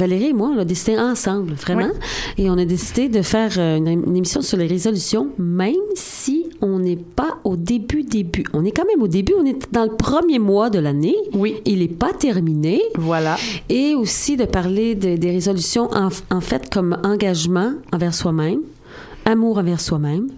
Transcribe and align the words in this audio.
Valérie 0.00 0.26
et 0.26 0.32
moi, 0.32 0.52
on 0.54 0.58
a 0.60 0.64
décidé 0.64 0.96
ensemble, 0.96 1.54
vraiment. 1.54 1.90
Et 2.36 2.48
on 2.48 2.56
a 2.56 2.64
décidé 2.64 3.08
de 3.08 3.20
faire 3.20 3.50
euh, 3.58 3.78
une, 3.78 3.88
une 3.88 4.16
émission 4.16 4.42
sur 4.42 4.56
les 4.56 4.68
résolutions, 4.68 5.30
même 5.38 5.74
si 5.96 6.46
on 6.60 6.78
n'est 6.78 6.94
pas 6.94 7.38
au 7.42 7.56
début, 7.56 8.04
début. 8.04 8.44
On 8.52 8.64
est 8.64 8.70
quand 8.70 8.84
même 8.86 9.02
au 9.02 9.08
début, 9.08 9.32
on 9.36 9.44
est 9.44 9.58
dans 9.72 9.82
le 9.82 9.96
premier 9.96 10.38
mois 10.38 10.70
de 10.70 10.78
l'année. 10.78 11.16
Oui. 11.34 11.56
Il 11.64 11.80
n'est 11.80 11.88
pas 11.88 12.12
terminé. 12.12 12.80
Voilà. 12.96 13.38
Et 13.70 13.96
aussi 13.96 14.36
de 14.36 14.44
parler 14.44 14.94
de- 14.94 15.16
des 15.16 15.32
résolutions, 15.32 15.88
en, 15.92 16.10
en 16.30 16.40
fait, 16.40 16.70
comme 16.72 16.96
engagement 17.02 17.72
envers 17.92 18.14
soi-même, 18.14 18.60
amour 19.24 19.58
envers 19.58 19.80
soi-même, 19.80 20.28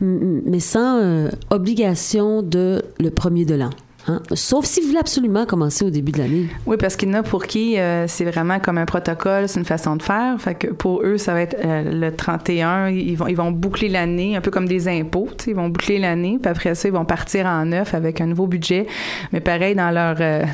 mais 0.00 0.60
sans 0.60 0.96
euh, 0.98 1.28
obligation 1.50 2.40
de 2.40 2.80
le 2.98 3.10
premier 3.10 3.44
de 3.44 3.54
l'an. 3.54 3.68
Hein? 4.08 4.20
Sauf 4.34 4.64
si 4.64 4.80
vous 4.80 4.88
voulez 4.88 4.98
absolument 4.98 5.46
commencer 5.46 5.84
au 5.84 5.90
début 5.90 6.12
de 6.12 6.18
l'année. 6.18 6.46
Oui, 6.66 6.76
parce 6.78 6.96
qu'il 6.96 7.08
y 7.08 7.12
en 7.12 7.18
a 7.18 7.22
pour 7.22 7.46
qui 7.46 7.78
euh, 7.78 8.06
c'est 8.06 8.24
vraiment 8.24 8.58
comme 8.60 8.78
un 8.78 8.86
protocole, 8.86 9.48
c'est 9.48 9.58
une 9.58 9.66
façon 9.66 9.96
de 9.96 10.02
faire. 10.02 10.40
Fait 10.40 10.54
que 10.54 10.68
pour 10.68 11.02
eux, 11.02 11.18
ça 11.18 11.32
va 11.32 11.42
être 11.42 11.56
euh, 11.64 11.82
le 11.82 12.14
31, 12.14 12.88
ils 12.88 13.16
vont, 13.16 13.26
ils 13.26 13.36
vont 13.36 13.50
boucler 13.50 13.88
l'année, 13.88 14.36
un 14.36 14.40
peu 14.40 14.50
comme 14.50 14.66
des 14.66 14.88
impôts. 14.88 15.28
Ils 15.46 15.54
vont 15.54 15.68
boucler 15.68 15.98
l'année, 15.98 16.38
puis 16.40 16.50
après 16.50 16.74
ça, 16.74 16.88
ils 16.88 16.94
vont 16.94 17.04
partir 17.04 17.46
en 17.46 17.64
neuf 17.66 17.94
avec 17.94 18.20
un 18.20 18.26
nouveau 18.26 18.46
budget. 18.46 18.86
Mais 19.32 19.40
pareil, 19.40 19.74
dans 19.74 19.90
leur, 19.90 20.16
euh, 20.20 20.44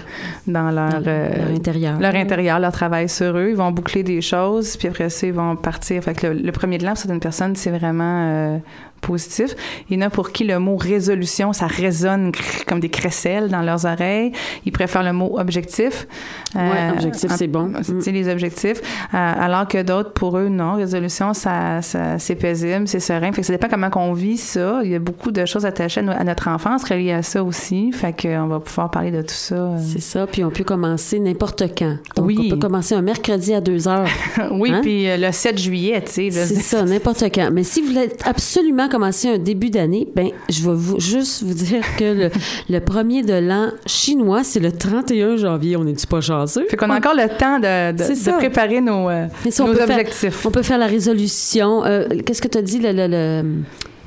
dans 0.46 0.70
leur, 0.70 1.00
leur 1.00 1.50
intérieur. 1.54 1.98
leur 2.00 2.14
intérieur, 2.14 2.58
leur 2.58 2.72
travail 2.72 3.08
sur 3.08 3.36
eux, 3.36 3.50
ils 3.50 3.56
vont 3.56 3.70
boucler 3.70 4.02
des 4.02 4.20
choses, 4.20 4.76
puis 4.76 4.88
après 4.88 5.10
ça, 5.10 5.26
ils 5.26 5.32
vont 5.32 5.56
partir. 5.56 6.02
Fait 6.02 6.14
que 6.14 6.26
le, 6.26 6.34
le 6.34 6.52
premier 6.52 6.78
de 6.78 6.84
l'an, 6.84 6.90
pour 6.90 6.98
certaines 6.98 7.20
personnes, 7.20 7.56
c'est 7.56 7.70
vraiment 7.70 8.60
positif. 9.00 9.54
Il 9.88 9.96
y 9.96 10.02
en 10.02 10.06
a 10.06 10.10
pour 10.10 10.32
qui 10.32 10.44
le 10.44 10.58
mot 10.58 10.76
résolution, 10.76 11.52
ça 11.52 11.66
résonne 11.66 12.32
comme 12.66 12.80
des 12.80 12.88
crécelles 12.88 13.48
dans 13.48 13.62
leurs 13.62 13.84
oreilles. 13.86 14.32
Ils 14.64 14.72
préfèrent 14.72 15.02
le 15.04 15.12
mot 15.12 15.38
objectif. 15.38 16.06
Ouais, 16.54 16.90
objectif, 16.92 17.30
c'est 17.36 17.46
bon. 17.46 17.72
Tu 17.84 18.00
sais, 18.02 18.10
les 18.12 18.28
objectifs. 18.28 18.80
Euh, 19.14 19.32
alors 19.40 19.68
que 19.68 19.82
d'autres, 19.82 20.12
pour 20.12 20.38
eux, 20.38 20.48
non. 20.48 20.74
Résolution, 20.74 21.34
ça, 21.34 21.82
ça- 21.82 22.18
c'est 22.18 22.34
paisible, 22.34 22.88
c'est 22.88 23.00
serein. 23.00 23.30
Fait 23.32 23.42
que 23.42 23.46
ça 23.46 23.52
dépend 23.52 23.68
comment 23.68 23.90
qu'on 23.90 24.12
vit 24.12 24.36
ça. 24.38 24.80
Il 24.82 24.90
y 24.90 24.94
a 24.94 24.98
beaucoup 24.98 25.30
de 25.30 25.44
choses 25.46 25.66
attachées 25.66 26.00
à, 26.00 26.02
no- 26.02 26.12
à 26.12 26.24
notre 26.24 26.48
enfance 26.48 26.84
reliées 26.84 27.12
à 27.12 27.22
ça 27.22 27.44
aussi. 27.44 27.92
Fait 27.92 28.14
qu'on 28.20 28.46
va 28.46 28.60
pouvoir 28.60 28.90
parler 28.90 29.10
de 29.10 29.22
tout 29.22 29.34
ça. 29.34 29.54
euh. 29.54 29.78
C'est 29.92 30.00
ça, 30.00 30.26
puis 30.26 30.42
on 30.44 30.50
peut 30.50 30.64
commencer 30.64 31.18
n'importe 31.20 31.62
quand. 31.76 31.96
Donc, 32.16 32.26
Oui. 32.26 32.38
on 32.46 32.48
peut 32.50 32.58
commencer 32.58 32.94
un 32.94 33.02
mercredi 33.02 33.54
à 33.54 33.60
2 33.60 33.86
heures. 33.88 34.08
oui, 34.50 34.72
Hein? 34.72 34.80
puis 34.82 35.08
euh, 35.08 35.16
le 35.16 35.30
7 35.32 35.58
juillet, 35.58 36.02
tu 36.04 36.12
sais. 36.12 36.30
C'est 36.30 36.54
ça, 36.56 36.82
n'importe 36.84 37.22
quand. 37.34 37.50
Mais 37.52 37.62
si 37.62 37.80
vous 37.82 37.88
voulez 37.88 38.08
absolument 38.24 38.85
commencer 38.88 39.28
un 39.28 39.38
début 39.38 39.70
d'année, 39.70 40.06
ben, 40.14 40.28
je 40.48 40.62
vais 40.62 40.74
vous, 40.74 40.98
juste 41.00 41.42
vous 41.42 41.54
dire 41.54 41.82
que 41.98 42.04
le, 42.04 42.30
le 42.70 42.80
premier 42.80 43.22
de 43.22 43.34
l'an 43.34 43.70
chinois, 43.86 44.44
c'est 44.44 44.60
le 44.60 44.72
31 44.72 45.36
janvier. 45.36 45.76
On 45.76 45.84
n'est-tu 45.84 46.06
pas 46.06 46.20
chanceux? 46.20 46.66
Fait 46.68 46.76
qu'on 46.76 46.90
a 46.90 46.96
encore 46.98 47.14
le 47.14 47.28
temps 47.36 47.58
de, 47.58 47.92
de, 47.92 48.36
préparer 48.38 48.80
nos, 48.80 49.08
euh, 49.08 49.26
on 49.60 49.66
nos 49.66 49.72
peut 49.72 49.78
faire- 49.86 49.90
objectifs. 49.98 50.46
On 50.46 50.50
peut 50.50 50.62
faire 50.62 50.78
la 50.78 50.86
résolution. 50.86 51.84
Euh, 51.84 52.06
Qu'est-ce 52.24 52.42
que 52.42 52.48
tu 52.48 52.58
as 52.58 52.62
dit, 52.62 52.78
le, 52.80 52.92
le- 52.92 53.06
le 53.08 53.42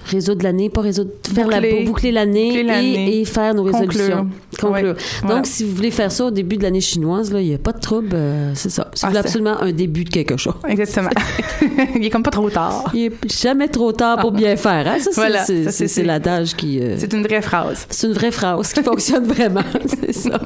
réseau 0.09 0.35
de 0.35 0.43
l'année, 0.43 0.69
pas 0.69 0.81
réseau, 0.81 1.05
faire 1.33 1.47
la, 1.47 1.57
Boucler. 1.61 1.71
l'année 1.71 1.85
Boucler 1.85 2.63
l'année. 2.63 3.09
et, 3.17 3.21
et 3.21 3.25
faire 3.25 3.53
nos 3.53 3.63
Conclure. 3.63 3.87
résolutions. 3.89 4.29
Conclure. 4.59 4.95
Ouais. 5.23 5.29
Donc, 5.29 5.45
si 5.45 5.63
vous 5.63 5.75
voulez 5.75 5.91
faire 5.91 6.11
ça 6.11 6.25
au 6.25 6.31
début 6.31 6.57
de 6.57 6.63
l'année 6.63 6.81
chinoise, 6.81 7.31
là, 7.31 7.39
il 7.41 7.47
n'y 7.47 7.53
a 7.53 7.57
pas 7.57 7.71
de 7.71 7.79
trouble. 7.79 8.09
euh, 8.13 8.51
c'est 8.55 8.69
ça. 8.69 8.89
Si 8.93 9.05
Ah, 9.05 9.07
vous 9.07 9.11
voulez 9.11 9.21
c'est- 9.21 9.27
absolument 9.27 9.61
un 9.61 9.71
début 9.71 10.03
de 10.03 10.09
quelque 10.09 10.37
chose. 10.37 10.53
Exactement. 10.67 11.09
Il 11.95 12.05
est 12.05 12.09
comme 12.09 12.23
pas 12.23 12.31
trop 12.31 12.49
tard. 12.49 12.91
Il 12.93 13.03
n'est 13.03 13.11
jamais 13.31 13.67
trop 13.67 13.91
tard 13.91 14.19
pour 14.19 14.31
bien 14.31 14.55
faire. 14.55 14.87
Hein? 14.87 14.97
Ça, 14.99 15.11
c'est, 15.11 15.15
Voilà. 15.15 15.43
c'est, 15.45 15.63
c'est- 15.65 15.71
c'est- 15.71 15.87
c'est 15.87 16.03
l'adage 16.03 16.55
qui... 16.55 16.79
euh, 16.79 16.95
C'est 16.97 17.13
une 17.13 17.23
vraie 17.23 17.41
phrase. 17.41 17.85
c'est 17.89 18.07
une 18.07 18.13
vraie 18.13 18.31
phrase 18.31 18.73
qui 18.73 18.83
fonctionne 18.83 19.23
vraiment. 19.27 19.61
c'est 19.85 20.13
ça. 20.13 20.39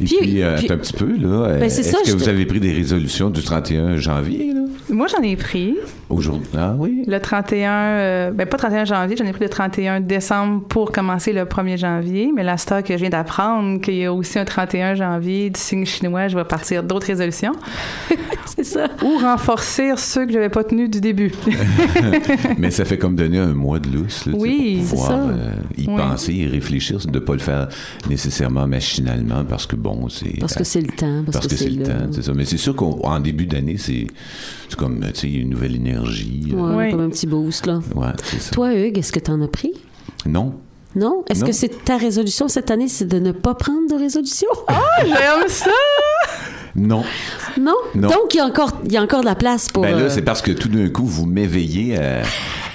Et 0.00 0.04
Puis- 0.04 0.16
puis, 0.20 0.42
euh, 0.42 0.56
puis- 0.56 0.72
un 0.72 0.76
petit 0.78 0.92
peu, 0.92 1.06
là. 1.16 1.58
Ben, 1.58 1.68
c'est 1.70 1.80
Est-ce 1.80 1.90
ça, 1.90 1.98
que 2.04 2.10
vous 2.12 2.28
avez 2.28 2.46
pris 2.46 2.60
des 2.60 2.72
résolutions 2.72 3.30
du 3.30 3.42
31 3.42 3.96
janvier, 3.96 4.52
là? 4.54 4.60
Moi, 4.94 5.08
j'en 5.08 5.22
ai 5.22 5.34
pris. 5.34 5.74
Aujourd'hui. 6.08 6.48
Ah 6.56 6.74
oui? 6.78 7.02
Le 7.06 7.18
31, 7.18 7.72
euh, 7.72 8.30
ben 8.30 8.46
pas 8.46 8.56
31 8.58 8.84
janvier, 8.84 9.16
j'en 9.16 9.24
ai 9.24 9.32
pris 9.32 9.42
le 9.42 9.48
31 9.48 10.00
décembre 10.00 10.62
pour 10.68 10.92
commencer 10.92 11.32
le 11.32 11.42
1er 11.44 11.76
janvier. 11.78 12.30
Mais 12.34 12.44
la 12.44 12.56
star 12.56 12.82
que 12.84 12.92
je 12.94 13.00
viens 13.00 13.08
d'apprendre 13.10 13.80
qu'il 13.80 13.96
y 13.96 14.04
a 14.04 14.12
aussi 14.12 14.38
un 14.38 14.44
31 14.44 14.94
janvier 14.94 15.50
du 15.50 15.58
signe 15.58 15.84
chinois, 15.84 16.28
je 16.28 16.36
vais 16.36 16.44
partir 16.44 16.84
d'autres 16.84 17.08
résolutions. 17.08 17.52
C'est 18.46 18.62
ça. 18.64 18.86
Ou 19.02 19.18
renforcer 19.18 19.90
ceux 19.96 20.26
que 20.26 20.32
j'avais 20.32 20.48
pas 20.50 20.62
tenus 20.62 20.88
du 20.90 21.00
début. 21.00 21.32
Mais 22.58 22.70
ça 22.70 22.84
fait 22.84 22.98
comme 22.98 23.16
donner 23.16 23.38
un 23.40 23.54
mois 23.54 23.80
de 23.80 23.88
lousse, 23.88 24.26
là, 24.26 24.32
Oui, 24.36 24.76
pour 24.78 24.84
c'est 24.86 24.94
pouvoir 24.94 25.08
ça. 25.10 25.14
euh, 25.28 25.50
y 25.76 25.88
Oui. 25.88 25.96
penser, 25.96 26.32
y 26.34 26.46
réfléchir, 26.46 26.98
de 26.98 27.10
ne 27.10 27.18
pas 27.18 27.32
le 27.32 27.38
faire 27.40 27.68
nécessairement 28.08 28.68
machinalement 28.68 29.44
parce 29.44 29.66
que, 29.66 29.74
bon, 29.74 30.08
c'est... 30.08 30.38
Parce 30.38 30.54
que 30.54 30.62
c'est 30.64 30.82
le 30.82 30.88
temps. 30.88 31.22
Parce, 31.24 31.38
Parce 31.38 31.46
que 31.48 31.56
c'est 31.56 31.70
le 31.70 31.82
là. 31.82 31.88
temps, 31.88 32.12
c'est 32.12 32.22
ça. 32.22 32.32
Mais 32.34 32.44
c'est 32.44 32.58
sûr 32.58 32.76
qu'en 32.76 33.18
début 33.18 33.46
d'année, 33.46 33.76
c'est 33.78 34.06
c'est 34.74 34.78
comme, 34.80 35.00
tu 35.14 35.20
sais, 35.20 35.30
une 35.30 35.50
nouvelle 35.50 35.76
énergie. 35.76 36.52
euh, 36.52 36.56
Ouais, 36.76 36.84
Oui. 36.86 36.90
comme 36.90 37.00
un 37.02 37.08
petit 37.10 37.26
boost, 37.28 37.66
là. 37.66 37.80
Ouais, 37.94 38.08
c'est 38.24 38.40
ça. 38.40 38.50
Toi, 38.50 38.74
Hugues, 38.74 38.98
est-ce 38.98 39.12
que 39.12 39.20
tu 39.20 39.30
en 39.30 39.40
as 39.40 39.48
pris? 39.48 39.72
Non. 40.26 40.54
Non? 40.96 41.24
Est-ce 41.30 41.44
que 41.44 41.52
c'est 41.52 41.84
ta 41.84 41.96
résolution 41.96 42.48
cette 42.48 42.70
année, 42.70 42.88
c'est 42.88 43.06
de 43.06 43.18
ne 43.18 43.32
pas 43.32 43.54
prendre 43.54 43.88
de 43.88 43.94
résolution? 43.94 44.48
J'aime 45.04 45.48
ça! 45.48 45.70
Non. 46.76 47.04
non? 47.60 47.74
Non. 47.94 48.08
Donc, 48.08 48.34
il 48.34 48.38
y, 48.38 48.40
a 48.40 48.44
encore, 48.46 48.80
il 48.84 48.92
y 48.92 48.96
a 48.96 49.02
encore 49.02 49.20
de 49.20 49.26
la 49.26 49.36
place 49.36 49.68
pour... 49.68 49.84
Ben 49.84 49.92
là, 49.96 50.02
euh, 50.02 50.08
c'est 50.08 50.22
parce 50.22 50.42
que 50.42 50.50
tout 50.50 50.68
d'un 50.68 50.88
coup, 50.88 51.04
vous 51.06 51.24
m'éveillez 51.26 51.96
à, 51.98 52.22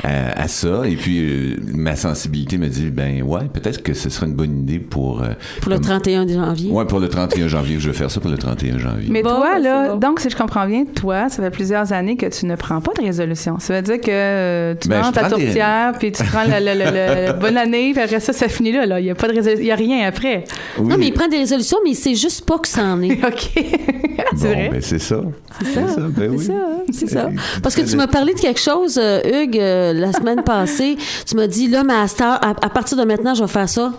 à, 0.03 0.41
à 0.43 0.47
ça. 0.47 0.81
Et 0.85 0.95
puis, 0.95 1.19
euh, 1.19 1.55
ma 1.73 1.95
sensibilité 1.95 2.57
me 2.57 2.67
dit, 2.67 2.89
ben 2.89 3.21
ouais, 3.23 3.41
peut-être 3.51 3.81
que 3.83 3.93
ce 3.93 4.09
serait 4.09 4.27
une 4.27 4.33
bonne 4.35 4.59
idée 4.61 4.79
pour... 4.79 5.21
euh, 5.21 5.29
pour 5.61 5.69
le 5.71 5.75
comme- 5.77 5.85
31 5.85 6.27
janvier. 6.27 6.71
Ouais, 6.71 6.85
pour 6.85 6.99
le 6.99 7.09
31 7.09 7.47
janvier. 7.47 7.79
Je 7.79 7.89
vais 7.89 7.95
faire 7.95 8.09
ça 8.11 8.19
pour 8.19 8.29
le 8.31 8.37
31 8.37 8.77
janvier. 8.79 9.07
Mais 9.09 9.21
Bon, 9.23 9.29
toi, 9.35 9.55
ben, 9.55 9.63
là, 9.63 9.83
c'est 9.85 9.91
bon. 9.93 9.97
donc 9.97 10.19
si 10.19 10.29
je 10.29 10.35
comprends 10.37 10.65
bien, 10.67 10.85
toi, 10.85 11.29
ça 11.29 11.43
fait 11.43 11.49
plusieurs 11.51 11.91
années 11.93 12.15
que 12.15 12.25
tu 12.27 12.45
ne 12.45 12.55
prends 12.55 12.81
pas 12.81 12.93
de 12.97 13.01
résolution. 13.05 13.59
Ça 13.59 13.75
veut 13.75 13.81
dire 13.81 13.99
que 13.99 14.09
euh, 14.09 14.75
tu 14.79 14.87
Ben, 14.89 15.01
prends 15.01 15.11
ta 15.11 15.21
prends 15.25 15.37
des- 15.37 15.43
tourtière, 15.45 15.93
puis 15.99 16.11
tu 16.11 16.23
prends 16.23 16.43
le- 16.45 16.59
le- 16.59 17.31
le- 17.33 17.39
bonne 17.39 17.57
année, 17.57 17.91
puis 17.93 18.01
après 18.01 18.19
ça, 18.19 18.33
ça 18.33 18.47
finit 18.47 18.71
là. 18.71 18.85
là. 18.85 18.99
Il 18.99 19.03
n'y 19.03 19.11
a 19.11 19.15
pas 19.15 19.27
de 19.27 19.33
résolution, 19.33 19.61
il 19.61 19.65
n'y 19.65 19.71
a 19.71 19.75
rien 19.75 20.07
après. 20.07 20.43
Oui. 20.77 20.87
Non, 20.87 20.97
mais 20.97 21.07
il 21.07 21.13
prend 21.13 21.27
des 21.27 21.37
résolutions, 21.37 21.77
mais 21.83 21.91
il 21.91 21.95
sait 21.95 22.15
juste 22.15 22.45
pas 22.45 22.57
que 22.59 22.67
ça 22.67 22.83
en 22.83 23.01
est. 23.01 23.11
OK. 23.25 23.49
c'est 23.53 24.47
Bon, 24.47 24.53
vrai. 24.53 24.69
ben 24.71 24.81
c'est 24.81 24.99
ça. 24.99 25.21
C'est 25.61 25.73
ça. 25.87 25.95
ben 26.09 26.31
oui. 26.31 26.37
C'est 26.39 26.45
ça, 26.45 26.53
hein, 26.53 26.83
c'est 26.91 27.09
ça. 27.09 27.25
Euh, 27.25 27.29
Parce 27.61 27.75
que 27.75 27.81
tu 27.81 27.95
m'as 27.95 28.07
parlé 28.07 28.33
de 28.33 28.39
quelque 28.39 28.59
chose, 28.59 28.99
euh, 29.01 29.19
Hugues, 29.43 29.57
euh, 29.59 29.88
la 29.93 30.13
semaine 30.13 30.43
passée. 30.43 30.97
Tu 31.25 31.35
m'as 31.35 31.47
dit, 31.47 31.67
là, 31.67 31.83
ma 31.83 32.07
star, 32.07 32.39
à, 32.43 32.49
à 32.65 32.69
partir 32.69 32.97
de 32.97 33.03
maintenant, 33.03 33.33
je 33.33 33.41
vais 33.43 33.49
faire 33.49 33.69
ça. 33.69 33.93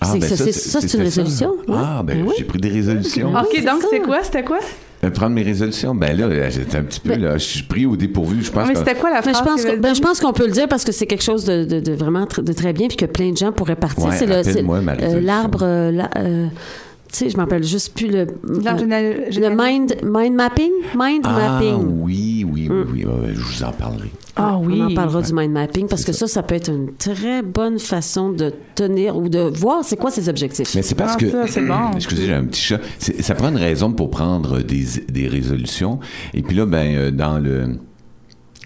Ah, 0.00 0.06
C'est- 0.12 0.18
ben 0.18 0.28
ça, 0.28 0.36
c'est- 0.36 0.52
ça, 0.52 0.80
c'est 0.80 0.94
une 0.94 1.02
résolution, 1.04 1.50
ouais. 1.68 1.74
Ah, 1.76 2.02
ben, 2.04 2.18
Ben 2.18 2.26
oui. 2.28 2.34
j'ai 2.38 2.44
pris 2.44 2.58
des 2.58 2.68
résolutions. 2.68 3.32
Ah, 3.34 3.42
OK, 3.44 3.64
donc 3.64 3.82
c'est 3.90 4.00
quoi? 4.00 4.22
C'était 4.22 4.42
quoi? 4.44 4.58
Euh, 5.04 5.10
Prendre 5.10 5.32
mes 5.32 5.42
résolutions, 5.44 5.94
ben 5.94 6.16
là, 6.16 6.50
j'étais 6.50 6.76
un 6.76 6.82
petit 6.82 6.98
peu, 6.98 7.14
là, 7.14 7.38
je 7.38 7.44
suis 7.44 7.62
pris 7.62 7.86
au 7.86 7.94
dépourvu. 7.94 8.42
Je 8.42 8.50
pense 8.50 8.66
mais 8.66 8.72
que... 8.74 8.80
c'était 8.80 8.96
quoi 8.96 9.10
la 9.10 9.16
Mais 9.24 9.32
phrase? 9.32 9.38
je 9.38 9.42
pense, 9.44 9.62
que- 9.64 9.70
qu'on- 9.76 9.80
ben, 9.80 9.94
je 9.94 10.00
pense 10.00 10.18
qu'on 10.20 10.32
peut 10.32 10.46
le 10.46 10.52
dire 10.52 10.66
parce 10.66 10.82
que 10.82 10.90
c'est 10.90 11.06
quelque 11.06 11.22
chose 11.22 11.44
de, 11.44 11.64
de- 11.64 11.78
de 11.78 11.92
vraiment 11.92 12.24
tr- 12.24 12.42
de 12.42 12.52
très 12.52 12.72
bien 12.72 12.88
puis 12.88 12.96
que 12.96 13.04
plein 13.04 13.30
de 13.30 13.36
gens 13.36 13.52
pourraient 13.52 13.76
partir. 13.76 14.06
Ouais, 14.06 14.16
c'est 14.18 14.28
euh, 14.28 15.20
l'arbre, 15.20 15.60
euh, 15.62 15.92
euh, 16.16 16.46
tu 17.10 17.16
sais, 17.18 17.30
je 17.30 17.36
m'appelle 17.36 17.64
juste 17.64 17.94
plus 17.94 18.08
le, 18.08 18.18
euh, 18.20 18.26
le 18.44 19.48
mind, 19.56 19.96
mind 20.04 20.34
mapping, 20.34 20.70
mind 20.96 21.22
Ah, 21.24 21.58
mapping. 21.58 21.76
oui, 22.00 22.44
oui, 22.50 22.68
oui, 22.70 22.84
oui. 22.92 23.04
ouais, 23.04 23.12
ouais, 23.12 23.34
je 23.34 23.40
vous 23.40 23.62
en 23.64 23.72
parlerai. 23.72 24.10
Ah 24.36 24.56
oui. 24.62 24.78
On 24.80 24.86
en 24.92 24.94
parlera 24.94 25.22
du 25.22 25.32
mind 25.32 25.52
mapping 25.52 25.88
parce 25.88 26.04
que 26.04 26.12
ça. 26.12 26.26
ça, 26.28 26.42
peut 26.42 26.54
être 26.54 26.68
une 26.70 26.92
très 26.94 27.42
bonne 27.42 27.78
façon 27.78 28.30
de 28.30 28.52
tenir 28.74 29.16
ou 29.16 29.28
de 29.28 29.40
voir 29.40 29.82
c'est 29.84 29.96
quoi 29.96 30.10
ses 30.10 30.28
objectifs. 30.28 30.74
Mais 30.74 30.82
c'est 30.82 30.94
parce 30.94 31.14
Ah, 31.16 31.18
que. 31.18 31.30
ça, 31.30 31.46
c'est 31.48 31.62
bon. 31.66 31.90
Excusez, 31.96 32.26
j'ai 32.26 32.34
un 32.34 32.44
petit 32.44 32.60
chat. 32.62 32.78
Ça 32.98 33.34
prend 33.34 33.48
une 33.48 33.56
raison 33.56 33.92
pour 33.92 34.10
prendre 34.10 34.60
des, 34.62 34.84
des 35.08 35.26
résolutions. 35.26 35.98
Et 36.34 36.42
puis 36.42 36.56
là, 36.56 36.66
ben, 36.66 36.94
euh, 36.96 37.10
dans 37.10 37.38
le. 37.38 37.78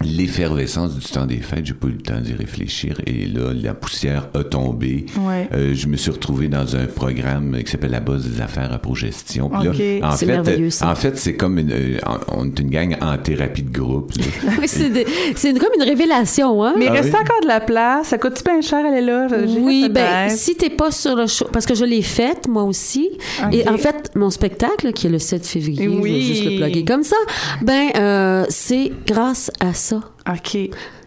L'effervescence 0.04 0.96
du 0.96 1.06
temps 1.06 1.26
des 1.26 1.38
fêtes, 1.38 1.66
j'ai 1.66 1.74
pas 1.74 1.88
eu 1.88 1.92
le 1.92 1.98
temps 1.98 2.20
d'y 2.20 2.32
réfléchir. 2.34 3.00
Et 3.06 3.26
là, 3.26 3.52
la 3.54 3.74
poussière 3.74 4.28
a 4.34 4.44
tombé. 4.44 5.06
Ouais. 5.20 5.48
Euh, 5.52 5.74
je 5.74 5.86
me 5.86 5.96
suis 5.96 6.10
retrouvé 6.10 6.48
dans 6.48 6.76
un 6.76 6.86
programme 6.86 7.56
qui 7.64 7.70
s'appelle 7.70 7.90
La 7.92 8.00
base 8.00 8.26
des 8.28 8.40
affaires 8.40 8.72
à 8.72 8.78
progestion. 8.78 9.48
Puis 9.48 9.68
Ok. 9.68 10.00
là, 10.00 10.08
en 10.12 10.16
C'est 10.16 10.26
fait, 10.26 10.70
ça. 10.70 10.90
en 10.90 10.94
fait, 10.94 11.18
c'est 11.18 11.34
comme 11.36 11.58
une, 11.58 11.72
euh, 11.72 11.98
on 12.28 12.46
est 12.46 12.58
une 12.58 12.70
gang 12.70 12.96
en 13.00 13.16
thérapie 13.18 13.62
de 13.62 13.70
groupe. 13.76 14.12
Oui, 14.60 14.68
c'est 14.68 15.52
comme 15.58 15.70
une 15.76 15.82
révélation, 15.84 16.62
hein? 16.64 16.74
Mais 16.78 16.84
il 16.86 16.88
Ah 16.88 16.92
reste 16.92 17.10
oui? 17.12 17.20
encore 17.20 17.40
de 17.42 17.48
la 17.48 17.60
place. 17.60 18.08
Ça 18.08 18.18
coûte-tu 18.18 18.42
bien 18.44 18.60
cher, 18.60 18.84
elle 18.86 18.98
est 18.98 19.06
là? 19.06 19.26
Oui, 19.60 19.88
ben 19.90 20.28
si 20.28 20.54
t'es 20.56 20.70
pas 20.70 20.90
sur 20.90 21.14
le 21.16 21.26
show, 21.26 21.46
parce 21.52 21.66
que 21.66 21.74
je 21.74 21.84
l'ai 21.84 22.02
faite 22.02 22.48
moi 22.48 22.62
aussi. 22.64 23.10
Et 23.52 23.68
en 23.68 23.76
fait, 23.78 24.10
mon 24.14 24.30
spectacle 24.30 24.92
qui 24.92 25.06
est 25.06 25.10
le 25.10 25.18
7 25.18 25.46
février, 25.46 25.84
je 25.92 26.02
vais 26.02 26.20
juste 26.20 26.44
le 26.44 26.56
plugger 26.58 26.84
comme 26.84 27.02
ça. 27.02 27.16
Ben 27.62 27.88
euh, 27.96 28.44
c'est 28.48 28.92
grâce 29.06 29.50
à 29.60 29.72
ça. 29.74 29.91
OK. 30.30 30.58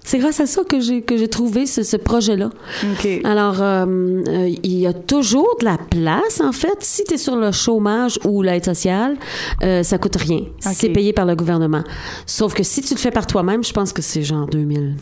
C'est 0.03 0.19
grâce 0.19 0.39
à 0.39 0.45
ça 0.45 0.63
que 0.63 0.79
j'ai 0.79 1.01
que 1.01 1.17
j'ai 1.17 1.27
trouvé 1.27 1.65
ce, 1.65 1.81
ce 1.81 1.97
projet-là. 1.97 2.51
OK. 2.83 3.07
Alors, 3.23 3.62
euh, 3.62 3.85
euh, 4.27 4.56
il 4.62 4.77
y 4.77 4.85
a 4.85 4.94
toujours 4.94 5.57
de 5.59 5.65
la 5.65 5.77
place, 5.77 6.41
en 6.41 6.51
fait. 6.51 6.77
Si 6.81 7.03
tu 7.03 7.15
es 7.15 7.17
sur 7.17 7.35
le 7.35 7.51
chômage 7.51 8.19
ou 8.23 8.44
l'aide 8.44 8.63
sociale, 8.63 9.17
euh, 9.63 9.81
ça 9.81 9.97
coûte 9.97 10.17
rien. 10.17 10.41
C'est 10.59 10.89
payé 10.89 11.12
par 11.12 11.25
le 11.25 11.35
gouvernement. 11.35 11.83
Sauf 12.27 12.53
que 12.53 12.62
si 12.62 12.81
tu 12.81 12.94
le 12.94 13.00
fais 13.00 13.12
par 13.12 13.25
toi-même, 13.25 13.63
je 13.63 13.73
pense 13.73 13.94
que 13.94 14.03
c'est 14.03 14.21
genre 14.21 14.45
2000. 14.45 14.95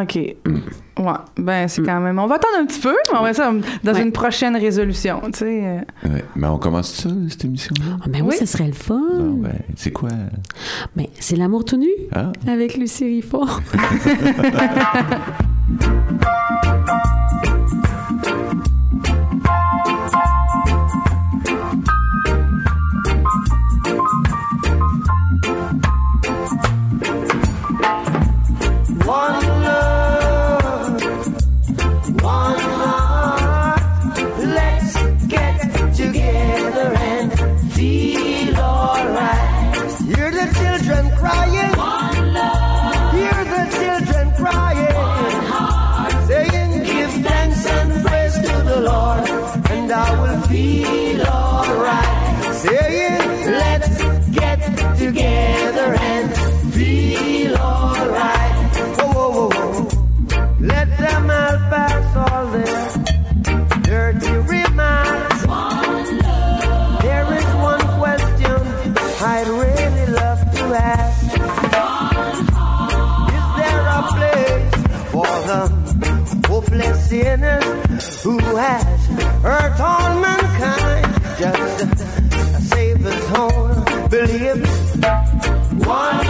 OK. 0.00 0.14
Ouais. 0.16 0.36
Ben, 1.36 1.68
c'est 1.68 1.82
quand 1.82 2.00
même. 2.00 2.18
On 2.18 2.26
va 2.26 2.36
attendre 2.36 2.54
un 2.60 2.66
petit 2.66 2.80
peu, 2.80 2.94
mais 3.12 3.18
on 3.18 3.22
va 3.22 3.34
ça 3.34 3.52
dans 3.84 3.92
Ouais. 3.92 4.02
une 4.02 4.12
prochaine 4.12 4.56
résolution, 4.56 5.20
tu 5.26 5.30
sais. 5.40 5.62
euh. 5.66 6.08
Ouais. 6.08 6.24
Mais 6.36 6.46
on 6.46 6.56
commence 6.58 6.90
ça, 6.94 7.10
cette 7.28 7.44
émission-là? 7.44 7.98
Ah, 8.02 8.04
ben 8.08 8.22
oui, 8.22 8.28
Oui. 8.30 8.36
ça 8.36 8.46
serait 8.46 8.66
le 8.68 8.72
fun. 8.72 9.00
Bon, 9.18 9.32
ben, 9.34 9.52
c'est 9.76 9.90
quoi? 9.92 10.08
Ben, 10.96 11.06
c'est 11.20 11.36
l'amour 11.36 11.64
tout 11.66 11.76
nu 11.76 11.88
Ah? 12.12 12.32
avec 12.46 12.76
Lucie 12.76 13.04
Riffon. 13.04 13.46
One 29.06 29.51
Let 60.62 60.96
them 60.96 61.28
all 61.28 61.58
pass 61.70 62.11
the 76.72 76.82
hopeless 76.82 77.08
sinners 77.08 78.22
who 78.22 78.38
has 78.38 79.06
hurt 79.42 79.80
all 79.80 80.20
mankind? 80.20 81.06
Just 81.38 81.98
save 82.70 82.98
his 82.98 83.30
own 83.32 84.08
beliefs. 84.08 84.96
One 85.86 86.21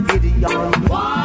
Gideon. 0.00 0.72
Why? 0.88 1.23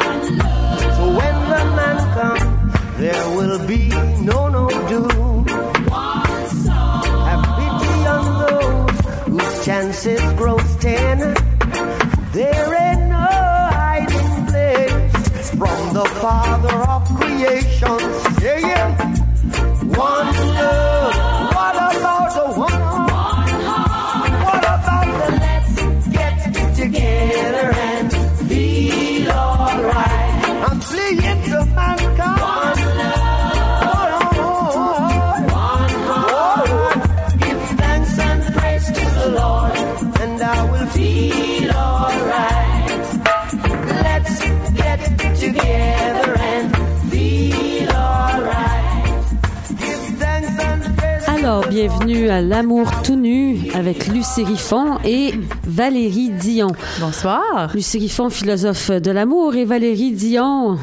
Bienvenue 52.10 52.30
à 52.30 52.40
L'amour 52.40 53.02
tout 53.02 53.14
nu 53.14 53.70
avec 53.74 54.08
Lucie 54.08 54.42
Riffon 54.42 54.98
et 55.04 55.32
Valérie 55.64 56.30
Dion. 56.30 56.68
Bonsoir. 56.98 57.70
Lucie 57.72 57.98
Riffon, 57.98 58.30
philosophe 58.30 58.90
de 58.90 59.10
l'amour, 59.12 59.54
et 59.54 59.64
Valérie 59.64 60.12
Dion, 60.12 60.76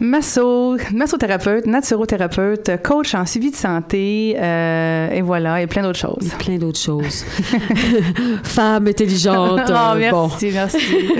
Masso, 0.00 0.76
massothérapeute, 0.94 1.66
naturothérapeute, 1.66 2.70
coach 2.84 3.14
en 3.16 3.26
suivi 3.26 3.50
de 3.50 3.56
santé, 3.56 4.36
euh, 4.38 5.10
et 5.10 5.22
voilà, 5.22 5.60
et 5.60 5.66
plein 5.66 5.82
d'autres 5.82 5.98
choses. 5.98 6.30
plein 6.38 6.56
d'autres 6.56 6.78
choses. 6.78 7.24
Femme 8.44 8.86
intelligente. 8.86 9.60
oh, 9.68 9.94
merci, 9.98 10.10
bon. 10.10 10.30
merci. 10.52 10.78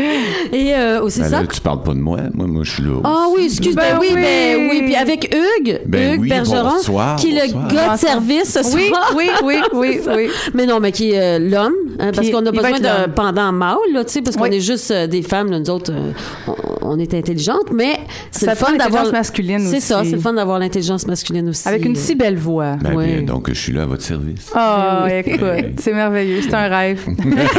Et 0.52 0.74
euh, 0.74 1.02
aussi 1.02 1.20
Ben 1.20 1.28
ça? 1.28 1.40
là, 1.42 1.46
tu 1.48 1.60
parles 1.60 1.82
pas 1.82 1.92
de 1.92 1.98
moi. 1.98 2.18
Moi, 2.32 2.46
moi 2.46 2.62
je 2.64 2.70
suis 2.70 2.82
là. 2.82 3.00
Ah 3.04 3.26
oui, 3.34 3.46
excuse, 3.46 3.74
ben, 3.74 3.82
Ben 3.94 3.98
oui, 4.00 4.06
oui. 4.10 4.20
ben 4.22 4.68
oui. 4.70 4.82
Puis 4.84 4.94
avec 4.96 5.34
Hugues, 5.34 5.80
Ben 5.86 6.14
Hugues 6.14 6.20
oui, 6.22 6.28
Bergeron, 6.28 6.70
bonsoir, 6.70 7.16
qui 7.16 7.36
est 7.36 7.46
le 7.46 7.74
gars 7.74 7.94
de 7.94 7.98
service 7.98 8.52
ce 8.62 8.74
Oui, 8.74 8.88
soir. 8.88 9.12
oui, 9.16 9.28
oui, 9.44 9.56
oui, 9.74 10.00
oui. 10.14 10.28
Mais 10.54 10.66
non, 10.66 10.78
mais 10.80 10.92
qui 10.92 11.10
est 11.12 11.20
euh, 11.20 11.38
l'homme, 11.38 11.74
hein, 11.98 12.10
parce 12.14 12.30
qu'on 12.30 12.46
a 12.46 12.52
besoin 12.52 12.78
d'un 12.80 13.08
pendant 13.08 13.52
mâle, 13.52 13.76
là, 13.92 14.04
tu 14.04 14.12
sais, 14.12 14.22
parce 14.22 14.36
qu'on 14.36 14.44
Oui. 14.44 14.56
est 14.56 14.60
juste 14.60 14.90
euh, 14.90 15.06
des 15.06 15.22
femmes, 15.22 15.50
là, 15.50 15.58
nous 15.58 15.70
autres, 15.70 15.92
euh, 15.92 16.12
on, 16.46 16.54
on 16.88 16.98
est 16.98 17.14
intelligentes, 17.14 17.70
mais 17.72 17.98
c'est 18.30 18.46
le 18.46 18.54
fun 18.54 18.72
d'avoir. 18.72 19.04
l'intelligence 19.04 19.12
masculine 19.12 19.60
C'est 19.60 19.80
ça, 19.80 20.00
aussi. 20.00 20.10
c'est 20.10 20.16
le 20.16 20.22
fun 20.22 20.32
d'avoir 20.32 20.58
l'intelligence 20.58 21.06
masculine 21.06 21.48
aussi. 21.48 21.68
Avec 21.68 21.84
une 21.84 21.94
si 21.96 22.14
belle 22.14 22.36
voix. 22.36 22.76
Ben, 22.76 22.96
bien, 22.96 23.22
donc, 23.22 23.48
je 23.48 23.54
suis 23.54 23.72
là 23.72 23.82
à 23.82 23.86
votre 23.86 24.02
service. 24.02 24.50
Oh, 24.54 24.58
oui. 25.04 25.12
écoute, 25.24 25.78
c'est 25.80 25.92
merveilleux, 25.92 26.40
c'est 26.42 26.54
un 26.54 26.68
rêve. 26.68 27.06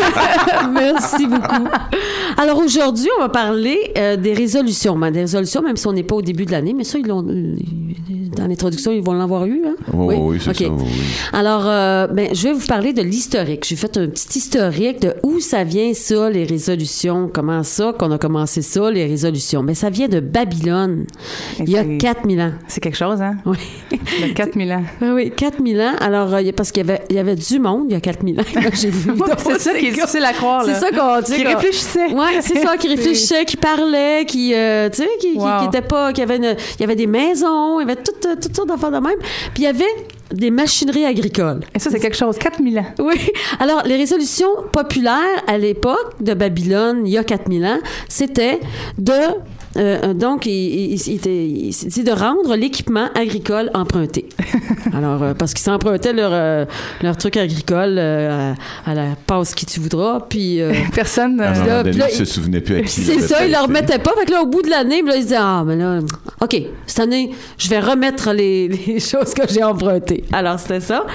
Merci 0.74 1.28
beaucoup. 1.28 1.68
Alors 2.38 2.58
aujourd'hui, 2.60 3.08
on 3.18 3.22
va 3.22 3.30
parler 3.30 3.92
euh, 3.98 4.16
des 4.18 4.34
résolutions. 4.34 4.98
Ben, 4.98 5.12
des 5.12 5.22
résolutions, 5.22 5.62
même 5.62 5.78
si 5.78 5.88
on 5.88 5.94
n'est 5.94 6.04
pas 6.04 6.16
au 6.16 6.22
début 6.22 6.46
de 6.46 6.52
l'année, 6.52 6.74
mais 6.74 6.84
ça, 6.84 6.98
ils 6.98 7.06
l'ont, 7.08 7.26
euh, 7.28 7.56
dans 8.36 8.48
l'introduction, 8.48 8.92
ils 8.92 9.02
vont 9.04 9.14
l'avoir 9.14 9.46
eu. 9.46 9.62
Hein? 9.66 9.76
Oui, 9.94 10.16
oui, 10.20 10.38
c'est 10.42 10.50
OK. 10.52 10.56
ça. 10.58 10.64
oui. 10.70 10.90
Alors, 11.34 11.64
euh, 11.66 12.08
ben, 12.08 12.30
je 12.34 12.44
vais 12.48 12.54
vous 12.54 12.66
parler 12.68 12.94
de 12.94 13.02
l'historique. 13.02 13.66
J'ai 13.68 13.76
fait 13.76 13.98
un 13.98 14.08
petit 14.08 14.38
historique 14.40 15.02
de 15.02 15.14
où 15.24 15.40
ça 15.40 15.64
vient 15.64 15.94
ça, 15.94 16.30
les 16.30 16.46
résolutions. 16.46 17.30
Comment 17.34 17.64
ça 17.64 17.94
qu'on 17.98 18.12
a 18.12 18.18
commencé 18.18 18.62
ça, 18.62 18.90
les 18.92 19.06
résolutions? 19.06 19.64
Mais 19.64 19.74
ça 19.76 19.90
vient 19.90 20.08
de 20.08 20.20
Babylone, 20.20 21.06
il 21.60 21.70
y 21.70 21.78
a 21.78 21.84
C'est- 21.84 21.98
4000 21.98 22.42
ans. 22.42 22.52
C'est 22.68 22.82
quelque 22.82 22.98
chose, 22.98 23.22
hein? 23.22 23.36
Oui. 23.46 23.58
Il 23.92 24.28
y 24.28 24.32
a 24.32 24.34
4000 24.34 24.72
ans. 24.72 24.84
Oui, 25.02 25.32
4000 25.36 25.82
ans. 25.82 25.94
Alors, 26.00 26.34
euh, 26.34 26.42
il 26.42 26.48
y 26.48 26.50
a- 26.50 26.54
parce 26.54 26.72
qu'il 26.72 26.86
y 26.86 26.90
avait, 26.90 27.02
il 27.10 27.16
y 27.16 27.20
avait 27.20 27.36
du 27.36 27.60
monde 27.60 27.86
il 27.90 27.94
y 27.94 27.96
a 27.96 28.00
4000 28.00 28.40
ans. 28.40 28.44
J'ai 28.74 28.90
vu. 28.90 29.12
C'est 29.38 29.60
ça 29.60 29.74
qui 29.74 29.88
est 29.88 29.92
difficile 29.92 30.24
à 30.24 30.34
croire, 30.34 30.66
là. 30.66 30.74
C'est 30.76 30.80
ça 30.80 30.92
qu'on 30.92 31.22
dit. 31.22 31.34
Qui 31.36 31.44
qu'on- 31.44 31.50
réfléchissait. 31.56 32.08
Ouais, 32.20 32.42
c'est 32.42 32.60
ça, 32.62 32.78
qui 32.78 32.88
réfléchissait, 32.96 33.46
qui 33.46 33.58
parlait, 33.58 34.26
qui, 34.26 34.54
euh, 34.54 34.90
tu 34.90 34.98
sais, 35.04 35.10
qui, 35.20 35.34
Wow. 35.38 35.60
qui 35.62 35.66
était 35.66 35.82
pas, 35.88 36.12
qui 36.14 36.22
avait 36.22 36.38
une- 36.38 36.56
il 36.78 36.82
y 36.82 36.84
avait 36.84 36.96
des 36.96 37.08
maisons, 37.08 37.80
il 37.80 37.88
y 37.88 37.92
avait 37.92 38.02
toutes, 38.02 38.28
toutes 38.42 38.56
sortes 38.56 38.68
d'affaires 38.68 38.92
de 38.92 38.98
même. 39.00 39.18
Puis 39.54 39.60
il 39.60 39.64
y 39.64 39.68
avait 39.68 39.86
des 40.32 40.52
machineries 40.52 41.06
agricoles. 41.06 41.62
Et 41.74 41.80
ça, 41.80 41.90
c'est 41.90 42.00
quelque 42.00 42.16
chose. 42.18 42.38
4000 42.38 42.78
ans. 42.80 42.86
Oui. 43.00 43.16
Alors, 43.60 43.82
les 43.86 43.96
résolutions 43.96 44.50
populaires 44.72 45.44
à 45.48 45.58
l'époque 45.58 46.14
de 46.22 46.34
Babylone, 46.34 47.02
il 47.06 47.14
y 47.14 47.18
a 47.18 47.24
4000 47.24 47.66
ans, 47.66 47.80
c'était 48.08 48.60
de 48.98 49.14
Euh, 49.78 50.14
donc, 50.14 50.46
il, 50.48 50.52
il, 50.52 50.94
il 51.08 51.16
était- 51.16 51.46
il 51.48 51.74
s'est 51.74 51.88
dit 51.88 52.04
de 52.04 52.12
rendre 52.12 52.56
l'équipement 52.56 53.08
agricole 53.16 53.70
emprunté. 53.74 54.28
Alors, 54.94 55.22
euh, 55.22 55.34
parce 55.36 55.54
qu'ils 55.54 55.64
s'empruntaient 55.64 56.14
leur, 56.14 56.32
euh, 56.34 56.66
leur 57.04 57.16
truc 57.18 57.38
agricole 57.38 57.96
euh, 58.00 58.54
à, 58.86 58.90
à 58.92 58.94
la 58.96 59.06
passe 59.28 59.54
qui 59.54 59.66
tu 59.68 59.80
voudras. 59.80 60.22
Puis, 60.28 60.60
euh, 60.62 60.74
Personne. 60.96 61.40
Euh, 61.40 61.84
il 61.86 62.16
se 62.16 62.26
souvenait 62.26 62.62
plus 62.62 62.78
à 62.78 62.82
qui. 62.82 63.02
il 63.02 63.06
c'est 63.06 63.20
ça, 63.22 63.46
ils 63.46 63.52
leur 63.52 63.66
prêté. 63.66 63.80
remettaient 63.80 64.00
pas. 64.00 64.12
Fait 64.20 64.26
que 64.26 64.32
là, 64.32 64.42
au 64.42 64.48
bout 64.48 64.62
de 64.64 64.70
l'année, 64.70 65.02
là, 65.04 65.16
ils 65.16 65.22
disaient 65.24 65.36
Ah, 65.40 65.64
mais 65.66 65.76
là, 65.76 66.00
OK, 66.42 66.62
cette 66.88 67.00
année, 67.02 67.32
je 67.58 67.70
vais 67.70 67.80
remettre 67.80 68.32
les, 68.34 68.68
les 68.88 69.00
choses 69.00 69.34
que 69.36 69.44
j'ai 69.48 69.64
empruntées. 69.64 70.24
Alors, 70.34 70.60
c'était 70.60 70.80
ça. 70.80 71.06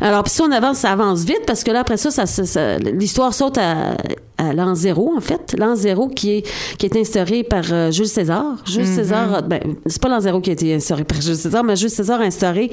Alors, 0.00 0.22
puis 0.22 0.32
si 0.32 0.40
on 0.42 0.50
avance, 0.52 0.78
ça 0.78 0.92
avance 0.92 1.20
vite 1.24 1.42
parce 1.46 1.62
que 1.64 1.70
là, 1.70 1.80
après 1.80 1.96
ça, 1.98 2.10
ça, 2.10 2.24
ça- 2.26 2.46
ça- 2.46 2.78
l'histoire 2.78 3.34
saute 3.34 3.58
à, 3.58 3.96
à 4.38 4.52
l'an 4.54 4.74
zéro, 4.74 5.12
en 5.16 5.20
fait. 5.20 5.54
L'an 5.58 5.74
zéro 5.76 6.08
qui 6.08 6.38
est, 6.38 6.46
qui 6.78 6.86
est 6.86 6.96
instauré 6.96 7.42
par 7.42 7.64
euh, 7.90 7.92
Jules 7.92 8.08
César. 8.08 8.56
Jules 8.64 8.86
César, 8.86 9.34
a- 9.34 9.42
ben, 9.42 9.60
c'est 9.86 10.00
pas 10.00 10.08
l'an 10.08 10.20
zéro 10.20 10.40
qui 10.40 10.50
a 10.50 10.52
été 10.54 10.74
instauré 10.74 11.04
par 11.04 11.20
Jules 11.20 11.36
César, 11.36 11.62
mais 11.64 11.76
Jules 11.76 11.90
César 11.90 12.20
a 12.20 12.24
instauré 12.24 12.70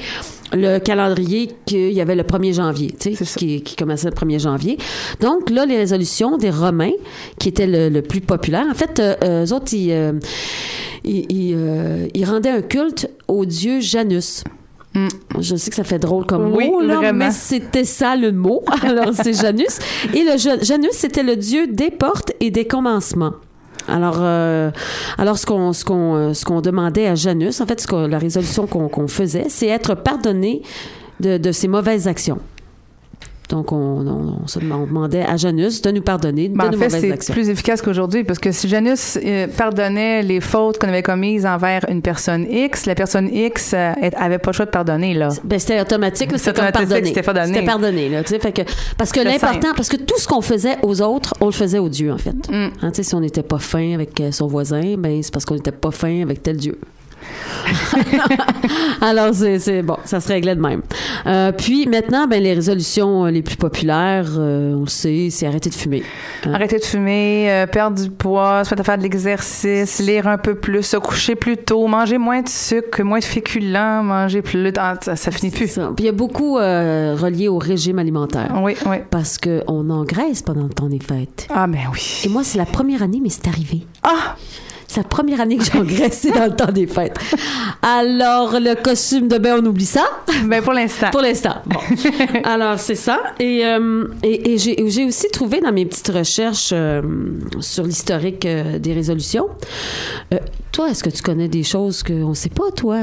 le 0.54 0.80
calendrier 0.80 1.52
qu'il 1.66 1.92
y 1.92 2.00
avait 2.02 2.16
le 2.16 2.24
1er 2.24 2.54
janvier, 2.54 2.94
tu 3.00 3.16
sais, 3.16 3.26
qui, 3.38 3.62
qui 3.62 3.76
commençait 3.76 4.10
le 4.10 4.16
1er 4.16 4.40
janvier. 4.40 4.78
Donc, 5.20 5.50
là, 5.50 5.66
les 5.66 5.78
résolutions 5.78 6.38
des 6.38 6.50
Romains, 6.52 6.92
qui 7.40 7.50
étaient 7.50 7.68
le, 7.68 7.90
le 7.90 8.02
plus 8.02 8.22
populaire, 8.22 8.66
en 8.70 8.74
fait, 8.76 9.00
euh, 9.00 9.46
eux 9.46 9.54
autres, 9.54 9.74
ils, 9.74 9.92
euh, 9.92 10.14
ils, 11.04 11.26
ils, 11.32 11.54
euh, 11.58 12.08
ils 12.14 12.26
rendaient 12.26 12.50
un 12.50 12.62
culte 12.62 13.10
au 13.28 13.46
dieu 13.46 13.80
Janus. 13.82 14.44
Mm. 14.94 15.08
Je 15.40 15.56
sais 15.58 15.70
que 15.70 15.76
ça 15.76 15.84
fait 15.84 16.00
drôle 16.00 16.26
comme 16.26 16.54
Oui, 16.56 16.70
mot, 16.70 16.82
là, 16.82 17.12
mais 17.14 17.32
c'était 17.32 17.84
ça 17.84 18.16
le 18.16 18.32
mot. 18.32 18.64
Alors, 18.82 19.12
c'est 19.14 19.34
Janus. 19.34 19.80
Et 20.14 20.24
le 20.24 20.38
Ja- 20.38 20.62
Janus, 20.62 20.92
c'était 20.94 21.24
le 21.24 21.36
dieu 21.36 21.68
des 21.68 21.92
portes 21.92 22.32
et 22.40 22.50
des 22.52 22.66
commencements. 22.66 23.34
Alors, 23.88 24.18
euh, 24.20 24.72
alors 25.18 25.38
ce 25.38 25.46
qu'on 25.46 25.72
ce 25.74 25.86
qu'on 25.86 26.16
euh, 26.16 26.34
ce 26.34 26.44
qu'on 26.46 26.62
demandait 26.62 27.08
à 27.08 27.16
Janus, 27.16 27.62
en 27.62 27.66
fait, 27.66 27.80
ce 27.82 27.88
qu'on- 27.88 28.08
la 28.08 28.18
résolution 28.20 28.68
qu'on 28.68 28.88
qu'on 28.90 29.08
faisait, 29.08 29.46
c'est 29.50 29.68
être 29.68 29.96
pardonné 29.96 30.62
de, 31.20 31.38
de 31.38 31.52
ses 31.52 31.68
mauvaises 31.68 32.08
actions. 32.08 32.40
Donc, 33.50 33.72
on, 33.72 33.76
on- 33.78 34.40
on 34.44 34.48
se 34.48 34.60
on 34.60 34.86
demandait 34.86 35.24
à 35.24 35.38
Janus 35.38 35.82
de 35.82 35.92
nous 35.92 36.02
pardonner 36.02 36.50
de 36.50 36.58
Ben, 36.58 36.66
en 36.66 36.72
nos 36.72 36.78
fait, 36.78 36.86
mauvaises 36.90 37.16
c'est 37.22 37.32
plus 37.34 37.50
efficace 37.50 37.82
qu'aujourd'hui 37.82 38.24
parce 38.26 38.40
que 38.40 38.52
si 38.52 38.68
Janus 38.68 39.18
euh, 39.24 39.48
pardonnait 39.48 40.22
les 40.22 40.42
fautes 40.42 40.78
qu'on 40.80 40.90
avait 40.90 41.02
commises 41.04 41.46
envers 41.46 41.86
une 41.90 42.02
personne 42.02 42.46
X, 42.50 42.86
la 42.86 42.96
personne 42.96 43.30
X 43.34 43.72
euh, 43.74 43.94
avait 44.18 44.38
pas 44.38 44.52
le 44.52 44.56
choix 44.56 44.66
de 44.66 44.72
pardonner 44.72 45.14
là. 45.14 45.30
Ben, 45.44 45.60
c'était 45.60 45.80
automatique, 45.80 46.32
C'était 46.36 46.54
comme 46.62 46.72
pardonné. 46.72 47.06
c'était 47.06 47.22
pardonné. 47.22 47.54
C'était 47.54 47.66
pardonné, 47.66 48.10
là, 48.10 48.24
fait 48.24 48.52
que, 48.52 48.62
parce 48.98 49.12
que 49.12 49.22
l'important, 49.22 49.74
parce 49.76 49.90
que 49.90 49.98
tout 49.98 50.18
ce 50.20 50.28
qu'on 50.28 50.42
faisait 50.42 50.76
aux 50.84 51.02
autres, 51.02 51.34
on 51.40 51.46
le 51.46 51.52
faisait 51.54 51.80
aux 51.80 51.90
dieux, 51.90 52.12
en 52.12 52.18
fait. 52.18 52.36
Mm. 52.50 52.54
Hein, 52.82 52.90
tu 52.90 52.96
sais, 52.96 53.04
si 53.04 53.16
on 53.16 53.22
n'était 53.22 53.44
pas 53.44 53.60
fin 53.60 53.94
avec 53.94 54.20
euh, 54.20 54.32
son 54.32 54.48
voisin, 54.48 54.96
ben, 54.98 55.24
c'est 55.24 55.32
parce 55.34 55.46
qu'on 55.46 55.56
n'était 55.56 55.72
pas 55.72 55.92
fin 55.92 56.22
avec 56.22 56.44
tel 56.44 56.58
dieu. 56.58 56.80
Alors, 59.02 59.34
c'est, 59.34 59.82
bon, 59.82 59.98
ça 60.06 60.20
se 60.20 60.28
réglait 60.28 60.56
de 60.56 60.62
même. 60.62 60.82
Euh, 61.26 61.52
puis 61.52 61.88
maintenant, 61.88 62.28
ben, 62.28 62.42
les 62.42 62.54
résolutions 62.54 63.26
euh, 63.26 63.32
les 63.32 63.42
plus 63.42 63.56
populaires, 63.58 64.28
euh, 64.38 64.74
on 64.76 64.82
le 64.82 64.88
sait, 64.90 65.28
c'est 65.32 65.46
arrêter 65.48 65.70
de 65.70 65.76
fumer. 65.76 66.04
Hein? 66.46 66.54
Arrêter 66.54 66.80
de 66.80 66.84
fumer, 66.84 67.52
euh, 67.52 67.68
perdre 67.68 68.02
du 68.02 68.10
poids, 68.10 68.64
se 68.64 68.72
mettre 68.72 68.82
à 68.82 68.84
faire 68.84 68.98
de 68.98 69.04
l'exercice, 69.04 70.00
lire 70.00 70.28
un 70.28 70.38
peu 70.38 70.56
plus, 70.56 70.84
se 70.84 70.98
coucher 70.98 71.36
plus 71.36 71.58
tôt, 71.58 71.88
manger 71.88 72.18
moins 72.18 72.42
de 72.42 72.50
sucre, 72.50 73.04
moins 73.04 73.20
de 73.20 73.24
féculents, 73.26 74.04
manger 74.04 74.42
plus. 74.42 74.72
Ah, 74.78 74.96
ça, 75.02 75.16
ça 75.16 75.32
finit 75.32 75.52
plus. 75.52 75.68
ça. 75.68 75.92
Puis 75.96 76.06
il 76.06 76.08
y 76.08 76.10
a 76.10 76.14
beaucoup 76.14 76.56
relié 76.56 77.48
au 77.48 77.58
régime 77.58 78.00
alimentaire. 78.00 78.52
Oui, 78.62 78.76
oui. 78.86 78.98
Parce 79.10 79.38
qu'on 79.38 79.90
engraisse 79.90 80.42
pendant 80.42 80.64
le 80.64 80.70
temps 80.70 80.90
des 80.90 81.00
fêtes. 81.00 81.48
Ah, 81.54 81.68
ben 81.68 81.80
Et 81.80 81.88
oui. 81.92 82.32
moi, 82.32 82.44
c'est 82.44 82.58
la 82.58 82.66
première 82.66 83.04
année, 83.04 83.20
mais 83.22 83.30
c'est 83.30 83.48
arrivé. 83.48 83.86
Ah! 84.04 84.36
C'est 84.88 84.98
la 84.98 85.04
première 85.04 85.42
année 85.42 85.58
que 85.58 85.64
j'ai 85.66 85.78
engraissé 85.78 86.32
dans 86.32 86.46
le 86.46 86.56
temps 86.56 86.72
des 86.72 86.88
fêtes. 86.88 87.18
Alors, 87.82 88.54
le 88.60 88.76
costume 88.82 89.28
de 89.28 89.38
bain, 89.38 89.58
on 89.62 89.66
oublie 89.66 89.86
ça? 89.86 90.06
Ben 90.46 90.62
pour 90.64 90.74
l'instant. 90.74 91.10
pour 91.12 91.22
l'instant. 91.22 91.56
Bon. 91.66 91.80
Alors, 92.44 92.80
c'est 92.80 92.96
ça. 92.96 93.20
Et, 93.40 93.66
euh, 93.66 94.06
et, 94.24 94.54
et 94.54 94.58
j'ai 94.58 94.76
j'ai 94.88 95.06
aussi 95.06 95.28
trouvé 95.32 95.60
dans 95.60 95.72
mes 95.74 95.86
petites 95.86 96.08
recherches 96.10 96.70
euh, 96.74 97.02
sur 97.60 97.84
l'historique 97.84 98.46
euh, 98.46 98.80
des 98.80 98.94
résolutions. 98.94 99.48
Euh, 100.34 100.38
toi, 100.72 100.90
est-ce 100.90 101.04
que 101.04 101.10
tu 101.10 101.22
connais 101.22 101.48
des 101.48 101.64
choses 101.64 102.04
qu'on 102.04 102.30
ne 102.30 102.34
sait 102.34 102.50
pas, 102.50 102.72
toi? 102.76 103.00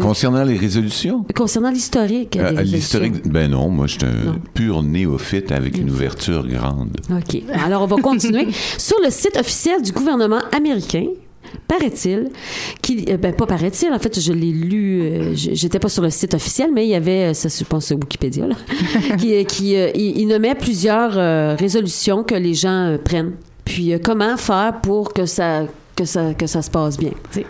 concernant 0.00 0.44
les 0.44 0.56
résolutions, 0.56 1.24
concernant 1.34 1.70
l'historique 1.70 2.36
euh, 2.36 2.62
l'historique, 2.62 3.28
ben 3.28 3.50
non, 3.50 3.68
moi, 3.68 3.86
je 3.86 3.92
suis 3.98 4.04
un 4.04 4.26
Non. 4.32 4.38
pur 4.54 4.82
néophyte 4.82 5.50
avec 5.52 5.76
une 5.76 5.90
ouverture 5.90 6.46
grande. 6.46 6.96
OK. 7.10 7.42
Alors, 7.64 7.82
on 7.82 7.86
va 7.86 7.96
continuer. 7.96 8.46
Sur 8.78 8.96
le 9.04 9.10
site 9.10 9.36
officiel 9.36 9.82
du 9.82 9.92
gouvernement 9.92 10.40
américain, 10.56 11.06
paraît-il, 11.68 12.30
qui, 12.82 13.06
euh, 13.08 13.16
ben, 13.16 13.32
pas 13.32 13.46
paraît-il, 13.46 13.92
en 13.92 13.98
fait, 13.98 14.20
je 14.20 14.32
l'ai 14.32 14.52
lu, 14.52 15.02
euh, 15.02 15.32
j'étais 15.34 15.78
pas 15.78 15.88
sur 15.88 16.02
le 16.02 16.10
site 16.10 16.34
officiel, 16.34 16.70
mais 16.72 16.86
il 16.86 16.90
y 16.90 16.94
avait, 16.94 17.34
ça, 17.34 17.48
je 17.48 17.64
pense, 17.64 17.90
Wikipédia, 17.90 18.46
là, 18.46 18.54
qui, 19.18 19.34
euh, 19.34 19.44
qui 19.44 19.76
euh, 19.76 19.90
il, 19.94 20.18
il 20.18 20.26
nommait 20.26 20.54
plusieurs 20.54 21.16
euh, 21.16 21.54
résolutions 21.56 22.22
que 22.22 22.34
les 22.34 22.54
gens 22.54 22.96
prennent. 23.04 23.32
Puis, 23.64 23.92
comment 24.02 24.36
faire 24.36 24.80
pour 24.82 25.12
que 25.12 25.26
ça 25.26 25.64
que 25.96 26.04
ça, 26.04 26.34
que 26.34 26.46
ça 26.46 26.62
se 26.62 26.70
passe 26.70 26.96
bien. 26.98 27.10
tu 27.32 27.40
sais. 27.40 27.46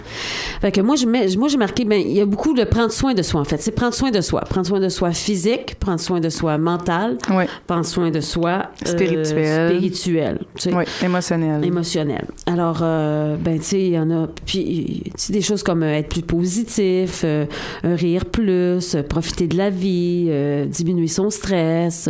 Fait 0.60 0.72
que 0.72 0.80
moi, 0.80 0.96
je 0.96 1.04
mets- 1.06 1.36
moi, 1.36 1.48
j'ai 1.48 1.58
marqué, 1.58 1.84
ben, 1.84 2.00
il 2.00 2.12
y 2.16 2.20
a 2.20 2.26
beaucoup 2.26 2.54
de 2.54 2.64
prendre 2.64 2.92
soin 2.92 3.12
de 3.12 3.22
soi, 3.22 3.40
en 3.40 3.44
fait. 3.44 3.60
C'est 3.60 3.72
prendre 3.72 3.92
soin 3.94 4.10
de 4.10 4.20
soi. 4.20 4.40
Prendre 4.42 4.66
soin 4.66 4.80
de 4.80 4.88
soi 4.88 5.10
physique, 5.12 5.74
prendre 5.80 6.00
soin 6.00 6.20
de 6.20 6.28
soi 6.28 6.56
mental, 6.56 7.18
prendre 7.66 7.84
soin 7.84 8.10
de 8.10 8.20
soi 8.20 8.66
euh, 8.86 8.90
Spirituel. 8.90 9.68
spirituel 9.68 10.38
tu 10.56 10.62
sais, 10.70 10.74
oui, 10.74 10.84
émotionnel. 11.02 11.64
émotionnel. 11.64 12.24
Alors, 12.46 12.78
euh, 12.82 13.36
ben, 13.36 13.58
tu 13.58 13.64
sais, 13.64 13.80
il 13.80 13.92
y 13.92 13.98
en 13.98 14.10
a. 14.10 14.28
Puis, 14.46 15.02
tu 15.04 15.10
sais, 15.16 15.32
des 15.32 15.42
choses 15.42 15.62
comme 15.62 15.82
euh, 15.82 15.98
être 15.98 16.08
plus 16.08 16.22
positif, 16.22 17.22
euh, 17.24 17.46
euh, 17.84 17.94
rire 17.96 18.24
plus, 18.26 18.94
euh, 18.94 19.02
profiter 19.02 19.48
de 19.48 19.56
la 19.56 19.70
vie, 19.70 20.26
euh, 20.28 20.66
diminuer 20.66 21.08
son 21.08 21.30
stress. 21.30 22.08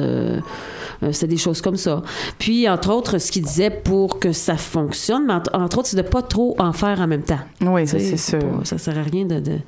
Euh, 1.03 1.13
c'est 1.13 1.27
des 1.27 1.37
choses 1.37 1.61
comme 1.61 1.77
ça. 1.77 2.03
Puis, 2.39 2.69
entre 2.69 2.91
autres, 2.93 3.19
ce 3.19 3.31
qu'il 3.33 3.43
disait 3.45 3.71
pour 3.71 4.19
que 4.19 4.33
ça 4.33 4.57
fonctionne, 4.57 5.27
mais 5.27 5.35
entre, 5.35 5.51
entre 5.55 5.79
autres, 5.79 5.89
c'est 5.89 5.97
de 5.97 6.03
pas 6.03 6.23
trop 6.23 6.57
en 6.59 6.73
faire 6.73 7.01
en 7.01 7.07
même 7.07 7.23
temps. 7.23 7.41
Oui, 7.61 7.87
ça, 7.87 7.99
c'est 7.99 8.17
sûr. 8.17 8.39
pas- 8.39 8.65
ça 8.65 8.79
sert 8.79 8.99
à 8.99 9.03
rien 9.03 9.25
de, 9.25 9.41
de, 9.41 9.59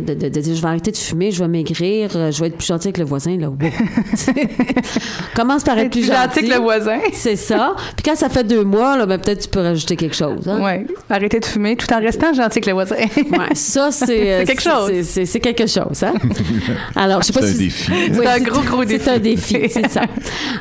de, 0.00 0.14
de- 0.14 0.28
de 0.28 0.40
dire 0.40 0.54
je 0.54 0.60
vais 0.62 0.68
arrêter 0.68 0.90
de 0.90 0.96
fumer, 0.96 1.30
je 1.30 1.42
vais 1.42 1.48
maigrir, 1.48 2.10
euh, 2.16 2.30
je 2.30 2.40
vais 2.40 2.48
être 2.48 2.56
plus 2.56 2.66
gentil 2.66 2.88
avec 2.88 2.98
le 2.98 3.04
voisin. 3.04 3.36
Là. 3.36 3.48
Wow. 3.50 3.56
Commence 5.34 5.64
par 5.64 5.78
être 5.78 5.86
Être 5.86 5.92
plus 5.92 6.00
plus 6.02 6.06
gentil 6.12 6.40
gentil. 6.40 6.48
que 6.48 6.54
le 6.54 6.60
voisin. 6.60 6.98
C'est 7.12 7.36
ça. 7.36 7.74
Puis 7.96 8.02
quand 8.04 8.16
ça 8.16 8.28
fait 8.28 8.44
deux 8.44 8.64
mois, 8.64 8.96
là, 8.96 9.06
ben, 9.06 9.18
peut-être 9.18 9.40
tu 9.42 9.48
peux 9.48 9.60
rajouter 9.60 9.96
quelque 9.96 10.14
chose. 10.16 10.46
Hein? 10.48 10.58
Oui, 10.62 10.86
arrêter 11.10 11.40
de 11.40 11.44
fumer 11.44 11.76
tout 11.76 11.92
en 11.92 12.00
restant 12.00 12.32
gentil 12.32 12.60
que 12.60 12.66
le 12.68 12.72
voisin. 12.74 12.96
Ouais, 12.96 13.54
ça, 13.54 13.90
c'est. 13.92 14.32
euh, 14.32 14.38
C'est 14.40 14.46
quelque 14.46 14.62
chose. 14.62 14.88
c'est- 14.92 15.02
C'est 15.04 15.26
c'est 15.26 15.40
quelque 15.40 15.66
chose, 15.66 16.02
hein? 16.02 16.14
Alors, 16.96 17.22
je 17.22 17.26
sais 17.28 17.32
pas 17.32 17.40
C'est 17.42 17.48
un 17.48 17.52
si. 17.52 17.58
défi. 17.58 17.92
Oui, 17.92 18.08
C'est 18.22 18.26
un 18.26 18.40
gros, 18.40 18.62
gros 18.62 18.84
défi. 18.84 19.04
C'est 19.04 19.10
un 19.10 19.18
défi, 19.18 19.56
c'est 19.70 19.90
ça. 19.90 20.02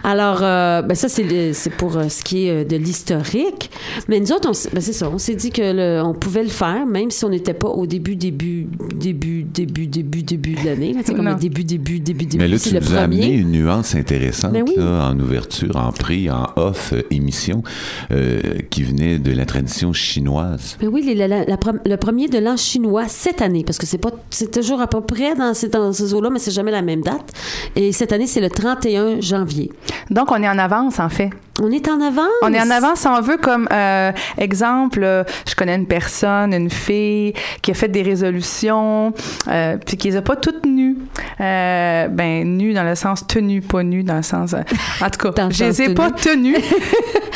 Alors, 0.04 0.40
euh, 0.42 0.82
ben 0.82 0.96
ça, 0.96 1.10
c'est 1.10 1.24
le- 1.24 1.54
c'est 1.54 1.70
pour 1.72 1.98
euh, 1.98 2.10
ce 2.10 2.24
qui 2.24 2.48
est 2.48 2.52
euh, 2.52 2.64
de 2.66 2.76
l'historique. 2.76 3.70
Mais 4.08 4.20
nous 4.20 4.32
autres, 4.32 4.52
ben 4.74 4.82
c'est 4.82 4.94
ça, 4.94 5.10
on 5.14 5.18
s'est 5.18 5.36
dit 5.36 5.52
que 5.52 5.62
le- 5.62 6.02
on 6.04 6.14
pouvait 6.14 6.44
le 6.44 6.50
faire, 6.50 6.86
même 6.86 7.12
si 7.12 7.24
on 7.26 7.30
n'était 7.30 7.54
pas 7.54 7.68
au 7.68 7.86
début, 7.86 8.16
début, 8.16 8.68
début, 8.96 9.23
début, 9.44 9.88
début, 9.88 10.22
début 10.24 10.56
de 10.56 10.66
l'année. 10.66 10.94
C'est 11.06 11.14
comme 11.16 11.26
Non. 11.26 11.32
le 11.32 11.38
début, 11.40 11.64
début, 11.64 12.00
début, 12.00 12.26
début. 12.26 12.38
Mais 12.44 12.48
là, 12.50 12.60
tu 12.60 12.74
nous 12.76 12.96
as 12.96 13.00
amené 13.00 13.34
une 13.34 13.52
nuance 13.52 13.96
intéressante 13.96 14.52
Ben 14.52 14.64
oui. 14.68 14.74
là, 14.78 15.10
en 15.10 15.20
ouverture, 15.20 15.76
en 15.78 15.92
prix, 15.92 16.30
en 16.30 16.48
off, 16.56 16.92
euh, 16.94 17.02
émission, 17.12 17.64
euh, 18.12 18.42
qui 18.70 18.84
venait 18.84 19.18
de 19.20 19.32
la 19.32 19.46
tradition 19.46 19.94
chinoise. 19.94 20.78
Mais 20.82 20.88
oui, 20.88 21.02
les- 21.06 21.16
la- 21.16 21.28
la- 21.28 21.46
la 21.46 21.58
prom- 21.58 21.80
le 21.86 21.96
premier 21.98 22.28
de 22.28 22.38
l'an 22.38 22.58
chinois 22.58 23.06
cette 23.08 23.42
année, 23.42 23.64
parce 23.64 23.78
que 23.78 23.86
c'est 23.86 23.98
pas, 23.98 24.12
c'est 24.30 24.52
toujours 24.52 24.82
à 24.82 24.88
peu 24.88 25.02
près 25.02 25.36
dans 25.36 25.54
ces, 25.54 25.70
dans 25.70 25.92
ces 25.94 26.14
eaux-là, 26.14 26.30
mais 26.32 26.40
c'est 26.40 26.52
jamais 26.52 26.72
la 26.72 26.82
même 26.82 27.02
date. 27.02 27.32
Et 27.76 27.92
cette 27.92 28.12
année, 28.12 28.28
c'est 28.28 28.42
le 28.42 28.50
31 28.50 29.22
janvier. 29.22 29.72
Donc, 30.10 30.32
on 30.32 30.42
est 30.44 30.50
en 30.50 30.58
avance, 30.58 31.00
en 31.00 31.10
fait. 31.10 31.30
On 31.62 31.72
est 31.72 31.88
en 31.88 32.02
avance. 32.02 32.26
On 32.42 32.52
est 32.52 32.60
en 32.60 32.70
avance, 32.72 33.06
on 33.08 33.22
veut, 33.22 33.38
comme 33.38 33.68
euh, 33.72 34.12
exemple, 34.40 35.02
euh, 35.04 35.24
je 35.48 35.54
connais 35.54 35.76
une 35.76 35.86
personne, 35.86 36.52
une 36.52 36.70
fille, 36.72 37.34
qui 37.62 37.70
a 37.70 37.74
fait 37.76 37.88
des 37.90 38.02
résolutions, 38.02 39.03
euh, 39.48 39.78
puis 39.78 39.98
qui 39.98 40.10
les 40.10 40.16
a 40.16 40.22
pas 40.22 40.36
toutes 40.36 40.66
nues. 40.66 40.98
Euh, 41.42 42.08
ben, 42.08 42.58
nues 42.58 42.74
dans 42.74 42.84
le 42.84 42.96
sens 42.96 43.26
tenues, 43.28 43.62
pas 43.62 43.84
nues 43.84 44.04
dans 44.04 44.18
le 44.18 44.24
sens... 44.24 44.54
euh, 44.54 44.62
en 45.02 45.10
tout 45.10 45.32
cas, 45.32 45.50
je 45.50 45.64
les 45.66 45.82
ai 45.82 45.94
pas 45.94 46.12
tenues. 46.12 46.58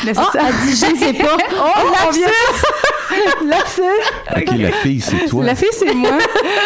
Oh, 0.00 0.20
elle 0.34 0.54
dit, 0.64 0.70
je 0.70 0.96
sais 0.96 1.12
pas. 1.12 1.36
Oh, 1.60 1.90
on 2.06 3.07
OK, 4.36 4.58
la 4.58 4.70
fille, 4.72 5.00
c'est 5.00 5.26
toi. 5.28 5.44
La 5.44 5.54
fille, 5.54 5.68
c'est 5.72 5.94
moi. 5.94 6.18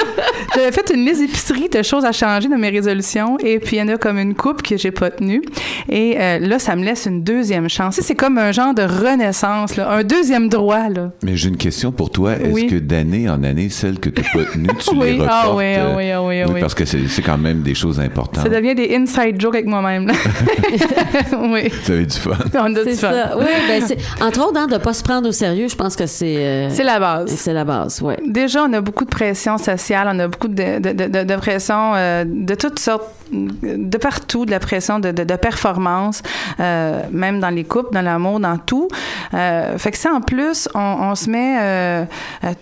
J'avais 0.54 0.72
fait 0.72 0.90
une 0.94 1.04
liste 1.04 1.20
d'épicerie 1.20 1.68
de 1.68 1.82
choses 1.82 2.04
à 2.04 2.12
changer 2.12 2.48
dans 2.48 2.58
mes 2.58 2.70
résolutions 2.70 3.38
et 3.38 3.58
puis 3.58 3.76
il 3.76 3.78
y 3.80 3.82
en 3.82 3.88
a 3.88 3.96
comme 3.96 4.18
une 4.18 4.34
coupe 4.34 4.62
que 4.62 4.76
j'ai 4.76 4.90
pas 4.90 5.10
tenue. 5.10 5.42
Et 5.88 6.16
euh, 6.18 6.38
là, 6.38 6.58
ça 6.58 6.76
me 6.76 6.84
laisse 6.84 7.06
une 7.06 7.22
deuxième 7.22 7.68
chance. 7.68 7.98
C'est 8.00 8.14
comme 8.14 8.38
un 8.38 8.52
genre 8.52 8.74
de 8.74 8.82
renaissance, 8.82 9.76
là, 9.76 9.90
un 9.90 10.02
deuxième 10.04 10.48
droit. 10.48 10.88
Là. 10.88 11.12
Mais 11.22 11.36
j'ai 11.36 11.48
une 11.48 11.56
question 11.56 11.92
pour 11.92 12.10
toi. 12.10 12.32
Est-ce 12.34 12.52
Oui. 12.52 12.66
que 12.66 12.76
d'année 12.76 13.28
en 13.28 13.42
année, 13.42 13.68
celles 13.68 13.98
que 13.98 14.10
tu 14.10 14.22
n'as 14.22 14.28
pas 14.44 14.50
tenues, 14.50 14.68
tu 14.78 14.90
Oui. 14.96 15.06
les 15.06 15.12
reportes? 15.20 15.30
Ah 15.32 15.54
oui, 15.54 15.64
ah 15.76 15.80
euh, 15.80 15.94
oui, 15.96 16.10
ah 16.10 16.22
oui, 16.22 16.40
ah 16.42 16.46
oui. 16.52 16.60
Parce 16.60 16.74
que 16.74 16.84
c'est 16.84 17.22
quand 17.22 17.38
même 17.38 17.62
des 17.62 17.74
choses 17.74 18.00
importantes. 18.00 18.44
Ça 18.44 18.48
devient 18.50 18.74
des 18.74 18.94
inside 18.96 19.40
jokes 19.40 19.54
avec 19.54 19.66
moi-même. 19.66 20.10
oui, 21.50 21.68
Vous 21.84 21.92
avez 21.92 22.06
du 22.06 22.16
fun. 22.16 22.32
on 22.54 22.74
a 22.74 22.84
du 22.84 22.94
fun. 22.94 23.10
ça. 23.10 23.36
Oui, 23.38 23.44
ben 23.68 23.82
entre 24.26 24.46
autres, 24.48 24.58
hein, 24.58 24.66
de 24.66 24.74
ne 24.74 24.78
pas 24.78 24.92
se 24.92 25.02
prendre 25.02 25.28
au 25.28 25.32
sérieux, 25.32 25.68
je 25.68 25.76
pense 25.76 25.96
que 25.96 26.06
c'est, 26.06 26.31
euh, 26.38 26.68
C'est 26.70 26.84
la 26.84 26.98
base. 26.98 27.30
c'est 27.30 27.52
la 27.52 27.64
base, 27.64 28.00
ouais. 28.02 28.18
Déjà, 28.26 28.64
on 28.64 28.72
a 28.72 28.80
beaucoup 28.80 29.04
de 29.04 29.10
pression 29.10 29.58
sociale, 29.58 30.08
on 30.12 30.18
a 30.18 30.28
beaucoup 30.28 30.48
de, 30.48 30.78
de, 30.78 31.22
de, 31.24 31.36
pression 31.36 31.92
euh, 31.94 32.24
de 32.26 32.54
toutes 32.54 32.78
sortes, 32.78 33.04
de 33.32 33.96
partout, 33.98 34.44
de 34.44 34.50
la 34.50 34.60
pression 34.60 34.98
de, 34.98 35.10
de, 35.10 35.36
performance, 35.36 36.22
euh, 36.60 37.00
même 37.10 37.40
dans 37.40 37.48
les 37.50 37.64
couples, 37.64 37.94
dans 37.94 38.02
l'amour, 38.02 38.40
dans 38.40 38.58
tout. 38.58 38.88
Fait 39.30 39.90
que 39.90 39.96
ça, 39.96 40.10
en 40.12 40.20
plus, 40.20 40.68
on, 40.74 40.80
on 40.80 41.14
se 41.14 41.30
met 41.30 42.06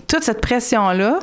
toute 0.07 0.23
cette 0.23 0.41
pression-là, 0.41 1.19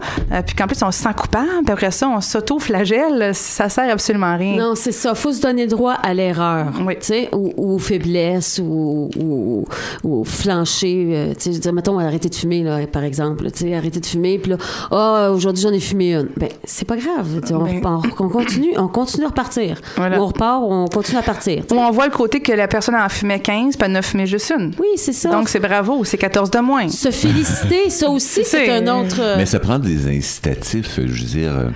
puis 0.46 0.56
qu'en 0.56 0.68
plus, 0.68 0.82
on 0.84 0.92
se 0.92 1.01
sent 1.04 1.13
coupable, 1.18 1.48
puis 1.63 1.72
après 1.74 1.92
ça, 1.92 2.10
on 2.10 2.20
s'auto-flagelle, 2.22 3.34
ça 3.34 3.70
sert 3.70 3.89
absolument 3.92 4.27
à 4.34 4.36
rien. 4.36 4.58
Non, 4.58 4.75
c'est 4.75 4.92
ça. 4.92 5.16
faut 5.16 5.32
se 5.32 5.42
donner 5.42 5.68
droit 5.68 5.94
à 5.94 6.13
l'erreur, 6.13 6.68
Oui. 6.86 6.96
tu 7.00 7.06
sais, 7.08 7.30
ou, 7.32 7.54
ou 7.56 7.75
aux 7.75 7.80
faiblesses, 7.80 8.60
ou, 8.62 9.10
ou, 9.18 9.66
ou 10.04 10.24
flancher. 10.25 11.34
tu 11.38 11.44
sais, 11.44 11.51
je 11.51 11.56
veux 11.56 11.62
dire, 11.62 11.74
mettons, 11.74 12.00
arrêter 12.00 12.30
de 12.30 12.34
fumer, 12.38 12.63
là, 12.63 12.86
par 12.88 13.03
exemple. 13.03 13.50
Tu 13.51 13.60
sais, 13.65 13.75
arrêter 13.75 14.00
de 14.00 14.06
fumer, 14.06 14.38
puis 14.39 14.51
là, 14.51 14.58
ah, 14.91 15.32
aujourd'hui, 15.32 15.62
j'en 15.63 15.72
ai 15.72 15.79
fumé 15.79 16.13
une. 16.13 16.29
Ben, 16.38 16.50
c'est 16.63 16.86
pas 16.86 16.96
grave. 16.98 17.41
On, 17.51 17.63
Ben- 17.63 17.82
on, 17.84 18.01
on 18.25 18.29
continue, 18.29 18.77
on 18.77 18.88
continue 18.88 19.25
à 19.25 19.29
repartir. 19.29 19.79
Voilà. 19.96 20.22
On 20.22 20.27
repart, 20.27 20.62
on 20.63 20.86
continue 20.88 21.17
à 21.17 21.22
partir. 21.24 21.63
Ou 21.72 21.75
on 21.75 21.91
voit 21.91 22.06
le 22.06 22.12
côté 22.13 22.39
que 22.39 22.51
la 22.51 22.67
personne 22.67 22.96
en 22.96 23.10
fumait 23.10 23.39
15, 23.39 23.75
puis 23.75 23.86
elle 23.86 23.91
en 23.91 23.96
a 23.96 24.01
fumé 24.01 24.25
juste 24.25 24.51
une. 24.58 24.74
Oui, 24.79 24.88
c'est 24.98 25.13
ça. 25.13 25.29
Donc, 25.32 25.50
c'est 25.50 25.60
bravo, 25.60 26.03
c'est 26.03 26.17
14 26.17 26.51
de 26.51 26.60
moins. 26.60 26.88
se 26.89 27.12
féliciter, 27.12 27.89
ça 27.89 28.10
aussi, 28.10 28.41
c'est 28.44 28.70
un 28.70 28.88
autre. 29.01 29.17
euh, 29.20 29.36
Mais 29.38 29.46
ça 29.46 29.60
prend 29.60 29.79
des 29.79 30.08
incitatifs, 30.08 30.96
je 30.98 31.01
veux 31.01 31.27
dire, 31.29 31.51
euh, 31.58 31.70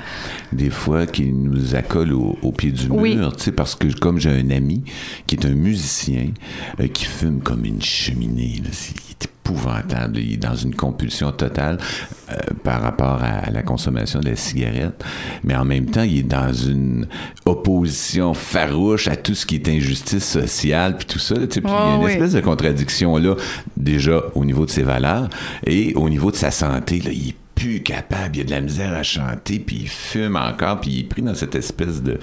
des 0.51 0.69
fois, 0.69 1.05
qui 1.05 1.31
nous 1.31 1.75
accolent 1.75 2.13
au, 2.13 2.37
au 2.41 2.51
pied 2.51 2.71
du 2.71 2.89
mur, 2.89 3.35
tu 3.35 3.43
sais, 3.45 3.51
parce 3.51 3.75
que 3.75 3.87
comme 3.99 4.19
j'ai 4.19 4.29
un 4.29 4.49
ami 4.51 4.83
qui 5.27 5.35
est 5.35 5.45
un 5.45 5.53
musicien, 5.53 6.27
euh, 6.79 6.87
qui 6.87 7.05
fume 7.05 7.41
comme 7.41 7.65
une 7.65 7.81
cheminée, 7.81 8.61
là, 8.63 8.69
épouvantable, 9.43 10.19
il 10.19 10.33
est 10.33 10.37
dans 10.37 10.55
une 10.55 10.75
compulsion 10.75 11.31
totale 11.31 11.77
euh, 12.31 12.35
par 12.63 12.81
rapport 12.81 13.21
à, 13.23 13.49
la 13.49 13.63
consommation 13.63 14.19
de 14.19 14.29
la 14.29 14.35
cigarette, 14.35 15.03
mais 15.43 15.55
en 15.55 15.65
même 15.65 15.87
temps, 15.87 16.03
il 16.03 16.19
est 16.19 16.23
dans 16.23 16.53
une 16.53 17.07
opposition 17.45 18.33
farouche 18.33 19.07
à 19.07 19.15
tout 19.15 19.35
ce 19.35 19.45
qui 19.45 19.55
est 19.55 19.67
injustice 19.67 20.25
sociale, 20.25 20.97
puis 20.97 21.07
tout 21.07 21.19
ça, 21.19 21.35
sais, 21.35 21.47
puis 21.47 21.61
il 21.63 21.69
y 21.69 21.73
a 21.73 21.95
une 21.95 22.03
oui. 22.03 22.11
espèce 22.11 22.33
de 22.33 22.41
contradiction 22.41 23.17
là, 23.17 23.35
déjà 23.75 24.21
au 24.35 24.45
niveau 24.45 24.65
de 24.65 24.71
ses 24.71 24.83
valeurs 24.83 25.29
et 25.65 25.93
au 25.95 26.09
niveau 26.09 26.31
de 26.31 26.35
sa 26.35 26.51
santé, 26.51 26.99
là, 26.99 27.11
il 27.11 27.29
est 27.29 27.40
plus 27.61 27.81
capable, 27.83 28.37
il 28.37 28.41
a 28.41 28.43
de 28.45 28.49
la 28.51 28.61
misère 28.61 28.93
à 28.93 29.03
chanter, 29.03 29.59
puis 29.59 29.81
il 29.81 29.87
fume 29.87 30.35
encore, 30.35 30.79
puis 30.81 30.91
il 30.91 30.99
est 31.01 31.03
pris 31.03 31.21
dans 31.21 31.35
cette 31.35 31.53
espèce 31.55 32.01
de, 32.01 32.17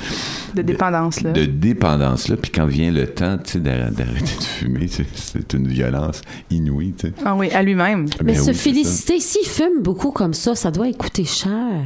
De 0.55 0.63
dépendance, 0.63 1.21
là. 1.21 1.31
de 1.33 1.45
dépendance-là. 1.45 2.37
Puis 2.37 2.51
quand 2.51 2.67
vient 2.67 2.91
le 2.91 3.07
temps 3.07 3.39
tu 3.39 3.53
sais, 3.53 3.61
d'ar- 3.61 3.91
d'arrêter 3.93 4.37
de 4.37 4.43
fumer, 4.43 4.89
c'est- 4.89 5.53
une 5.55 5.69
violence 5.69 6.23
inouïe. 6.51 6.93
tu 6.99 7.09
sais. 7.09 7.13
Ah 7.25 7.37
oui, 7.37 7.51
à 7.53 7.63
lui-même. 7.63 8.07
Mais 8.25 8.33
Ben 8.35 8.43
se 8.43 8.51
oui, 8.51 8.57
féliciter, 8.57 9.21
s'il 9.21 9.47
fume 9.47 9.81
beaucoup 9.83 10.11
comme 10.11 10.35
ça, 10.35 10.55
ça 10.55 10.71
doit 10.71 10.93
coûter 10.93 11.25
cher. 11.25 11.83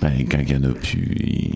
Ben, 0.00 0.12
quand 0.30 0.38
il 0.40 0.56
n'y 0.58 0.66
en 0.66 0.70
a 0.70 0.72
plus, 0.72 1.16
il, 1.20 1.54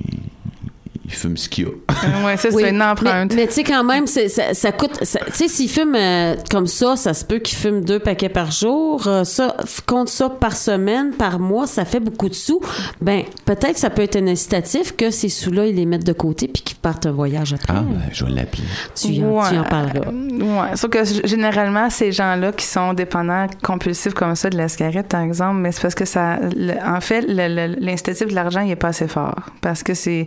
il 1.05 1.11
fume 1.13 1.37
ce 1.37 1.49
qu'il 1.49 1.65
y 1.65 1.67
a. 1.67 1.71
Euh, 1.71 2.25
ouais, 2.27 2.37
c'est 2.37 2.53
Oui, 2.55 2.63
ça, 2.63 2.69
une 2.71 2.83
empreinte. 2.83 3.31
Mais, 3.35 3.43
mais 3.43 3.47
tu 3.49 3.55
sais, 3.55 3.65
quand 3.65 3.83
même, 3.85 4.07
c'est- 4.07 4.29
ça, 4.29 4.55
ça 4.55 4.73
coûte. 4.73 4.99
Tu 5.01 5.07
sais, 5.07 5.49
s'il 5.49 5.69
fume 5.69 5.95
euh, 5.97 6.37
comme 6.51 6.67
ça, 6.67 6.97
ça 6.97 7.13
se 7.15 7.25
peut 7.25 7.39
qu'il 7.39 7.57
fume 7.59 7.85
deux 7.85 7.99
paquets 7.99 8.29
par 8.29 8.51
jour. 8.51 9.07
Euh, 9.07 9.25
ça, 9.25 9.57
compte 9.87 10.09
ça 10.09 10.29
par 10.31 10.57
semaine, 10.57 11.13
par 11.13 11.39
mois, 11.39 11.67
ça 11.67 11.85
fait 11.85 12.01
beaucoup 12.01 12.29
de 12.29 12.35
sous. 12.35 12.61
Ben, 13.01 13.23
peut-être 13.45 13.75
que 13.75 13.81
ça 13.81 13.91
peut 13.91 14.03
être 14.03 14.17
un 14.17 14.27
incitatif 14.29 14.97
que 14.97 15.11
ces 15.11 15.29
sous-là, 15.29 15.67
ils 15.67 15.75
les 15.77 15.87
mettent 15.87 16.07
de 16.07 16.13
côté 16.13 16.47
puis 16.49 16.63
qu'ils 16.63 16.77
partent 16.79 17.07
un 17.07 17.13
voyage 17.13 17.53
après. 17.53 17.75
Ah, 17.77 17.83
ben, 17.83 18.01
je 18.13 18.25
vais 18.25 18.31
l'appeler. 18.31 18.63
tu, 18.95 19.07
en, 19.25 19.43
tu 19.49 19.55
y 19.55 19.59
en 19.59 19.65
parleras. 19.65 20.11
Ouais. 20.11 20.77
Sauf 20.77 20.91
que 20.91 21.05
généralement, 21.27 21.91
ces 21.91 22.13
gens-là 22.13 22.53
qui 22.53 22.67
sont 22.67 22.93
dépendants 22.95 23.47
compulsifs 23.63 24.15
comme 24.15 24.35
ça 24.35 24.51
de 24.51 24.57
la 24.57 24.69
cigarette, 24.69 25.09
par 25.09 25.23
exemple, 25.23 25.57
mais 25.59 25.73
c'est 25.73 25.83
parce 25.83 25.95
que 25.95 26.05
ça. 26.05 26.39
le- 26.57 26.75
en 26.85 27.01
fait, 27.01 27.23
l'incitatif 27.23 28.29
de 28.29 28.35
l'argent, 28.35 28.61
il 28.61 28.71
est 28.71 28.77
pas 28.77 28.89
assez 28.89 29.09
fort. 29.09 29.35
Parce 29.61 29.83
que 29.83 29.95
c'est 29.95 30.27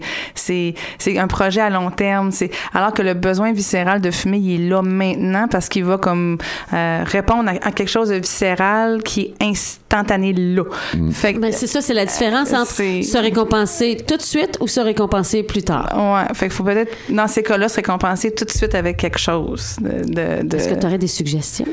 c'est 0.98 1.18
un 1.20 1.28
projet 1.28 1.62
à 1.62 1.70
long 1.70 1.92
terme. 1.92 2.32
C'est 2.32 2.50
alors 2.74 2.94
que 2.94 3.02
le 3.02 3.14
besoin 3.14 3.52
viscéral 3.54 4.02
de 4.02 4.10
fumer, 4.10 4.38
il 4.38 4.66
est 4.66 4.70
là 4.70 4.82
maintenant 4.82 5.48
parce 5.50 5.70
qu'il 5.70 5.84
va 5.86 5.98
comme 5.98 6.38
euh, 6.74 7.04
répondre 7.06 7.50
à, 7.50 7.68
à 7.68 7.72
quelque 7.72 7.90
chose 7.92 8.10
de 8.10 8.16
viscéral 8.16 9.04
qui 9.04 9.22
est 9.22 9.34
instantané 9.44 10.34
là. 10.34 10.64
Que 10.94 11.40
Ben, 11.40 11.52
c'est 11.52 11.68
ça, 11.68 11.82
c'est 11.82 11.94
la 11.94 12.06
différence 12.06 12.52
Euh, 12.54 12.58
entre 12.58 12.72
c'est- 12.72 13.04
se 13.04 13.18
récompenser 13.18 13.98
tout 14.08 14.18
de 14.18 14.22
suite 14.22 14.58
ou 14.62 14.68
se 14.68 14.80
récompenser 14.80 15.44
plus 15.44 15.64
tard. 15.64 15.92
Ouais, 15.96 16.34
fait 16.34 16.46
qu'il 16.48 16.54
faut 16.56 16.64
peut-être, 16.64 16.96
dans 17.10 17.28
ces 17.28 17.44
cas-là, 17.44 17.68
se 17.70 17.76
récompenser 17.78 18.34
tout 18.34 18.46
de 18.46 18.52
suite 18.52 18.74
avec 18.76 18.98
quelque 18.98 19.20
chose. 19.20 19.76
De, 19.82 20.04
de, 20.42 20.48
de- 20.48 20.56
Est-ce 20.58 20.70
que 20.70 20.80
tu 20.80 20.86
aurais 20.86 20.98
des 20.98 21.08
suggestions? 21.08 21.66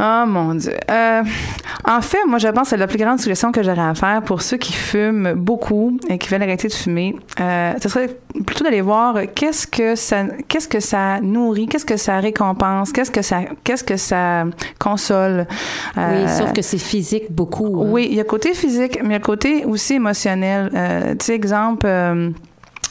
Oh 0.00 0.24
mon 0.26 0.54
Dieu. 0.54 0.74
Euh, 0.90 1.22
en 1.84 2.00
fait, 2.00 2.24
moi, 2.26 2.38
je 2.38 2.46
pense 2.48 2.64
que 2.64 2.68
c'est 2.70 2.76
la 2.76 2.86
plus 2.86 2.98
grande 2.98 3.18
suggestion 3.18 3.50
que 3.50 3.62
j'aurais 3.64 3.80
à 3.80 3.94
faire 3.94 4.22
pour 4.22 4.42
ceux 4.42 4.56
qui 4.56 4.72
fument 4.72 5.32
beaucoup 5.34 5.98
et 6.08 6.18
qui 6.18 6.28
veulent 6.28 6.42
arrêter 6.42 6.68
de 6.68 6.72
fumer. 6.72 7.16
Euh, 7.40 7.72
ce 7.82 7.88
serait 7.88 8.16
plutôt 8.46 8.62
d'aller 8.62 8.80
voir 8.80 9.16
qu'est-ce 9.34 9.66
que 9.66 9.96
ça, 9.96 10.24
qu'est-ce 10.46 10.68
que 10.68 10.78
ça 10.78 11.20
nourrit, 11.20 11.66
qu'est-ce 11.66 11.84
que 11.84 11.96
ça 11.96 12.18
récompense, 12.20 12.92
qu'est-ce 12.92 13.10
que 13.10 13.22
ça, 13.22 13.40
qu'est-ce 13.64 13.82
que 13.82 13.96
ça 13.96 14.44
console. 14.78 15.46
Oui, 15.96 16.02
Euh, 16.02 16.28
sauf 16.28 16.52
que 16.52 16.62
c'est 16.62 16.78
physique 16.78 17.30
beaucoup. 17.32 17.66
hein. 17.82 17.88
oui, 17.90 18.06
il 18.10 18.16
y 18.16 18.20
a 18.20 18.24
côté 18.24 18.54
physique, 18.54 19.00
mais 19.02 19.08
il 19.08 19.12
y 19.12 19.16
a 19.16 19.20
côté 19.20 19.64
aussi 19.64 19.94
émotionnel. 19.94 20.70
Euh, 20.74 21.14
tu 21.18 21.26
sais, 21.26 21.34
exemple, 21.34 21.86
euh, 21.86 22.30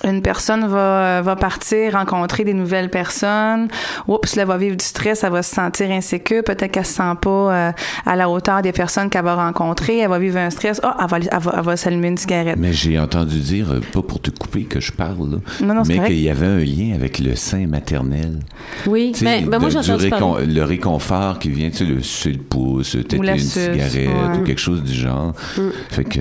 une 0.04 0.22
personne 0.22 0.68
va, 0.68 1.22
va 1.22 1.36
partir 1.36 1.94
rencontrer 1.94 2.44
des 2.44 2.54
nouvelles 2.54 2.90
personnes. 2.90 3.68
Oups, 4.08 4.36
là, 4.36 4.44
elle 4.44 4.48
va 4.48 4.58
vivre 4.58 4.76
du 4.76 4.86
stress, 4.86 5.24
elle 5.24 5.32
va 5.32 5.44
se 5.44 5.54
sentir 5.56 5.90
insécure. 5.92 6.44
Peut-être 6.44 6.72
qu'elle 6.72 6.86
se 6.86 6.94
sent 6.94 7.14
pas 7.22 7.30
euh, 7.30 7.72
à 8.06 8.16
la 8.16 8.30
hauteur 8.30 8.62
des 8.62 8.72
personnes 8.72 9.10
qu'elle 9.10 9.24
va 9.24 9.36
rencontrer. 9.36 10.00
Elle 10.00 10.10
va 10.10 10.20
vivre 10.20 10.38
un 10.38 10.50
stress. 10.50 10.80
Ah, 10.84 10.98
elle 11.02 11.08
va, 11.08 11.18
elle 11.18 11.40
va, 11.40 11.54
elle 11.58 11.64
va 11.64 11.78
s'allumer 11.78 12.08
une 12.10 12.18
cigarette. 12.18 12.58
Mais 12.58 12.74
j'ai 12.74 13.00
entendu 13.00 13.40
dire, 13.40 13.72
euh, 13.72 13.80
pas 13.94 14.02
pour 14.02 14.22
te 14.22 14.30
couper 14.32 14.64
que 14.64 14.80
je 14.80 14.92
parle, 14.92 15.32
là, 15.32 15.38
Non, 15.62 15.74
non, 15.74 15.84
mais 15.88 16.00
qu'il 16.00 16.20
y 16.20 16.30
avait 16.30 16.46
un 16.48 16.60
lien 16.60 16.94
avec 16.96 17.20
le 17.20 17.36
sein 17.36 17.68
maternel. 17.68 18.40
Oui, 18.86 19.12
Tu 19.14 19.26
sais, 19.26 19.42
ben, 19.42 19.60
moi, 19.60 19.70
j'ai 19.70 19.80
du 19.80 19.90
entendu 19.92 20.06
récon- 20.08 20.32
parler. 20.34 20.46
le 20.46 20.64
réconfort 20.64 21.40
qui 21.40 21.50
vient, 21.50 21.70
tu 21.70 21.78
sais, 21.78 21.86
le 21.86 22.38
le 22.38 22.44
pouce, 22.44 22.92
peut-être 22.92 23.24
une 23.24 23.40
suce, 23.40 23.54
cigarette 23.54 23.96
ouais. 24.08 24.38
ou 24.40 24.44
quelque 24.44 24.60
chose 24.62 24.84
du 24.84 24.94
genre. 24.94 25.34
Mm. 25.58 25.62
Fait 25.90 26.04
que, 26.04 26.20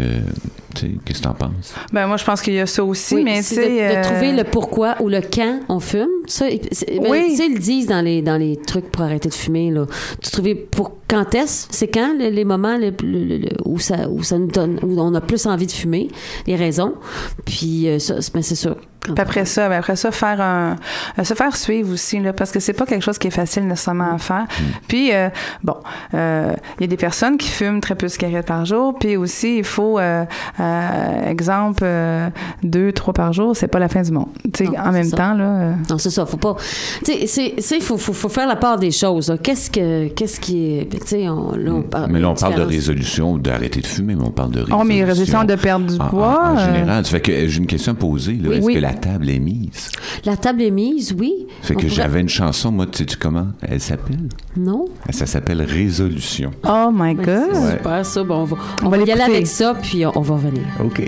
qu'est-ce 1.05 1.19
que 1.19 1.25
t'en 1.25 1.35
penses? 1.35 1.75
Ben, 1.93 2.07
moi, 2.07 2.17
je 2.17 2.25
pense 2.25 2.41
qu'il 2.43 2.55
y 2.55 2.61
a 2.61 2.67
ça 2.67 2.85
aussi, 2.85 3.15
Oui, 3.17 3.25
mais 3.25 3.39
tu 3.39 3.43
c'est 3.55 3.69
de, 3.69 3.75
de 3.75 3.97
euh, 3.99 4.03
trouver 4.03 4.33
le 4.33 4.45
pourquoi 4.45 4.97
ou 5.01 5.09
le 5.09 5.21
quand 5.21 5.61
on 5.69 5.81
fume. 5.81 6.09
Ça, 6.27 6.47
c'est- 6.73 6.99
ben, 7.01 7.11
Oui. 7.11 7.25
Tu 7.31 7.37
sais, 7.37 7.47
ils 7.47 7.55
le 7.55 7.59
disent 7.61 7.87
dans 7.87 8.01
les, 8.03 8.23
dans 8.23 8.37
les 8.37 8.57
trucs 8.57 8.91
pour 8.91 9.03
arrêter 9.03 9.29
de 9.29 9.35
fumer. 9.35 9.71
Là. 9.71 9.87
Tu 10.23 10.31
trouver 10.31 10.55
pour 10.55 10.91
quand 11.09 11.35
est-ce, 11.35 11.67
c'est 11.71 11.89
quand 11.89 12.15
le- 12.19 12.29
les 12.31 12.45
moments 12.45 12.77
le- 12.77 12.93
le- 13.03 13.49
où, 13.65 13.79
ça, 13.79 14.09
où 14.11 14.23
ça 14.23 14.39
nous 14.39 14.49
donne, 14.49 14.79
où 14.83 15.01
on 15.01 15.15
a 15.15 15.21
plus 15.21 15.47
envie 15.47 15.67
de 15.67 15.73
fumer, 15.73 16.09
les 16.47 16.57
raisons. 16.57 16.95
Puis 17.45 17.89
euh, 17.89 17.99
ça, 17.99 18.21
c'est- 18.21 18.35
ben, 18.35 18.43
c'est 18.43 18.55
sûr. 18.55 18.77
Puis 19.01 19.15
après 19.19 19.45
ça, 19.45 19.69
ben 19.69 19.79
après 19.79 19.95
ça, 19.95 20.11
faire 20.11 20.41
un, 20.41 20.75
euh, 21.17 21.23
se 21.23 21.35
faire 21.35 21.55
suivre 21.57 21.93
aussi, 21.93 22.19
là, 22.19 22.33
parce 22.33 22.51
que 22.51 22.59
c'est 22.59 22.73
pas 22.73 22.87
quelque 22.87 23.05
chose 23.05 23.19
qui 23.19 23.29
est 23.29 23.31
facile 23.31 23.65
nécessairement 23.69 24.13
à 24.13 24.19
faire. 24.19 24.47
Puis, 24.89 25.15
euh, 25.15 25.29
bon, 25.63 25.77
euh, 26.15 26.53
il 26.79 26.81
y 26.81 26.85
a 26.85 26.87
des 26.89 26.97
personnes 26.97 27.37
qui 27.39 27.49
fument 27.49 27.81
très 27.81 27.95
peu 27.95 28.07
de 28.07 28.11
cigarettes 28.11 28.47
par 28.47 28.65
jour, 28.65 28.99
puis 28.99 29.17
aussi, 29.17 29.59
il 29.59 29.65
faut, 29.65 30.01
euh, 30.01 30.25
euh, 30.59 31.31
exemple, 31.31 31.85
euh, 31.85 32.29
deux, 32.65 32.91
trois 32.91 33.15
par 33.15 33.33
jour, 33.33 33.55
c'est 33.57 33.69
pas 33.69 33.79
la 33.79 33.87
fin 33.89 34.03
du 34.03 34.11
monde. 34.11 34.27
Tu 34.53 34.65
sais, 34.65 34.71
Non, 34.73 34.81
en 34.85 34.91
même 34.91 35.05
ça. 35.05 35.17
temps, 35.17 35.35
là, 35.35 35.75
Non, 35.89 35.99
c'est 35.99 36.11
ça. 36.11 36.27
Faut 36.27 36.37
pas. 36.37 36.57
Tu 37.05 37.13
sais, 37.13 37.27
c'est- 37.29 37.55
c'est- 37.61 37.81
faut, 37.81 37.99
faut, 37.99 38.13
faut 38.13 38.29
faire 38.29 38.49
la 38.49 38.57
part 38.57 38.77
des 38.77 38.91
choses. 38.91 39.33
Qu'est-ce 39.41 39.71
que, 39.71 40.09
qu'est-ce 40.09 40.41
qui 40.41 40.79
est. 40.79 40.96
Tu 41.01 41.07
sais, 41.07 41.29
on, 41.29 41.53
là, 41.57 41.73
on 41.73 41.83
parle. 41.83 42.11
mais 42.11 42.21
là, 42.21 42.31
on 42.31 42.35
parle 42.35 42.55
de 42.57 42.63
résolution, 42.63 43.39
d'arrêter 43.39 43.81
de 43.81 43.87
fumer, 43.87 44.15
mais 44.15 44.25
on 44.25 44.31
parle 44.31 44.51
de 44.51 44.61
résolution. 44.61 44.79
oh, 44.81 44.85
mais 44.85 45.05
résolution 45.05 45.45
de 45.45 45.55
perdre 45.55 45.87
du 45.87 45.99
En- 46.01 46.05
en- 46.05 46.09
poids. 46.09 46.53
En, 46.53 46.57
euh, 46.59 46.75
général, 46.75 47.05
ça 47.05 47.11
fait 47.13 47.21
que 47.21 47.33
euh, 47.33 47.49
j'ai 47.49 47.59
une 47.59 47.67
question 47.67 47.93
à 47.93 47.95
poser. 47.95 48.33
là. 48.35 48.49
Oui. 48.49 48.57
Est-ce 48.57 48.67
Oui. 48.67 48.75
que 48.75 48.79
la 48.81 48.95
table 48.95 49.31
est 49.31 49.39
mise? 49.39 49.91
La 50.25 50.37
table 50.37 50.63
est 50.63 50.71
mise, 50.71 51.15
oui. 51.19 51.47
Fait 51.63 51.75
On 51.75 51.77
que 51.77 51.83
pourrait- 51.83 51.95
j'avais 51.95 52.21
une 52.21 52.29
chanson, 52.29 52.73
moi, 52.73 52.87
tu 52.87 53.05
sais 53.09 53.17
comment? 53.19 53.49
Elle 53.63 53.81
s'appelle? 53.81 54.29
Non. 54.57 54.87
Ça 55.11 55.27
s'appelle 55.27 55.63
Résolution. 55.63 56.51
Oh 56.67 56.91
my 56.93 57.15
Mais 57.15 57.25
God. 57.25 57.41
C'est 57.53 57.59
Ouais. 57.61 57.71
super, 57.77 58.07
ça. 58.07 58.25
Bon, 58.25 58.35
on 58.41 58.45
va, 58.45 58.57
on 58.85 58.89
va 58.89 58.97
y 58.99 59.11
aller 59.13 59.21
avec 59.23 59.47
ça, 59.47 59.75
puis 59.81 60.05
on, 60.07 60.13
on 60.17 60.21
va 60.23 60.35
revenir. 60.35 60.63
OK. 60.83 61.01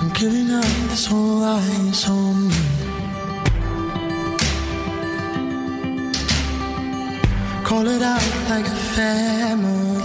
I'm 0.00 0.10
giving 0.14 0.50
up 0.50 0.64
this 0.90 1.06
whole 1.10 1.42
eyes 1.42 2.08
on 2.08 2.34
me. 2.34 2.73
Call 7.64 7.88
it 7.88 8.02
out 8.02 8.22
like 8.50 8.66
a 8.66 8.78
family. 8.94 10.04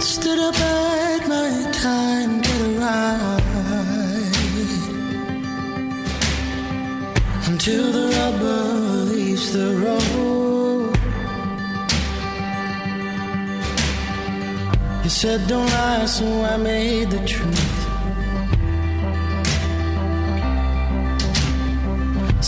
Stood 0.00 0.38
up 0.38 0.54
at 0.54 1.26
my 1.26 1.72
time, 1.72 2.40
get 2.40 2.60
a 2.60 2.70
ride. 2.78 3.42
Until 7.48 7.90
the 7.90 8.06
rubber 8.16 8.62
leaves 9.12 9.52
the 9.52 9.68
road. 9.82 10.96
You 15.02 15.10
said 15.10 15.48
don't 15.48 15.66
lie, 15.66 16.06
so 16.06 16.26
I 16.42 16.56
made 16.58 17.10
the 17.10 17.26
truth. 17.26 17.85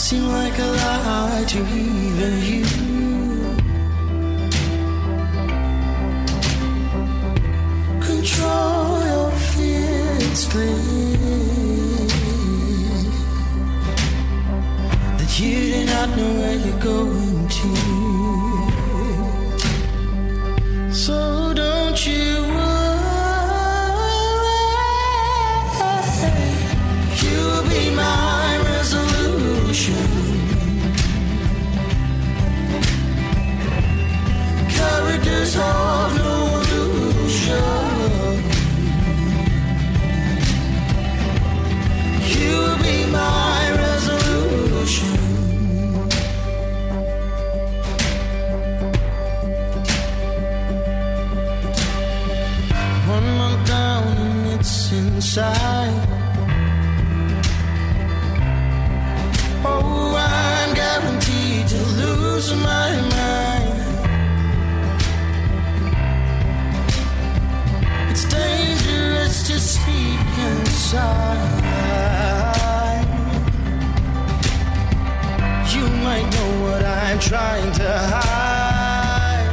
Seem 0.09 0.27
like 0.27 0.59
a 0.59 0.65
lie 0.65 1.45
to 1.47 1.59
even 1.59 2.35
you. 2.51 2.65
Control 8.01 9.05
your 9.11 9.31
fears, 9.53 10.43
please. 10.53 11.29
That 15.19 15.33
you 15.41 15.57
do 15.73 15.81
not 15.93 16.09
know 16.17 16.33
where 16.41 16.57
you're 16.65 16.81
going 16.81 17.49
to. 17.49 17.88
Oh, 59.65 60.15
I'm 60.17 60.75
guaranteed 60.75 61.69
to 61.69 61.77
lose 62.01 62.55
my 62.55 62.91
mind. 63.01 63.18
Inside. 70.89 71.45
You 75.75 75.87
might 76.03 76.27
know 76.33 76.51
what 76.63 76.83
I'm 76.83 77.19
trying 77.19 77.73
to 77.73 77.89
hide. 78.13 79.49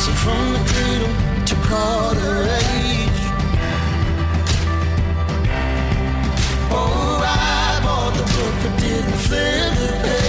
So 0.00 0.12
from 0.22 0.52
the 0.52 0.58
cradle 0.70 1.14
to 1.46 1.54
quarter 1.66 2.42
age. 2.68 3.22
Oh, 6.74 7.22
I 7.24 7.80
bought 7.82 8.14
the 8.18 8.24
book 8.34 8.54
but 8.62 8.80
didn't 8.80 9.18
flip 9.24 9.72
the 9.78 10.21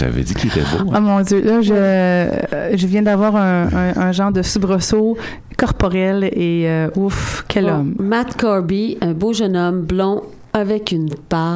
t'avais 0.00 0.22
dit 0.22 0.34
qu'il 0.34 0.50
était 0.50 0.60
beau. 0.60 0.90
hein. 0.90 0.94
Oh 0.96 1.00
mon 1.00 1.20
Dieu, 1.22 1.40
là, 1.42 1.60
je, 1.62 1.72
euh, 1.74 2.76
je 2.76 2.86
viens 2.86 3.02
d'avoir 3.02 3.36
un, 3.36 3.68
un- 3.72 3.96
un 3.96 4.12
genre 4.12 4.32
de 4.32 4.42
soubresaut 4.42 5.16
corporel 5.56 6.24
et 6.24 6.64
euh, 6.68 6.88
ouf, 6.96 7.44
quel 7.48 7.66
homme. 7.66 7.94
Matt 7.98 8.36
Corby, 8.36 8.98
un 9.00 9.12
beau 9.12 9.32
jeune 9.32 9.56
homme 9.56 9.82
blond 9.82 10.22
avec 10.52 10.90
une 10.92 11.08
barbe 11.30 11.49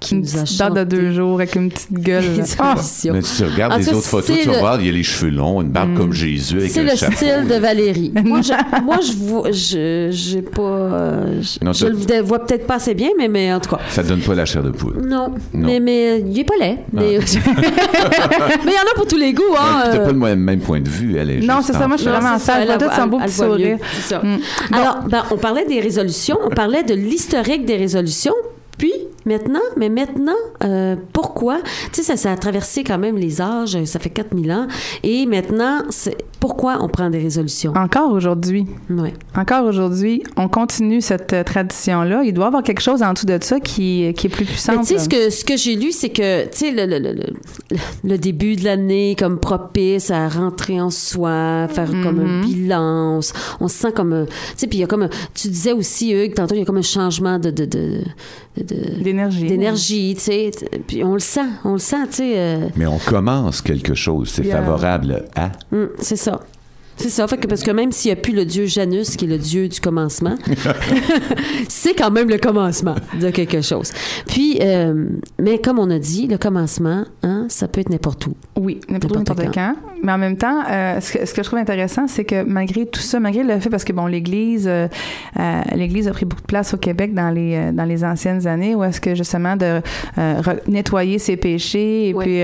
qui 0.00 0.14
Une 0.14 0.20
nous 0.22 0.36
a 0.38 0.42
petite 0.42 0.58
barbe 0.58 0.74
de 0.74 0.80
chanté 0.80 0.96
deux 0.96 1.12
jours 1.12 1.34
avec 1.34 1.54
une 1.56 1.70
petite 1.70 1.92
gueule. 2.00 2.24
Ah! 2.58 2.74
Mais 2.76 3.22
si 3.22 3.42
tu 3.42 3.44
regardes 3.44 3.72
En 3.72 3.76
les 3.78 3.84
cas, 3.84 3.92
autres 3.92 4.06
photos, 4.06 4.26
c'est 4.36 4.42
tu 4.42 4.48
vas 4.48 4.54
le- 4.54 4.58
voir, 4.60 4.80
il 4.80 4.86
y 4.86 4.88
a 4.88 4.92
les 4.92 5.02
cheveux 5.02 5.30
longs, 5.30 5.60
une 5.62 5.68
barbe 5.70 5.96
comme 5.96 6.12
Jésus 6.12 6.58
avec 6.58 6.70
C'est 6.70 6.80
un 6.80 6.84
le 6.84 6.96
chapeau. 6.96 7.12
style 7.16 7.46
de 7.48 7.54
Valérie. 7.54 8.12
Moi, 8.24 8.40
je, 8.42 8.52
moi, 8.84 8.98
je 9.00 9.12
vois, 9.12 9.50
je, 9.50 10.08
j'ai 10.12 10.42
pas, 10.42 10.62
euh, 10.62 11.42
je, 11.42 11.64
Non, 11.64 11.72
je 11.72 11.86
t'as- 11.86 12.16
le 12.18 12.22
vois 12.22 12.38
peut-être 12.44 12.66
pas 12.66 12.74
assez 12.76 12.94
bien, 12.94 13.08
mais, 13.18 13.28
mais 13.28 13.52
en 13.52 13.60
tout 13.60 13.70
cas. 13.70 13.78
Ça 13.88 14.02
donne 14.02 14.20
pas 14.20 14.34
la 14.34 14.44
chair 14.44 14.62
de 14.62 14.70
poule. 14.70 14.98
Non, 15.06 15.28
Non. 15.54 15.66
mais 15.68 15.80
mais 15.80 16.10
euh, 16.10 16.18
il 16.26 16.38
est 16.38 16.44
pas 16.44 16.54
laid. 16.60 16.78
Mais 16.92 17.18
mais 17.18 18.72
il 18.72 18.72
y 18.72 18.78
en 18.78 18.90
a 18.90 18.94
pour 18.94 19.06
tous 19.06 19.16
les 19.16 19.32
goûts, 19.32 19.42
hein. 19.58 19.82
T'as 19.84 19.96
euh. 19.98 20.04
pas 20.04 20.12
le 20.12 20.18
même 20.18 20.38
même 20.40 20.60
point 20.60 20.80
de 20.80 20.88
vue, 20.88 21.16
elle 21.16 21.30
est 21.30 21.40
Non, 21.40 21.60
c'est 21.62 21.72
ça, 21.72 21.86
moi, 21.88 21.96
je 21.96 22.02
suis 22.02 22.10
en 22.10 22.20
vraiment 22.20 22.38
c'est 22.38 22.52
elle 22.52 22.78
tout 22.78 22.84
a- 22.84 22.96
son 22.96 23.06
beau 23.06 23.18
petit 23.18 23.32
sourire. 23.32 23.78
c'est. 24.02 24.16
Mm. 24.22 24.38
Alors, 24.72 24.98
ben, 25.08 25.22
on 25.30 25.36
parlait 25.36 25.64
des 25.66 25.80
résolutions, 25.80 26.38
on 26.44 26.50
parlait 26.50 26.82
de 26.82 26.94
l'historique 26.94 27.64
des 27.64 27.76
résolutions, 27.76 28.34
maintenant, 29.28 29.60
mais 29.76 29.88
maintenant, 29.88 30.32
euh, 30.64 30.96
pourquoi? 31.12 31.58
Tu 31.92 32.02
sais, 32.02 32.02
ça, 32.02 32.16
ça 32.16 32.32
a 32.32 32.36
traversé 32.36 32.82
quand 32.82 32.98
même 32.98 33.16
les 33.16 33.40
âges, 33.40 33.82
ça 33.84 33.98
fait 34.00 34.10
4000 34.10 34.50
ans, 34.52 34.66
et 35.02 35.26
maintenant, 35.26 35.82
pourquoi 36.40 36.78
on 36.80 36.88
prend 36.88 37.10
des 37.10 37.18
résolutions? 37.18 37.72
Encore 37.76 38.12
aujourd'hui. 38.12 38.66
Ouais. 38.90 39.12
Encore 39.36 39.64
aujourd'hui, 39.66 40.22
on 40.36 40.48
continue 40.48 41.00
cette 41.00 41.32
euh, 41.32 41.42
tradition-là. 41.42 42.22
Il 42.24 42.32
doit 42.32 42.44
y 42.44 42.48
avoir 42.48 42.62
quelque 42.62 42.80
chose 42.80 43.02
en 43.02 43.12
dessous 43.12 43.26
de 43.26 43.38
ça 43.42 43.58
qui, 43.60 44.12
qui 44.16 44.26
est 44.26 44.30
plus 44.30 44.44
puissant. 44.44 44.72
Mais 44.76 44.78
tu 44.82 44.86
sais, 44.86 44.98
ce 44.98 45.08
que, 45.08 45.30
ce 45.30 45.44
que 45.44 45.56
j'ai 45.56 45.74
lu, 45.74 45.90
c'est 45.92 46.10
que, 46.10 46.44
tu 46.44 46.48
sais, 46.58 46.70
le, 46.70 46.86
le, 46.86 46.98
le, 46.98 47.14
le- 48.04 48.18
début 48.18 48.56
de 48.56 48.64
l'année, 48.64 49.16
comme 49.18 49.38
propice 49.40 50.10
à 50.10 50.28
rentrer 50.28 50.80
en 50.80 50.90
soi, 50.90 51.66
faire 51.68 51.90
comme 52.02 52.20
un 52.20 52.40
bilan, 52.42 53.16
on, 53.18 53.20
se- 53.22 53.32
on 53.60 53.68
se 53.68 53.76
sent 53.76 53.92
comme, 53.92 54.26
tu 54.28 54.34
sais, 54.56 54.66
puis 54.68 54.78
il 54.78 54.80
y 54.82 54.84
a 54.84 54.86
comme, 54.86 55.08
tu 55.34 55.48
disais 55.48 55.72
aussi, 55.72 56.12
Hugues, 56.12 56.34
tantôt, 56.34 56.54
il 56.54 56.60
y 56.60 56.62
a 56.62 56.64
comme 56.64 56.76
un 56.78 56.82
changement 56.82 57.38
de- 57.38 57.50
D'énergie. 58.64 59.46
d'énergie, 59.46 60.14
tu 60.16 60.20
sais, 60.22 60.50
puis 60.86 61.02
on 61.04 61.14
le 61.14 61.20
sent, 61.20 61.40
on 61.64 61.72
le 61.74 61.78
sent, 61.78 62.06
tu 62.08 62.14
sais, 62.16 62.32
euh, 62.38 62.68
Mais 62.76 62.86
on 62.86 62.98
commence 62.98 63.60
quelque 63.62 63.94
chose, 63.94 64.28
c'est 64.30 64.44
Yeah. 64.44 64.62
favorable 64.62 65.24
à? 65.34 65.50
hum, 65.72 65.88
c'est 66.00 66.16
ça. 66.16 66.40
C'est 66.98 67.10
ça. 67.10 67.26
Fait 67.26 67.38
que, 67.38 67.46
parce 67.46 67.62
que 67.62 67.70
même 67.70 67.92
s'il 67.92 68.12
n'y 68.12 68.18
a 68.18 68.20
plus 68.20 68.34
le 68.34 68.44
dieu 68.44 68.66
Janus, 68.66 69.16
qui 69.16 69.24
est 69.24 69.28
le 69.28 69.38
dieu 69.38 69.68
du 69.68 69.80
commencement, 69.80 70.34
c'est 71.68 71.94
quand 71.94 72.10
même 72.10 72.28
le 72.28 72.38
commencement 72.38 72.94
de 73.20 73.30
quelque 73.30 73.60
chose. 73.62 73.92
Puis, 74.26 74.58
euh, 74.60 75.06
mais 75.38 75.58
comme 75.58 75.78
on 75.78 75.90
a 75.90 75.98
dit, 75.98 76.26
le 76.26 76.38
commencement, 76.38 77.04
hein, 77.22 77.46
ça 77.48 77.68
peut 77.68 77.80
être 77.80 77.90
n'importe 77.90 78.26
où. 78.26 78.34
Oui, 78.56 78.80
n'importe 78.88 79.14
où, 79.14 79.18
N'importe 79.18 79.54
quand. 79.54 79.74
Mais 80.02 80.12
en 80.12 80.18
même 80.18 80.36
temps, 80.36 80.62
euh, 80.70 81.00
ce, 81.00 81.12
que, 81.18 81.26
ce 81.26 81.32
que 81.34 81.42
je 81.42 81.46
trouve 81.48 81.58
intéressant, 81.58 82.06
c'est 82.06 82.24
que 82.24 82.42
malgré 82.44 82.86
tout 82.86 83.00
ça, 83.00 83.18
malgré 83.20 83.42
le 83.42 83.58
fait, 83.58 83.70
parce 83.70 83.84
que 83.84 83.92
bon, 83.92 84.06
l'Église, 84.06 84.66
euh, 84.68 84.86
l'Église 85.74 86.06
a 86.08 86.12
pris 86.12 86.24
beaucoup 86.24 86.42
de 86.42 86.46
place 86.46 86.72
au 86.74 86.76
Québec 86.76 87.14
dans 87.14 87.30
les 87.30 87.72
dans 87.72 87.84
les 87.84 88.04
anciennes 88.04 88.46
années, 88.46 88.74
où 88.74 88.84
est-ce 88.84 89.00
que 89.00 89.14
justement 89.14 89.56
de 89.56 89.80
nettoyer 90.68 91.18
ses 91.18 91.36
péchés 91.36 92.08
et 92.10 92.14
Oui, 92.14 92.24
puis 92.24 92.42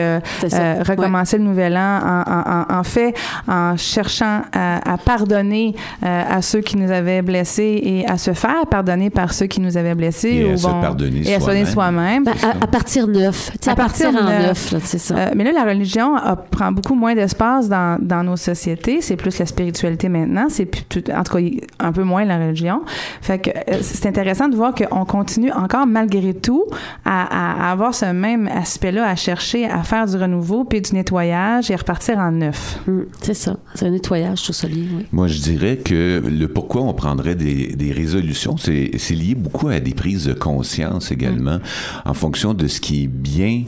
recommencer 0.88 1.38
le 1.38 1.44
nouvel 1.44 1.76
an, 1.76 2.00
en, 2.26 2.32
en- 2.32 2.74
en- 2.74 2.78
en 2.80 2.82
fait, 2.84 3.14
en 3.46 3.76
cherchant 3.76 4.42
à, 4.52 4.92
à 4.94 4.98
pardonner 4.98 5.74
euh, 6.02 6.22
à 6.28 6.42
ceux 6.42 6.60
qui 6.60 6.76
nous 6.76 6.90
avaient 6.90 7.22
blessés 7.22 7.80
et 7.82 8.06
à 8.08 8.18
se 8.18 8.32
faire 8.32 8.66
pardonner 8.70 9.10
par 9.10 9.32
ceux 9.32 9.46
qui 9.46 9.60
nous 9.60 9.76
avaient 9.76 9.94
blessés. 9.94 10.28
Et 10.30 10.50
à 10.50 10.54
ou 10.54 10.56
se 10.56 10.66
pardonner 10.66 11.22
se 11.24 11.40
soi-même. 11.40 11.66
soi-même. 11.66 12.24
Ben, 12.24 12.32
à, 12.42 12.64
à 12.64 12.66
partir 12.66 13.06
neuf. 13.06 13.50
À, 13.66 13.70
À 13.72 13.74
partir 13.74 14.12
partir, 14.12 14.26
en 14.28 14.38
neuf. 14.46 14.74
c'est 14.82 14.98
ça. 14.98 15.14
Euh, 15.16 15.30
mais 15.36 15.44
là, 15.44 15.52
la 15.52 15.64
religion 15.64 16.16
a- 16.16 16.36
prend 16.36 16.72
beaucoup 16.72 16.94
moins 16.94 17.14
d'espace 17.14 17.68
dans, 17.68 17.98
dans 18.00 18.22
nos 18.22 18.36
sociétés. 18.36 19.00
C'est 19.00 19.16
plus 19.16 19.38
la 19.38 19.46
spiritualité 19.46 20.08
maintenant. 20.08 20.46
C'est 20.48 20.66
plus 20.66 20.84
tout- 20.84 21.10
en 21.10 21.22
tout 21.22 21.36
cas 21.36 21.44
un 21.80 21.92
peu 21.92 22.02
moins 22.02 22.24
la 22.24 22.38
religion. 22.38 22.82
Fait 23.20 23.38
que 23.38 23.50
euh, 23.50 23.78
c'est 23.80 24.06
intéressant 24.06 24.48
de 24.48 24.56
voir 24.56 24.74
qu'on 24.74 25.04
continue 25.04 25.52
encore 25.52 25.86
malgré 25.86 26.34
tout 26.34 26.64
à, 27.04 27.22
à- 27.22 27.68
à 27.68 27.72
avoir 27.72 27.94
ce 27.94 28.06
même 28.06 28.48
aspect-là, 28.48 29.06
à 29.08 29.16
chercher 29.16 29.66
à 29.66 29.82
faire 29.82 30.06
du 30.06 30.16
renouveau 30.16 30.64
puis 30.64 30.80
du 30.80 30.92
nettoyage 30.94 31.70
et 31.70 31.74
à 31.74 31.76
repartir 31.76 32.18
en 32.18 32.30
neuf. 32.30 32.78
Hum, 32.88 33.06
c'est 33.20 33.34
ça. 33.34 33.56
C'est 33.74 33.86
un 33.86 33.90
nettoyage, 33.90 34.33
tout 34.42 34.52
ça 34.52 34.68
lié, 34.68 34.84
oui. 34.96 35.06
Moi, 35.12 35.28
je 35.28 35.38
dirais 35.38 35.76
que 35.76 36.22
le 36.24 36.48
pourquoi 36.48 36.82
on 36.82 36.94
prendrait 36.94 37.34
des, 37.34 37.68
des 37.68 37.92
résolutions, 37.92 38.56
c'est 38.56 38.90
lié 39.10 39.34
beaucoup 39.34 39.68
à 39.68 39.80
des 39.80 39.94
prises 39.94 40.26
de 40.26 40.32
conscience 40.34 41.12
également, 41.12 41.58
en 42.04 42.14
fonction 42.14 42.54
de 42.54 42.66
ce 42.66 42.80
qui 42.80 43.04
est 43.04 43.08
bien 43.08 43.64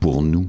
pour 0.00 0.22
nous. 0.22 0.46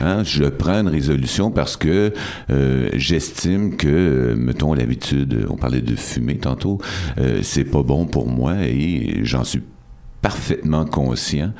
Hein, 0.00 0.24
je 0.24 0.44
prends 0.44 0.80
une 0.80 0.88
résolution 0.88 1.50
parce 1.50 1.76
que 1.76 2.12
euh, 2.50 2.88
j'estime 2.94 3.76
que, 3.76 4.34
mettons 4.36 4.72
l'habitude, 4.72 5.46
on 5.50 5.56
parlait 5.56 5.82
de 5.82 5.94
fumer 5.96 6.38
tantôt, 6.38 6.78
euh, 7.18 7.40
c'est 7.42 7.64
pas 7.64 7.82
bon 7.82 8.06
pour 8.06 8.26
moi 8.26 8.54
et 8.62 9.20
j'en 9.22 9.44
suis 9.44 9.62
parfaitement 10.22 10.86
conscient. 10.86 11.52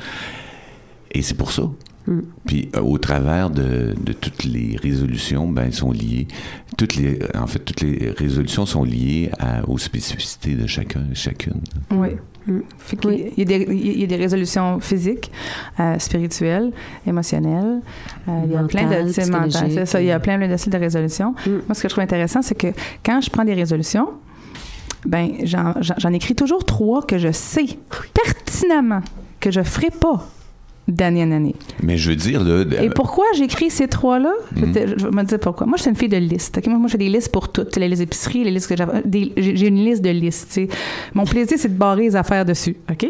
Et 1.13 1.23
c'est 1.23 1.37
pour 1.37 1.53
ça. 1.53 1.65
Puis 2.47 2.69
euh, 2.77 2.81
au 2.81 2.99
travers 2.99 3.51
de, 3.51 3.95
de 4.05 4.13
toutes 4.13 4.45
les 4.45 4.77
résolutions, 4.83 5.49
ben 5.49 5.65
elles 5.67 5.75
sont 5.75 5.93
liées. 5.93 6.27
Toutes 6.77 6.97
les, 6.97 7.19
en 7.37 7.47
fait, 7.47 7.61
toutes 7.61 7.81
les 7.83 8.11
résolutions 8.11 8.67
sont 8.67 8.85
liées 8.85 9.31
à- 9.39 9.69
aux 9.69 9.79
spécificités 9.79 10.55
de 10.55 10.67
chacun, 10.67 11.03
chacune. 11.15 11.61
Oui. 11.91 12.09
Fait 12.79 12.97
qu'il 12.97 13.11
Oui. 13.11 13.33
y, 13.37 13.43
a 13.43 13.45
des, 13.45 13.67
il 13.71 14.01
y 14.01 14.05
a 14.05 14.07
des 14.07 14.17
résolutions 14.17 14.81
physiques, 14.81 15.31
euh, 15.79 15.99
spirituelles, 15.99 16.73
émotionnelles. 17.07 17.81
euh, 18.29 18.41
il 18.47 18.53
y 18.53 18.57
a 18.57 18.63
plein 18.65 18.83
de 18.85 19.31
Mentales, 19.31 19.87
ça, 19.87 20.01
il 20.01 20.07
y 20.07 20.11
a 20.11 20.19
plein, 20.19 20.39
de 20.49 20.57
styles 20.57 20.73
de 20.73 20.79
résolution. 20.79 21.35
Mm. 21.47 21.51
Moi, 21.69 21.75
ce 21.75 21.83
que 21.83 21.89
je 21.89 21.93
trouve 21.95 22.03
intéressant, 22.03 22.41
c'est 22.43 22.55
que 22.57 22.69
quand 23.05 23.21
je 23.21 23.31
prends 23.31 23.45
des 23.45 23.55
résolutions, 23.55 24.09
ben 25.05 25.31
j'en, 25.45 26.13
écris 26.13 26.35
toujours 26.35 26.65
trois 26.65 27.03
que 27.07 27.19
je 27.19 27.31
sais 27.31 27.67
pertinemment 28.15 29.01
que 29.39 29.51
je 29.51 29.63
ferai 29.63 29.91
pas 29.91 30.27
d'année 30.91 31.23
en 31.25 31.33
année. 31.33 31.55
Mais 31.83 31.97
je 31.97 32.11
veux 32.11 32.17
dire, 32.17 32.43
là, 32.43 32.65
de- 32.65 32.77
Et 32.83 32.91
pourquoi 32.91 33.25
j'écris 33.37 33.71
ces 33.71 33.89
trois-là? 33.89 34.33
Je, 34.57 34.65
vais 34.65 34.73
te- 34.87 34.99
je 34.99 35.05
vais 35.07 35.11
me 35.11 35.23
dire 35.23 35.39
pourquoi. 35.41 35.67
Moi, 35.67 35.77
je 35.77 35.83
suis 35.83 35.91
une 35.91 35.97
fille 35.97 36.09
de 36.09 36.17
liste. 36.17 36.59
ok? 36.59 36.67
Moi, 36.67 36.79
moi, 36.79 36.87
je 36.89 36.93
fais 36.93 36.99
des 36.99 37.09
listes 37.09 37.31
pour 37.33 37.51
toutes. 37.51 37.77
Les 37.77 37.89
listes 37.89 38.01
d'épicerie, 38.03 38.45
les 38.45 38.51
listes 38.51 38.69
que 38.69 38.77
j'avais. 38.77 39.03
J'ai 39.37 39.57
j'ai 39.57 39.67
une 39.69 39.85
liste 39.85 40.03
de 40.03 40.11
listes. 40.11 40.61
Mon 41.15 41.25
plaisir, 41.25 41.57
c'est 41.59 41.73
de 41.73 41.79
barrer 41.79 42.03
les 42.03 42.17
affaires 42.17 42.45
dessus. 42.45 42.77
OK? 42.91 43.07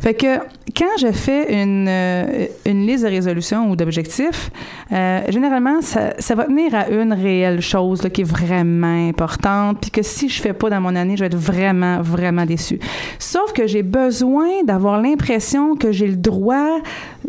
Fait 0.00 0.14
que 0.14 0.38
quand 0.76 0.96
je 1.00 1.10
fais 1.12 1.62
une, 1.62 1.86
euh, 1.88 2.46
une 2.66 2.86
liste 2.86 3.04
de 3.04 3.08
résolutions 3.08 3.70
ou 3.70 3.76
d'objectifs, 3.76 4.50
euh, 4.92 5.20
généralement, 5.28 5.80
ça, 5.80 6.14
ça 6.18 6.34
va 6.34 6.44
tenir 6.44 6.74
à 6.74 6.88
une 6.88 7.12
réelle 7.12 7.60
chose 7.60 8.02
là, 8.02 8.10
qui 8.10 8.20
est 8.20 8.24
vraiment 8.30 9.08
importante, 9.08 9.78
puis 9.80 9.90
que 9.90 10.02
si 10.02 10.28
je 10.28 10.40
fais 10.40 10.52
pas 10.52 10.70
dans 10.70 10.80
mon 10.80 10.94
année, 10.94 11.16
je 11.16 11.20
vais 11.20 11.26
être 11.26 11.36
vraiment, 11.36 12.00
vraiment 12.02 12.44
déçue. 12.46 12.78
Sauf 13.18 13.52
que 13.52 13.66
j'ai 13.66 13.82
besoin 13.82 14.62
d'avoir 14.64 15.00
l'impression 15.00 15.74
que 15.74 15.90
j'ai 15.92 16.06
le 16.06 16.16
droit 16.16 16.78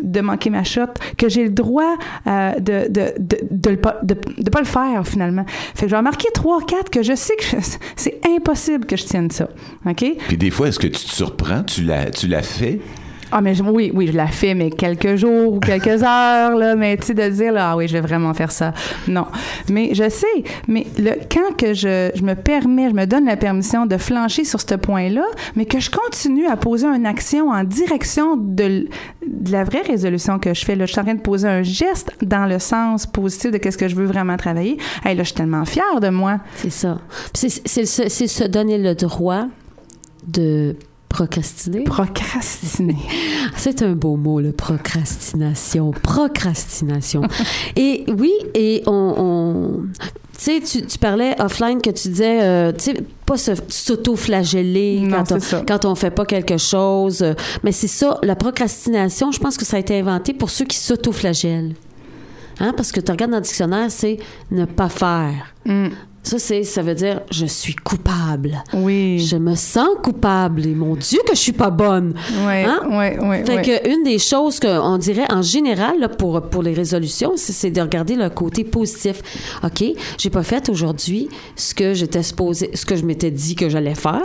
de 0.00 0.20
manquer 0.20 0.50
ma 0.50 0.64
shot, 0.64 0.86
que 1.16 1.28
j'ai 1.28 1.44
le 1.44 1.50
droit 1.50 1.96
euh, 2.26 2.52
de 2.58 2.88
de, 2.88 3.14
de, 3.18 3.38
de, 3.50 3.76
pas, 3.76 3.98
de, 4.02 4.14
pas 4.14 4.60
le 4.60 4.66
faire 4.66 5.06
finalement. 5.06 5.44
Fait 5.74 5.86
que 5.86 6.00
marquer 6.00 6.28
trois, 6.32 6.60
quatre 6.62 6.90
que 6.90 7.02
je 7.02 7.14
sais 7.14 7.36
que 7.36 7.44
c'est 7.96 8.20
impossible 8.26 8.86
que 8.86 8.96
je 8.96 9.04
tienne 9.04 9.30
ça. 9.30 9.48
OK? 9.86 10.04
puis 10.28 10.36
des 10.36 10.50
fois, 10.50 10.68
est-ce 10.68 10.78
que 10.78 10.86
tu 10.86 11.04
te 11.04 11.14
surprends, 11.14 11.62
tu 11.62 11.82
la, 11.82 12.10
tu 12.10 12.26
la 12.26 12.42
fais, 12.42 12.80
Ah, 13.32 13.40
mais 13.40 13.54
je- 13.54 13.62
oui, 13.62 13.90
oui, 13.94 14.08
je 14.08 14.12
la 14.16 14.26
fais, 14.26 14.54
mais 14.54 14.70
quelques 14.70 15.16
jours 15.16 15.54
ou 15.54 15.60
quelques 15.60 15.86
heures, 16.02 16.56
là, 16.56 16.74
mais 16.76 16.96
tu 16.96 17.06
sais, 17.06 17.14
de 17.14 17.28
dire, 17.28 17.52
là, 17.52 17.70
ah 17.72 17.76
oui, 17.76 17.86
je 17.88 17.92
vais 17.94 18.00
vraiment 18.00 18.34
faire 18.34 18.50
ça. 18.50 18.72
Non. 19.08 19.26
Mais 19.70 19.90
je 19.94 20.08
sais, 20.08 20.26
mais 20.68 20.86
le, 20.98 21.12
quand 21.30 21.56
que 21.56 21.74
je, 21.74 22.10
je 22.14 22.22
me 22.22 22.34
permets, 22.34 22.90
je 22.90 22.94
me 22.94 23.06
donne 23.06 23.26
la 23.26 23.36
permission 23.36 23.86
de 23.86 23.96
flancher 23.96 24.44
sur 24.44 24.60
ce 24.60 24.74
point-là, 24.74 25.24
mais 25.56 25.64
que 25.64 25.80
je 25.80 25.90
continue 25.90 26.46
à 26.46 26.56
poser 26.56 26.86
une 26.86 27.06
action 27.06 27.50
en 27.50 27.64
direction 27.64 28.36
de, 28.36 28.88
la 29.50 29.64
vraie 29.64 29.82
résolution 29.82 30.38
que 30.38 30.54
je 30.54 30.64
fais, 30.64 30.74
là, 30.76 30.86
je 30.86 30.92
suis 30.92 31.00
en 31.00 31.04
train 31.04 31.14
de 31.14 31.20
poser 31.20 31.48
un 31.48 31.62
geste 31.62 32.10
dans 32.22 32.46
le 32.46 32.58
sens 32.58 33.06
positif 33.06 33.50
de 33.50 33.58
qu'est-ce 33.58 33.78
que 33.78 33.88
je 33.88 33.94
veux 33.94 34.06
vraiment 34.06 34.36
travailler. 34.36 34.76
Hey, 35.04 35.14
là, 35.16 35.22
je 35.22 35.28
suis 35.28 35.36
tellement 35.36 35.64
fière 35.64 36.00
de 36.00 36.08
moi. 36.08 36.38
C'est 36.56 36.70
ça. 36.70 36.98
C'est 37.34 37.48
se 37.50 38.44
donner 38.44 38.78
le 38.78 38.94
droit 38.94 39.44
de 40.26 40.76
procrastiner. 41.10 41.84
Procrastiner. 41.84 42.96
C'est 43.56 43.82
un 43.82 43.92
beau 43.92 44.16
mot, 44.16 44.40
le 44.40 44.52
procrastination. 44.52 45.90
Procrastination. 45.90 47.22
et 47.76 48.06
oui, 48.16 48.32
et 48.54 48.82
on. 48.86 49.14
on- 49.18 49.88
tu 50.42 50.60
sais, 50.66 50.84
tu, 50.86 50.98
parlais 50.98 51.38
offline 51.38 51.82
que 51.82 51.90
tu 51.90 52.08
disais, 52.08 52.42
euh, 52.42 52.72
tu 52.72 52.84
sais, 52.84 52.94
pas 53.26 53.36
s'auto-flageller 53.36 55.06
quand, 55.10 55.36
quand 55.68 55.84
on 55.84 55.94
fait 55.94 56.10
pas 56.10 56.24
quelque 56.24 56.56
chose. 56.56 57.22
Mais 57.62 57.72
c'est 57.72 57.88
ça, 57.88 58.18
la 58.22 58.36
procrastination, 58.36 59.32
je 59.32 59.38
pense 59.38 59.58
que 59.58 59.66
ça 59.66 59.76
a 59.76 59.80
été 59.80 60.00
inventé 60.00 60.32
pour 60.32 60.48
ceux 60.48 60.64
qui 60.64 60.78
s'auto-flagellent. 60.78 61.74
Hein? 62.58 62.72
Parce 62.74 62.90
que 62.90 63.00
tu 63.00 63.10
regardes 63.10 63.32
dans 63.32 63.36
le 63.38 63.42
dictionnaire, 63.42 63.90
c'est 63.90 64.18
ne 64.50 64.64
pas 64.64 64.88
faire. 64.88 65.54
Mm. 65.66 65.88
Ça, 66.22 66.38
c'est, 66.38 66.64
ça 66.64 66.82
veut 66.82 66.94
dire 66.94 67.22
je 67.30 67.46
suis 67.46 67.74
coupable. 67.74 68.62
Oui. 68.74 69.18
Je 69.20 69.36
me 69.36 69.54
sens 69.54 69.88
coupable 70.02 70.66
et 70.66 70.74
mon 70.74 70.94
Dieu 70.94 71.18
que 71.26 71.34
je 71.34 71.40
suis 71.40 71.52
pas 71.52 71.70
bonne. 71.70 72.12
Oui, 72.46 72.62
Hein? 72.62 72.80
oui, 72.90 73.06
oui. 73.26 73.44
Fait 73.46 73.56
oui. 73.56 73.62
que 73.62 73.88
une 73.92 74.04
des 74.04 74.18
choses 74.18 74.60
qu'on 74.60 74.98
dirait 74.98 75.30
en 75.32 75.40
général 75.40 75.98
là, 75.98 76.08
pour, 76.10 76.40
pour 76.42 76.62
les 76.62 76.74
résolutions, 76.74 77.32
c'est, 77.36 77.70
de 77.70 77.80
regarder 77.80 78.16
le 78.16 78.28
côté 78.28 78.64
positif. 78.64 79.22
OK, 79.64 79.82
j'ai 80.18 80.30
pas 80.30 80.42
fait 80.42 80.68
aujourd'hui 80.68 81.28
ce 81.56 81.74
que 81.74 81.94
j'étais 81.94 82.22
supposé, 82.22 82.70
ce 82.74 82.84
que 82.84 82.96
je 82.96 83.04
m'étais 83.04 83.30
dit 83.30 83.54
que 83.54 83.68
j'allais 83.70 83.94
faire. 83.94 84.22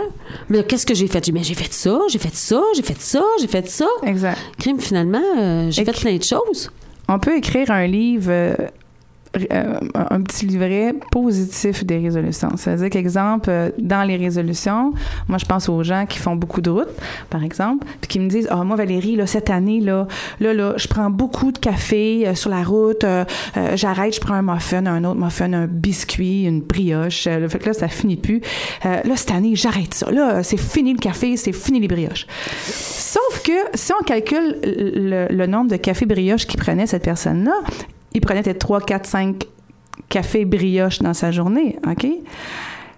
Mais 0.50 0.64
qu'est-ce 0.64 0.84
que 0.86 0.94
j'ai 0.94 1.06
fait? 1.06 1.24
J'ai, 1.24 1.32
mais 1.32 1.42
j'ai 1.44 1.54
fait 1.54 1.72
ça, 1.72 1.98
j'ai 2.10 2.18
fait 2.18 2.34
ça, 2.34 2.60
j'ai 2.76 2.82
fait 2.82 3.00
ça, 3.00 3.22
j'ai 3.40 3.46
fait 3.48 3.68
ça. 3.68 3.86
Exact. 4.04 4.38
Crime, 4.58 4.80
finalement, 4.80 5.22
euh, 5.38 5.70
j'ai 5.70 5.84
fait 5.84 5.98
plein 5.98 6.16
de 6.16 6.22
choses. 6.22 6.70
On 7.08 7.18
peut 7.18 7.36
écrire 7.36 7.70
un 7.70 7.86
livre, 7.86 8.26
euh, 8.30 8.54
euh, 9.52 9.78
un 9.94 10.20
petit 10.22 10.46
livret 10.46 10.94
positif 11.10 11.84
des 11.84 11.98
résolutions. 11.98 12.50
C'est-à-dire 12.56 12.90
qu'exemple, 12.90 13.50
euh, 13.50 13.70
dans 13.78 14.02
les 14.02 14.16
résolutions, 14.16 14.92
moi, 15.28 15.38
je 15.38 15.44
pense 15.44 15.68
aux 15.68 15.82
gens 15.82 16.06
qui 16.06 16.18
font 16.18 16.36
beaucoup 16.36 16.60
de 16.60 16.70
routes, 16.70 16.94
par 17.30 17.44
exemple, 17.44 17.86
puis 18.00 18.08
qui 18.08 18.20
me 18.20 18.28
disent, 18.28 18.48
ah, 18.50 18.64
moi, 18.64 18.76
Valérie, 18.76 19.16
là, 19.16 19.26
cette 19.26 19.50
année, 19.50 19.80
là, 19.80 20.06
là, 20.40 20.54
là, 20.54 20.74
je 20.76 20.88
prends 20.88 21.10
beaucoup 21.10 21.52
de 21.52 21.58
café 21.58 22.26
euh, 22.26 22.34
sur 22.34 22.50
la 22.50 22.62
route, 22.62 23.04
j'arrête, 23.74 24.14
je 24.14 24.20
prends 24.20 24.34
un 24.34 24.42
muffin, 24.42 24.84
un 24.86 25.04
autre 25.04 25.20
muffin, 25.20 25.52
un 25.52 25.66
biscuit, 25.66 26.44
une 26.44 26.60
brioche. 26.60 27.26
Euh, 27.26 27.48
fait 27.48 27.58
que 27.58 27.66
là, 27.66 27.72
ça 27.72 27.88
finit 27.88 28.16
plus. 28.16 28.40
Là, 28.84 29.16
cette 29.16 29.30
année, 29.30 29.54
j'arrête 29.54 29.94
ça. 29.94 30.10
Là, 30.10 30.42
c'est 30.42 30.56
fini 30.56 30.92
le 30.92 30.98
café, 30.98 31.36
c'est 31.36 31.52
fini 31.52 31.80
les 31.80 31.88
brioches. 31.88 32.26
Sauf 32.64 33.42
que 33.44 33.52
si 33.74 33.92
on 33.98 34.04
calcule 34.04 34.56
le, 34.62 35.26
le 35.30 35.46
nombre 35.46 35.70
de 35.70 35.76
cafés 35.76 36.06
brioches 36.06 36.46
qu'il 36.46 36.60
prenait 36.60 36.86
cette 36.86 37.04
personne-là, 37.04 37.54
il 38.16 38.20
prenait 38.20 38.42
peut-être 38.42 38.58
3, 38.58 38.80
4, 38.80 39.06
5 39.06 39.44
cafés 40.08 40.44
brioches 40.44 40.98
dans 41.00 41.14
sa 41.14 41.30
journée, 41.30 41.76
OK? 41.86 42.06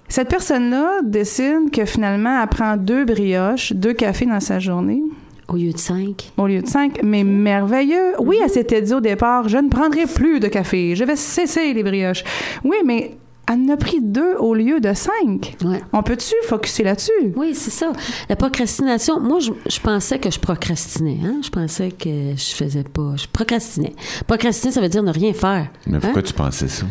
Cette 0.08 0.28
personne-là 0.28 1.00
décide 1.04 1.70
que 1.72 1.84
finalement, 1.84 2.40
elle 2.42 2.48
prend 2.48 2.76
deux 2.76 3.04
brioches, 3.04 3.72
deux 3.74 3.92
cafés 3.92 4.24
dans 4.26 4.40
sa 4.40 4.58
journée, 4.58 5.02
Au 5.48 5.56
lieu 5.56 5.72
de 5.72 5.78
cinq. 5.78 6.32
au 6.38 6.46
lieu 6.46 6.62
de 6.62 6.66
cinq. 6.66 7.00
Mais 7.02 7.24
merveilleux. 7.24 8.14
Oui, 8.20 8.38
elle 8.42 8.48
s'était 8.50 8.80
dit 8.80 8.94
au 8.94 9.00
départ, 9.00 9.48
je 9.48 9.58
ne 9.58 9.68
prendrai 9.68 10.06
plus 10.06 10.40
de 10.40 10.48
café, 10.48 10.94
je 10.96 11.04
vais 11.04 11.16
cesser 11.16 11.72
les 11.74 11.82
brioches. 11.82 12.24
Oui, 12.64 12.76
mais 12.86 13.16
elle 13.48 13.60
en 13.60 13.68
a 13.74 13.76
pris 13.76 14.00
deux 14.02 14.34
au 14.36 14.54
lieu 14.54 14.80
de 14.80 14.92
cinq. 14.94 15.56
Ouais. 15.64 15.80
On 15.92 16.02
peut-tu 16.02 16.34
focuser 16.46 16.82
là-dessus? 16.84 17.32
Oui, 17.36 17.54
c'est 17.54 17.70
ça. 17.70 17.92
La 18.28 18.36
procrastination, 18.36 19.20
moi, 19.20 19.40
je, 19.40 19.52
je 19.68 19.80
pensais 19.80 20.18
que 20.18 20.30
je 20.30 20.38
procrastinais. 20.38 21.18
Hein? 21.24 21.40
Je 21.42 21.48
pensais 21.50 21.90
que 21.90 22.34
je 22.36 22.54
faisais 22.54 22.84
pas. 22.84 23.14
Je 23.16 23.26
procrastinais. 23.32 23.94
Procrastiner, 24.26 24.72
ça 24.72 24.80
veut 24.80 24.88
dire 24.88 25.02
ne 25.02 25.12
rien 25.12 25.32
faire. 25.32 25.68
mais 25.86 25.98
pourquoi 25.98 26.20
Hein? 26.20 26.24
tu 26.26 26.32
pensais 26.34 26.68
ça? 26.68 26.86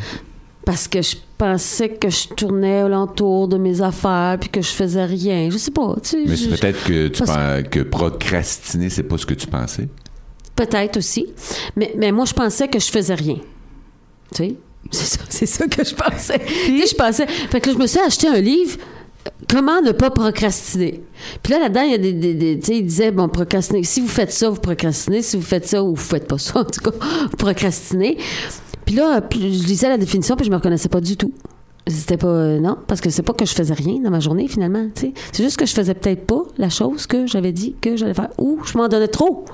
parce 0.65 0.89
que 0.89 1.01
je 1.01 1.15
pensais 1.37 1.87
que 1.87 2.09
je 2.09 2.27
tournais 2.27 2.79
alentour 2.81 3.47
de 3.47 3.57
mes 3.57 3.81
affaires 3.81 4.35
puis 4.37 4.49
que 4.49 4.61
je 4.61 4.67
faisais 4.67 5.05
rien. 5.05 5.49
Je 5.49 5.57
sais 5.57 5.71
pas. 5.71 5.95
Tu 6.03 6.09
sais, 6.09 6.23
Mais 6.27 6.35
c'est 6.35 6.49
peut-être 6.49 6.83
que 6.83 7.07
tu 7.07 7.23
pen- 7.23 7.63
que 7.69 7.79
procrastiner, 7.83 8.89
c'est 8.89 9.03
pas 9.03 9.17
ce 9.17 9.25
que 9.25 9.33
tu 9.33 9.47
pensais. 9.47 9.87
Peut-être 10.57 10.97
aussi. 10.97 11.27
Mais, 11.77 11.93
mais 11.97 12.11
moi, 12.11 12.25
je 12.25 12.33
pensais 12.33 12.67
que 12.67 12.79
je 12.79 12.87
faisais 12.91 13.13
rien. 13.15 13.35
Tu 14.33 14.37
sais? 14.43 14.55
C'est 14.91 15.05
ça, 15.17 15.19
c'est 15.29 15.45
ça 15.45 15.67
que 15.67 15.83
je 15.83 15.93
pensais. 15.95 16.39
tu 16.65 16.79
sais, 16.79 16.87
je 16.87 16.95
pensais. 16.95 17.27
Fait 17.27 17.59
que 17.61 17.67
là, 17.69 17.73
je 17.75 17.79
me 17.81 17.87
suis 17.87 17.99
acheté 17.99 18.27
un 18.27 18.39
livre. 18.39 18.77
Comment 19.49 19.81
ne 19.81 19.91
pas 19.91 20.09
procrastiner? 20.09 21.01
Puis 21.43 21.51
là, 21.53 21.59
là-dedans, 21.59 21.81
il 21.81 21.91
y 21.91 21.95
a 21.95 21.97
des. 21.97 22.13
des- 22.13 22.33
des- 22.33 22.59
tu 22.59 22.65
sais, 22.67 22.77
il 22.77 22.85
disait, 22.85 23.11
bon, 23.11 23.27
procrastiner. 23.29 23.83
Si 23.83 23.99
vous 24.01 24.07
faites 24.07 24.31
ça, 24.31 24.49
vous 24.49 24.59
procrastinez. 24.59 25.21
Si 25.21 25.35
vous 25.37 25.43
faites 25.43 25.67
ça 25.67 25.83
ou 25.83 25.89
vous 25.95 26.01
faites 26.01 26.27
pas 26.27 26.37
ça, 26.37 26.59
en 26.61 26.65
tout 26.65 26.81
cas, 26.81 26.91
vous 27.29 27.37
procrastinez. 27.37 28.17
Puis 28.85 28.95
là, 28.95 29.21
je 29.31 29.37
lisais 29.39 29.89
la 29.89 29.97
définition, 29.97 30.35
puis 30.37 30.45
je 30.45 30.51
me 30.51 30.55
reconnaissais 30.55 30.87
pas 30.89 31.01
du 31.01 31.17
tout. 31.17 31.33
C'était 31.87 32.17
pas. 32.17 32.27
euh, 32.27 32.59
non, 32.59 32.77
parce 32.87 32.99
que 33.01 33.09
c'est 33.09 33.23
pas 33.23 33.33
que 33.33 33.45
je 33.45 33.53
faisais 33.53 33.73
rien 33.73 33.99
dans 34.03 34.09
ma 34.09 34.19
journée, 34.19 34.47
finalement. 34.47 34.87
tu 34.93 35.01
sais. 35.01 35.13
C'est 35.31 35.43
juste 35.43 35.57
que 35.57 35.65
je 35.65 35.73
faisais 35.73 35.93
peut-être 35.93 36.25
pas 36.25 36.41
la 36.57 36.69
chose 36.69 37.07
que 37.07 37.25
j'avais 37.27 37.51
dit 37.51 37.75
que 37.81 37.95
j'allais 37.95 38.13
faire. 38.13 38.29
Ou 38.37 38.59
je 38.65 38.77
m'en 38.77 38.87
donnais 38.87 39.07
trop. 39.07 39.45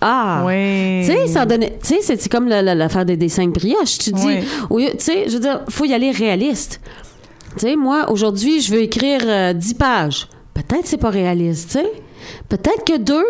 Ah! 0.00 0.44
Oui. 0.46 1.00
Tu 1.06 1.12
sais, 1.12 1.26
ça 1.28 1.46
donnait- 1.46 1.78
tu 1.82 2.00
sais, 2.00 2.16
c'est 2.16 2.28
comme 2.28 2.48
la- 2.48 2.62
la- 2.62 2.74
l'affaire 2.74 3.04
des, 3.04 3.16
des 3.16 3.28
cinq 3.28 3.52
brioches. 3.52 3.98
Tu 3.98 4.10
dis, 4.12 4.38
Oui. 4.70 4.88
tu 4.92 5.04
sais, 5.04 5.24
je 5.28 5.34
veux 5.34 5.40
dire, 5.40 5.62
faut 5.70 5.84
y 5.86 5.94
aller 5.94 6.10
réaliste. 6.10 6.80
Tu 7.54 7.60
sais, 7.60 7.76
moi, 7.76 8.10
aujourd'hui, 8.10 8.60
je 8.60 8.72
veux 8.72 8.82
écrire 8.82 9.20
euh, 9.24 9.52
10 9.52 9.74
pages. 9.74 10.28
Peut-être 10.54 10.86
c'est 10.86 10.98
pas 10.98 11.10
réaliste, 11.10 11.68
tu 11.70 11.78
sais. 11.78 11.92
Peut-être 12.48 12.84
que 12.84 12.98
deux, 12.98 13.24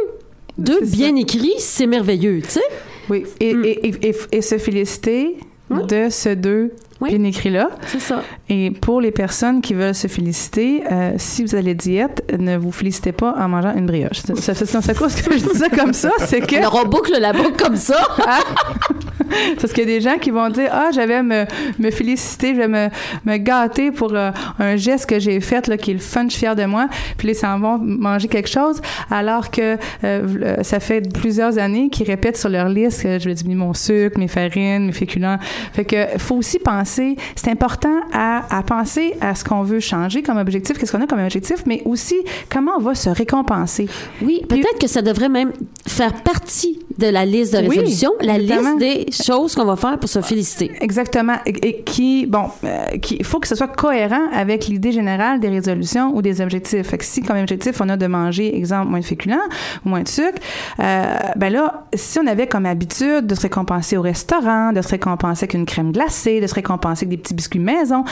deux 0.59 0.81
bien 0.81 1.14
écrits, 1.16 1.55
c'est 1.59 1.87
merveilleux, 1.87 2.40
tu 2.42 2.51
sais. 2.51 2.61
Oui, 3.09 3.25
et, 3.40 3.55
Mm. 3.55 3.64
et, 3.64 3.68
et, 3.88 4.09
et- 4.09 4.16
et 4.38 4.42
se 4.42 4.59
féliciter 4.59 5.37
Oui. 5.70 5.87
de 5.87 6.09
ce 6.11 6.31
deux 6.31 6.72
Oui. 7.00 7.11
bien 7.16 7.24
écrits-là. 7.28 7.68
C'est 7.87 8.00
ça. 8.00 8.22
Et 8.48 8.70
pour 8.70 9.00
les 9.00 9.11
personnes 9.11 9.61
qui 9.61 9.74
veulent 9.74 9.94
se 9.94 10.07
féliciter, 10.09 10.83
euh, 10.90 11.12
si 11.18 11.44
vous 11.44 11.54
allez 11.54 11.74
diète, 11.74 12.24
ne 12.38 12.57
vous 12.57 12.72
félicitez 12.72 13.12
pas 13.12 13.35
en 13.38 13.48
mangeant 13.48 13.74
une 13.74 13.87
brioche. 13.87 14.20
Ça, 14.37 14.54
ça, 14.54 14.66
ça, 14.66 14.81
c'est 14.83 14.96
quoi 14.96 15.09
ce 15.09 15.22
que 15.22 15.33
je 15.38 15.44
dis 15.44 15.59
ça 15.59 15.68
comme 15.68 15.92
ça? 15.92 16.11
C'est 16.20 16.40
que... 16.40 16.57
Alors, 16.57 16.81
on 16.85 16.88
boucle 16.88 17.12
la 17.20 17.33
boucle 17.33 17.62
comme 17.62 17.76
ça. 17.76 17.96
Parce 19.61 19.73
qu'il 19.73 19.88
y 19.88 19.93
a 19.93 19.99
des 19.99 20.01
gens 20.01 20.19
qui 20.19 20.31
vont 20.31 20.49
dire 20.49 20.71
Ah, 20.73 20.91
j'avais 20.93 21.23
me, 21.23 21.45
me 21.79 21.91
féliciter, 21.91 22.55
je 22.55 22.61
vais 22.61 22.69
me, 22.69 22.88
me 23.25 23.37
gâter 23.37 23.91
pour 23.91 24.14
euh, 24.14 24.31
un 24.59 24.77
geste 24.77 25.07
que 25.07 25.19
j'ai 25.19 25.41
fait, 25.41 25.67
là, 25.67 25.77
qui 25.77 25.91
est 25.91 25.95
le 25.95 26.01
fun, 26.01 26.25
je 26.25 26.31
suis 26.31 26.41
fière 26.41 26.57
de 26.57 26.64
moi. 26.64 26.88
Puis 27.17 27.29
ils 27.29 27.35
s'en 27.35 27.59
vont 27.59 27.79
manger 27.79 28.29
quelque 28.29 28.49
chose, 28.49 28.81
alors 29.11 29.51
que 29.51 29.77
euh, 30.05 30.62
ça 30.62 30.81
fait 30.81 31.12
plusieurs 31.12 31.59
années 31.59 31.88
qu'ils 31.91 32.07
répètent 32.07 32.37
sur 32.37 32.49
leur 32.49 32.69
liste 32.69 33.03
que 33.03 33.19
je 33.19 33.29
vais 33.29 33.35
diminuer 33.35 33.59
mon 33.59 33.75
sucre, 33.75 34.19
mes 34.19 34.29
farines, 34.29 34.87
mes 34.87 34.93
féculents. 34.93 35.38
Fait 35.73 35.85
que 35.85 36.19
faut 36.19 36.37
aussi 36.37 36.59
penser, 36.59 37.17
c'est 37.35 37.51
important 37.51 38.01
à, 38.12 38.57
à 38.57 38.62
penser 38.62 39.14
à 39.21 39.35
ce 39.35 39.45
qu'on 39.45 39.62
veut 39.62 39.81
changer 39.81 40.23
comme 40.23 40.38
objectif, 40.38 40.79
qu'est-ce 40.79 40.93
qu'on 40.93 41.03
a 41.03 41.07
comme 41.07 41.23
objectif, 41.23 41.64
mais 41.67 41.83
aussi 41.85 42.17
comment 42.51 42.73
on 42.79 42.83
va 42.83 42.95
se 42.95 43.11
récompenser. 43.11 43.88
Oui, 44.23 44.43
peut-être 44.49 44.79
que 44.81 44.87
ça 44.88 45.03
devrait 45.03 45.29
même 45.29 45.53
faire 45.87 46.14
partie 46.23 46.81
de 46.99 47.07
la 47.07 47.25
liste 47.25 47.55
de 47.55 47.61
Oui, 47.61 47.69
résolution, 47.69 48.12
la 48.21 48.38
liste 48.38 48.79
des 48.79 49.07
choses 49.24 49.54
qu'on 49.54 49.64
va 49.64 49.76
faire 49.76 49.98
pour 49.98 50.09
se 50.09 50.20
féliciter. 50.20 50.72
Exactement. 50.81 51.37
Et, 51.46 51.83
qui, 51.83 52.26
bon, 52.26 52.46
euh, 52.64 52.98
qui, 52.98 53.22
faut 53.24 53.40
que 53.40 53.48
ce 53.48 53.54
soit 53.54 53.68
cohérent 53.68 54.28
avec 54.33 54.66
l'idée 54.66 54.92
générale 54.92 55.40
des 55.40 55.48
résolutions 55.48 56.14
ou 56.14 56.22
des 56.22 56.40
objectifs. 56.40 56.88
Fait 56.88 56.98
que 56.98 57.04
si, 57.04 57.22
comme 57.22 57.38
objectif, 57.38 57.81
on 57.81 57.88
a 57.88 57.96
de 57.96 58.07
manger, 58.07 58.57
exemple, 58.57 58.90
moins 58.90 59.00
de 59.00 59.04
féculents 59.04 59.37
moins 59.85 60.02
de 60.02 60.09
sucre, 60.09 60.38
euh, 60.81 61.14
ben 61.37 61.52
là, 61.52 61.87
si 61.94 62.18
on 62.18 62.26
avait 62.26 62.46
comme 62.46 62.66
habitude 62.66 63.26
de 63.26 63.35
se 63.35 63.42
récompenser 63.42 63.96
au 63.96 64.02
restaurant, 64.02 64.72
de 64.72 64.83
se 64.83 64.88
récompenser 64.88 65.44
avec 65.44 65.54
une 65.54 65.66
crème 65.66 65.92
glacée, 65.92 66.40
de 66.40 66.46
se 66.46 66.54
récompenser 66.54 67.07
avec 67.07 67.11
des 67.11 67.22
petits 67.22 67.35
biscuits 67.35 67.59
maison, 67.59 68.04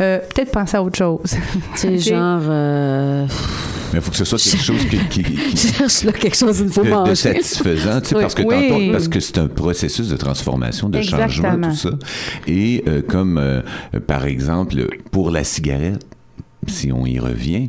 euh, 0.00 0.18
peut-être 0.18 0.50
penser 0.52 0.76
à 0.76 0.82
autre 0.82 0.96
chose. 0.98 1.20
Tu 1.74 1.78
sais, 1.80 1.88
Ok. 1.88 1.98
genre, 2.00 2.40
euh, 2.48 3.26
Mais 3.92 3.98
il 3.98 4.02
faut 4.02 4.10
que 4.10 4.16
ce 4.16 4.24
soit 4.24 4.38
quelque 4.38 4.62
chose 4.64 4.84
qui, 5.10 5.22
qui- 5.22 5.56
cherche 5.56 6.04
là 6.04 6.12
quelque 6.12 6.36
chose 6.36 6.62
de, 6.62 7.14
satisfaisant, 7.14 8.00
tu 8.00 8.08
sais, 8.08 8.14
Oui. 8.16 8.20
parce 8.22 8.34
que 8.34 8.42
Oui. 8.42 8.68
tantôt- 8.68 8.92
parce 8.92 9.08
que 9.08 9.20
c'est 9.20 9.38
un 9.38 9.48
processus 9.48 10.08
de 10.08 10.16
transformation, 10.16 10.88
de 10.88 11.00
changement, 11.02 11.70
tout 11.70 11.74
ça. 11.76 11.90
Et 12.46 12.84
euh, 12.86 13.02
comme 13.06 13.38
euh, 13.38 13.62
par 14.06 14.26
exemple 14.26 14.86
pour 15.10 15.30
la 15.30 15.44
cigarette, 15.44 16.04
si 16.66 16.92
on 16.92 17.06
y 17.06 17.18
revient. 17.18 17.68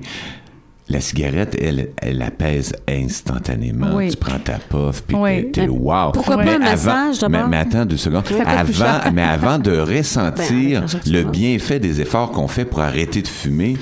La 0.92 1.02
cigarette, 1.02 1.56
elle, 1.62 1.90
elle 2.02 2.22
apaise 2.24 2.74
instantanément. 2.88 3.90
Oui. 3.96 4.10
Tu 4.10 4.18
prends 4.18 4.40
ta 4.40 4.54
puff, 4.58 5.04
puis 5.04 5.16
Oui. 5.16 5.52
t'es, 5.52 5.68
wow. 5.68 6.12
Pourquoi 6.14 6.38
pas 6.38 6.44
Mais 6.46 6.56
un 6.56 6.60
massage, 6.60 7.24
mais, 7.30 7.48
mais 7.48 7.58
attends 7.58 7.86
deux 7.86 7.98
secondes. 7.98 8.24
Avant, 8.46 9.12
mais 9.14 9.22
avant 9.22 9.60
de 9.60 9.78
ressentir 9.98 10.82
Ben, 10.82 11.00
le 11.12 11.24
bienfait 11.26 11.80
des 11.80 12.02
efforts 12.02 12.32
qu'on 12.32 12.48
fait 12.48 12.66
pour 12.66 12.80
arrêter 12.82 13.22
de 13.22 13.28
fumer, 13.28 13.78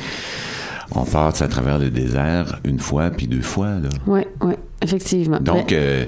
on 0.95 1.05
passe 1.05 1.41
à 1.41 1.47
travers 1.47 1.79
le 1.79 1.89
désert 1.89 2.59
une 2.65 2.79
fois, 2.79 3.09
puis 3.09 3.27
deux 3.27 3.41
fois. 3.41 3.75
Là. 3.81 3.89
Oui, 4.05 4.21
oui, 4.41 4.53
effectivement. 4.81 5.39
Donc, 5.39 5.69
Ben, 5.69 5.75
euh, 5.77 6.05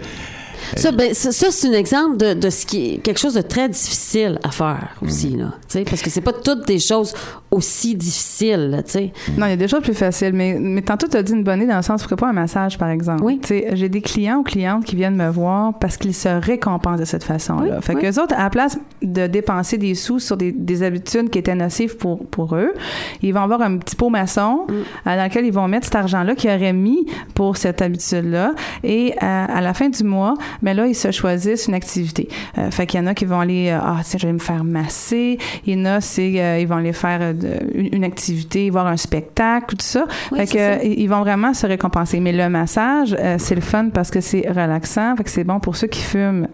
ça, 0.75 0.91
ben, 0.91 1.13
ça, 1.13 1.31
ça, 1.31 1.47
c'est 1.51 1.67
un 1.67 1.73
exemple 1.73 2.17
de, 2.17 2.33
de 2.33 2.49
ce 2.49 2.65
qui 2.65 2.93
est 2.93 2.97
quelque 2.97 3.19
chose 3.19 3.33
de 3.35 3.41
très 3.41 3.69
difficile 3.69 4.39
à 4.43 4.51
faire 4.51 4.95
aussi, 5.01 5.29
Mhm. 5.31 5.39
là. 5.39 5.45
Tu 5.67 5.79
sais, 5.79 5.83
parce 5.83 6.01
que 6.01 6.09
c'est 6.09 6.21
pas 6.21 6.33
toutes 6.33 6.65
des 6.67 6.79
choses 6.79 7.13
aussi 7.51 7.95
difficiles, 7.95 8.69
là, 8.69 8.83
tu 8.83 8.91
sais. 8.91 9.13
Non, 9.37 9.45
il 9.47 9.49
y 9.49 9.53
a 9.53 9.55
des 9.57 9.67
choses 9.67 9.81
plus 9.81 9.93
faciles, 9.93 10.33
mais, 10.33 10.57
mais 10.59 10.81
tantôt, 10.81 11.07
tu 11.07 11.17
as 11.17 11.23
dit 11.23 11.33
une 11.33 11.43
bonne 11.43 11.59
idée 11.59 11.69
dans 11.71 11.77
le 11.77 11.81
sens, 11.83 12.01
pourquoi 12.01 12.17
pas 12.17 12.27
un 12.29 12.33
massage, 12.33 12.77
par 12.77 12.89
exemple? 12.89 13.23
Oui. 13.23 13.39
Tu 13.41 13.47
sais, 13.49 13.69
J'ai 13.73 13.89
des 13.89 14.01
clients 14.01 14.37
ou 14.39 14.43
clientes 14.43 14.83
qui 14.85 14.95
viennent 14.95 15.15
me 15.15 15.29
voir 15.29 15.77
parce 15.79 15.97
qu'ils 15.97 16.13
se 16.15 16.29
récompensent 16.29 16.99
de 16.99 17.05
cette 17.05 17.23
façon-là. 17.23 17.75
Oui, 17.77 17.81
fait 17.83 17.95
oui. 17.95 18.01
que 18.01 18.05
les 18.07 18.19
autres, 18.19 18.35
à 18.35 18.43
la 18.43 18.49
place 18.49 18.77
de 19.01 19.27
dépenser 19.27 19.77
des 19.77 19.95
sous 19.95 20.19
sur 20.19 20.37
des, 20.37 20.51
des 20.51 20.83
habitudes 20.83 21.29
qui 21.29 21.39
étaient 21.39 21.55
nocives 21.55 21.97
pour, 21.97 22.25
pour 22.27 22.55
eux, 22.55 22.73
ils 23.21 23.33
vont 23.33 23.41
avoir 23.41 23.61
un 23.61 23.77
petit 23.77 23.95
pot 23.95 24.09
maçon 24.09 24.65
Mm. 24.67 24.73
euh, 25.07 25.17
dans 25.17 25.23
lequel 25.23 25.45
ils 25.45 25.51
vont 25.53 25.67
mettre 25.67 25.85
cet 25.85 25.95
argent-là 25.95 26.35
qu'ils 26.35 26.49
auraient 26.51 26.73
mis 26.73 27.05
pour 27.33 27.57
cette 27.57 27.81
habitude-là. 27.81 28.53
Et 28.83 29.13
euh, 29.13 29.15
à 29.47 29.61
la 29.61 29.73
fin 29.73 29.89
du 29.89 30.03
mois, 30.03 30.33
ben 30.61 30.75
là, 30.75 30.87
ils 30.87 30.95
se 30.95 31.11
choisissent 31.11 31.67
une 31.67 31.73
activité. 31.73 32.27
Euh, 32.57 32.71
fait 32.71 32.85
qu'il 32.87 32.99
y 32.99 33.03
en 33.03 33.07
a 33.07 33.13
qui 33.13 33.25
vont 33.25 33.39
aller, 33.39 33.69
euh, 33.69 33.79
ah, 33.81 33.97
tiens, 34.03 34.19
je 34.21 34.27
vais 34.27 34.33
me 34.33 34.39
faire 34.39 34.63
masser. 34.63 35.37
Il 35.65 35.77
y 35.77 35.81
en 35.81 35.85
a, 35.85 36.01
c'est, 36.01 36.33
euh, 36.41 36.59
ils 36.59 36.67
vont 36.67 36.77
aller 36.77 36.93
faire 36.93 37.19
euh, 37.21 37.33
une, 37.73 37.95
une 37.95 38.03
activité, 38.03 38.69
voir 38.69 38.87
un 38.87 38.97
spectacle, 38.97 39.75
tout 39.75 39.85
ça. 39.85 40.05
Oui, 40.31 40.39
fait 40.39 40.45
que 40.47 40.51
ça. 40.79 40.83
ils 40.83 41.07
vont 41.07 41.19
vraiment 41.21 41.53
se 41.53 41.65
récompenser. 41.67 42.19
Mais 42.19 42.31
le 42.31 42.49
massage, 42.49 43.15
c'est 43.37 43.55
le 43.55 43.61
fun 43.61 43.89
parce 43.93 44.11
que 44.11 44.21
c'est 44.21 44.47
relaxant. 44.47 45.15
Fait 45.17 45.23
que 45.23 45.29
c'est 45.29 45.43
bon 45.43 45.59
pour 45.59 45.75
ceux 45.75 45.87
qui 45.87 46.01
fument 46.01 46.47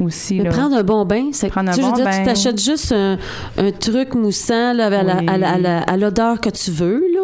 aussi. 0.00 0.38
Mais 0.38 0.44
là. 0.44 0.50
prendre 0.50 0.76
un 0.76 0.82
bon 0.82 1.04
bain, 1.04 1.30
c'est 1.32 1.48
Prendre 1.48 1.70
un 1.70 1.74
tu 1.74 1.80
bon 1.80 1.92
dire, 1.92 2.06
tu 2.08 2.10
bain. 2.18 2.24
t'achètes 2.24 2.60
juste 2.60 2.92
un, 2.92 3.18
un 3.58 3.70
truc 3.72 4.14
moussant 4.14 4.72
là, 4.72 4.86
à 4.86 5.94
Oui. 5.94 6.00
l'odeur 6.00 6.40
que 6.40 6.50
tu 6.50 6.70
veux, 6.70 7.02
là. 7.12 7.20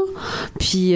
Puis 0.58 0.94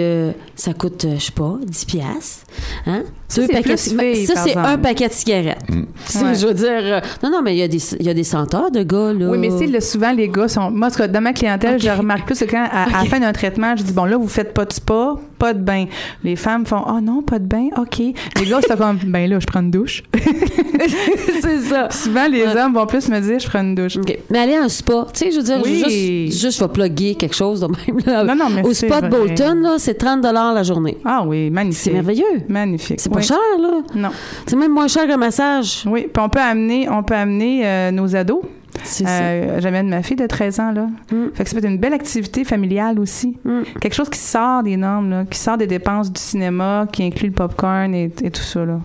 ça 0.55 0.73
coûte, 0.73 1.05
je 1.15 1.19
sais 1.19 1.31
pas, 1.31 1.57
10 1.65 1.85
piastres. 1.85 2.45
Hein? 2.87 3.03
Ça, 3.27 3.41
Deux 3.41 3.47
c'est 3.47 3.53
paquets 3.53 3.73
de- 3.73 4.25
Ça, 4.27 4.33
c'est 4.35 4.55
un 4.55 4.77
paquet 4.77 5.07
de 5.07 5.13
cigarettes. 5.13 5.57
Mm. 5.69 5.81
Ouais. 6.23 6.35
Je 6.35 6.47
veux 6.47 6.53
dire, 6.53 6.69
euh, 6.69 6.99
non, 7.23 7.31
non, 7.31 7.41
mais 7.41 7.55
il 7.55 7.59
y, 7.59 7.63
a 7.63 7.67
des- 7.67 7.95
il 7.99 8.05
y 8.05 8.09
a 8.09 8.13
des 8.13 8.23
senteurs 8.23 8.69
de 8.71 8.83
gars, 8.83 9.13
là. 9.13 9.29
Oui, 9.29 9.37
mais 9.37 9.49
là, 9.67 9.81
souvent, 9.81 10.11
les 10.11 10.29
gars 10.29 10.47
sont. 10.47 10.69
Moi, 10.69 10.89
dans 10.89 11.21
ma 11.21 11.33
clientèle, 11.33 11.81
je 11.81 11.89
remarque 11.89 12.25
plus 12.25 12.39
que 12.39 12.45
quand, 12.45 12.63
à, 12.71 12.83
à 12.83 13.03
la 13.03 13.09
fin 13.09 13.19
d'un 13.19 13.33
traitement, 13.33 13.75
je 13.75 13.83
dis, 13.83 13.93
bon, 13.93 14.05
là, 14.05 14.17
vous 14.17 14.27
faites 14.27 14.53
pas 14.53 14.65
de 14.65 14.73
spa, 14.73 15.15
pas 15.43 15.53
de 15.53 15.59
bain. 15.61 15.87
Les 16.23 16.37
femmes 16.37 16.65
font, 16.65 16.83
oh 16.87 17.01
non, 17.01 17.21
pas 17.21 17.37
de 17.37 17.45
bain, 17.45 17.67
OK. 17.77 17.97
Les 17.99 18.45
gars, 18.49 18.59
c'est 18.65 18.77
comme, 18.77 18.97
ben 19.07 19.29
là, 19.29 19.39
je 19.41 19.45
prends 19.45 19.59
une 19.59 19.71
douche. 19.71 20.01
c'est 21.41 21.59
ça. 21.59 21.89
souvent, 21.91 22.27
les 22.29 22.43
Ouais. 22.43 22.57
hommes 22.57 22.73
vont 22.73 22.85
plus 22.85 23.09
me 23.09 23.19
dire, 23.19 23.39
je 23.39 23.47
prends 23.49 23.59
une 23.61 23.75
douche. 23.75 23.97
Mais 24.29 24.39
aller 24.39 24.53
à 24.55 24.63
un 24.63 24.69
spa, 24.69 25.05
tu 25.13 25.19
sais, 25.19 25.31
je 25.31 25.37
veux 25.37 25.43
dire, 25.43 25.59
Oui. 25.61 25.83
juste, 26.29 26.41
juste, 26.41 26.59
je 26.59 26.63
vais 26.63 26.71
plugger 26.71 27.15
quelque 27.15 27.35
chose 27.35 27.59
de 27.59 27.67
même. 27.67 27.99
Là. 28.05 28.23
Non, 28.23 28.35
non, 28.35 28.49
mais 28.49 28.63
Au 28.65 28.73
c'est 28.73 28.87
spa 28.87 29.01
de. 29.01 29.09
Bolton, 29.09 29.55
là, 29.61 29.75
c'est 29.79 29.95
30 29.95 30.23
la 30.23 30.63
journée. 30.63 30.97
Ah 31.03 31.23
oui, 31.25 31.45
C'est 31.47 31.49
magnifique. 31.51 31.93
merveilleux. 31.93 32.41
Magnifique. 32.47 32.99
C'est 33.01 33.09
pas 33.11 33.17
Oui. 33.19 33.23
cher, 33.23 33.37
là. 33.59 33.81
Non. 33.95 34.09
C'est 34.47 34.55
même 34.55 34.71
moins 34.71 34.87
cher 34.87 35.07
qu'un 35.07 35.17
massage. 35.17 35.83
Oui, 35.85 36.07
puis 36.13 36.23
on 36.23 36.29
peut 36.29 36.39
amener, 36.39 36.87
on 36.89 37.03
peut 37.03 37.15
amener 37.15 37.61
euh, 37.65 37.91
nos 37.91 38.15
ados. 38.15 38.41
Euh, 39.05 39.59
J'amène 39.59 39.89
ma 39.89 40.03
fille 40.03 40.15
de 40.15 40.27
13 40.27 40.59
ans, 40.59 40.71
là. 40.71 40.87
Mm. 41.11 41.27
Fait 41.33 41.43
que 41.43 41.49
ça 41.49 41.55
peut 41.55 41.65
être 41.65 41.71
une 41.71 41.77
belle 41.77 41.93
activité 41.93 42.43
familiale 42.43 42.99
aussi. 42.99 43.37
Mm. 43.43 43.61
Quelque 43.79 43.93
chose 43.93 44.09
qui 44.09 44.19
sort 44.19 44.63
des 44.63 44.77
normes, 44.77 45.09
là, 45.09 45.25
qui 45.25 45.37
sort 45.39 45.57
des 45.57 45.67
dépenses 45.67 46.11
du 46.11 46.19
cinéma, 46.19 46.87
qui 46.91 47.03
inclut 47.03 47.29
le 47.29 47.33
popcorn 47.33 47.93
et, 47.93 48.11
et 48.23 48.31
tout 48.31 48.41
ça, 48.41 48.65
là. 48.65 48.79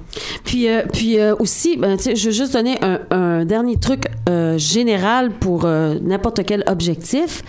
Puis, 0.45 0.69
euh, 0.69 0.83
puis 0.93 1.19
euh, 1.19 1.35
aussi, 1.39 1.77
ben, 1.77 1.99
je 1.99 2.27
veux 2.27 2.33
juste 2.33 2.53
donner 2.53 2.79
un, 2.83 3.01
un 3.11 3.45
dernier 3.45 3.77
truc 3.77 4.05
général 4.57 5.31
pour 5.31 5.67
n'importe 5.67 6.45
quel 6.45 6.63
objectif. 6.67 7.43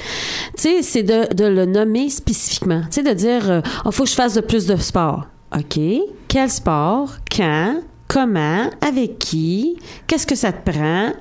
Tu 0.55 0.61
sais, 0.61 0.81
c'est 0.81 1.03
de, 1.03 1.33
de 1.33 1.45
le 1.45 1.65
nommer 1.65 2.09
spécifiquement. 2.09 2.81
Tu 2.89 3.01
sais, 3.01 3.03
de 3.03 3.13
dire, 3.13 3.61
il 3.85 3.91
faut 3.91 4.03
que 4.03 4.09
je 4.09 4.15
fasse 4.15 4.35
de 4.35 4.41
plus 4.41 4.65
de 4.65 4.75
sport. 4.77 5.27
OK. 5.55 5.79
Quel 6.27 6.49
sport? 6.49 7.17
Quand? 7.35 7.81
Comment? 8.07 8.69
Avec 8.81 9.19
qui? 9.19 9.77
Qu'est-ce 10.07 10.25
que 10.25 10.35
ça 10.35 10.51
te 10.51 10.71
prend? 10.71 11.11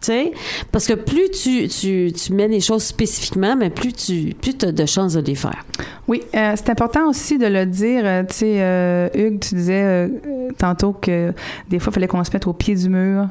Tu 0.00 0.06
sais, 0.12 0.32
parce 0.70 0.86
que 0.86 0.92
plus 0.92 1.28
tu, 1.30 1.66
tu, 1.66 2.12
tu 2.12 2.32
mets 2.32 2.46
les 2.46 2.60
choses 2.60 2.84
spécifiquement, 2.84 3.56
mais 3.56 3.68
plus 3.68 3.92
tu 3.92 4.32
plus 4.40 4.54
as 4.62 4.70
de 4.70 4.86
chances 4.86 5.14
de 5.14 5.20
les 5.20 5.34
faire. 5.34 5.64
Oui, 6.06 6.22
euh, 6.36 6.52
c'est 6.54 6.70
important 6.70 7.08
aussi 7.08 7.36
de 7.36 7.46
le 7.46 7.66
dire. 7.66 8.02
euh, 8.04 8.22
euh, 8.42 9.08
Hugues, 9.12 9.40
tu 9.40 9.56
disais 9.56 10.08
tantôt 10.56 10.92
que 10.92 11.32
des 11.68 11.80
fois, 11.80 11.90
il 11.90 11.94
fallait 11.94 12.06
qu'on 12.06 12.22
se 12.22 12.30
mette 12.32 12.46
au 12.46 12.52
pied 12.52 12.76
du 12.76 12.88
mur 12.88 13.28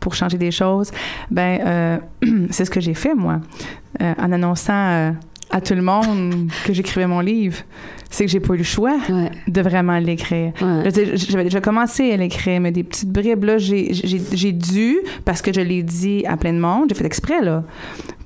pour 0.00 0.14
changer 0.14 0.38
des 0.38 0.50
choses. 0.50 0.90
Ben, 1.30 2.00
c'est 2.50 2.64
ce 2.64 2.70
que 2.70 2.80
j'ai 2.80 2.94
fait, 2.94 3.14
moi, 3.14 3.40
en 4.00 4.32
annonçant 4.32 5.12
à 5.50 5.60
tout 5.60 5.74
le 5.74 5.82
monde 5.82 6.48
que 6.64 6.72
j'écrivais 6.72 7.06
mon 7.06 7.20
livre. 7.20 7.58
C'est 8.12 8.24
que 8.24 8.30
j'ai 8.30 8.40
pas 8.40 8.54
eu 8.54 8.58
le 8.58 8.64
choix 8.64 8.96
Ouais. 9.08 9.30
de 9.46 9.60
vraiment 9.60 9.98
l'écrire. 9.98 10.52
Ouais. 10.60 10.90
J'avais 11.14 11.44
déjà 11.44 11.60
commencé 11.60 12.10
à 12.12 12.16
l'écrire, 12.16 12.60
mais 12.60 12.72
des 12.72 12.82
petites 12.82 13.10
bribes, 13.10 13.44
là, 13.44 13.58
j'ai- 13.58 14.52
dû, 14.52 14.98
parce 15.24 15.42
que 15.42 15.52
je 15.52 15.60
l'ai 15.60 15.82
dit 15.84 16.24
à 16.26 16.36
plein 16.36 16.52
de 16.52 16.58
monde, 16.58 16.86
j'ai 16.88 16.94
fait 16.96 17.06
exprès, 17.06 17.40
là, 17.40 17.62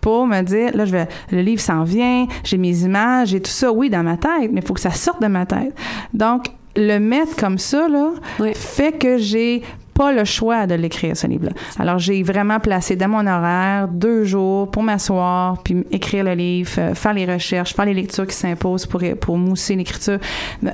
pour 0.00 0.26
me 0.26 0.40
dire, 0.42 0.74
là, 0.74 0.86
je 0.86 0.92
vais, 0.92 1.06
le 1.30 1.40
livre 1.42 1.60
s'en 1.60 1.84
vient, 1.84 2.26
j'ai 2.44 2.56
mes 2.56 2.82
images, 2.82 3.28
j'ai 3.28 3.40
tout 3.40 3.50
ça, 3.50 3.70
oui, 3.72 3.90
dans 3.90 4.02
ma 4.02 4.16
tête, 4.16 4.50
mais 4.52 4.60
il 4.62 4.66
faut 4.66 4.74
que 4.74 4.80
ça 4.80 4.90
sorte 4.90 5.20
de 5.20 5.26
ma 5.28 5.44
tête. 5.44 5.74
Donc, 6.14 6.46
le 6.76 6.98
mettre 6.98 7.36
comme 7.36 7.58
ça, 7.58 7.86
là, 7.88 8.10
Oui. 8.40 8.52
fait 8.54 8.98
que 8.98 9.18
j'ai 9.18 9.62
pas 9.94 10.12
le 10.12 10.24
choix 10.24 10.66
de 10.66 10.74
l'écrire, 10.74 11.16
ce 11.16 11.26
livre-là. 11.26 11.52
Alors, 11.78 11.98
j'ai 11.98 12.22
vraiment 12.22 12.58
placé 12.60 12.96
dans 12.96 13.08
mon 13.08 13.26
horaire 13.26 13.88
deux 13.88 14.24
jours 14.24 14.70
pour 14.70 14.82
m'asseoir, 14.82 15.62
puis 15.62 15.84
écrire 15.90 16.24
le 16.24 16.34
livre, 16.34 16.70
euh, 16.78 16.94
faire 16.94 17.14
les 17.14 17.24
recherches, 17.26 17.74
faire 17.74 17.84
les 17.86 17.94
lectures 17.94 18.26
qui 18.26 18.34
s'imposent 18.34 18.86
pour, 18.86 19.00
pour 19.20 19.38
mousser 19.38 19.76
l'écriture. 19.76 20.18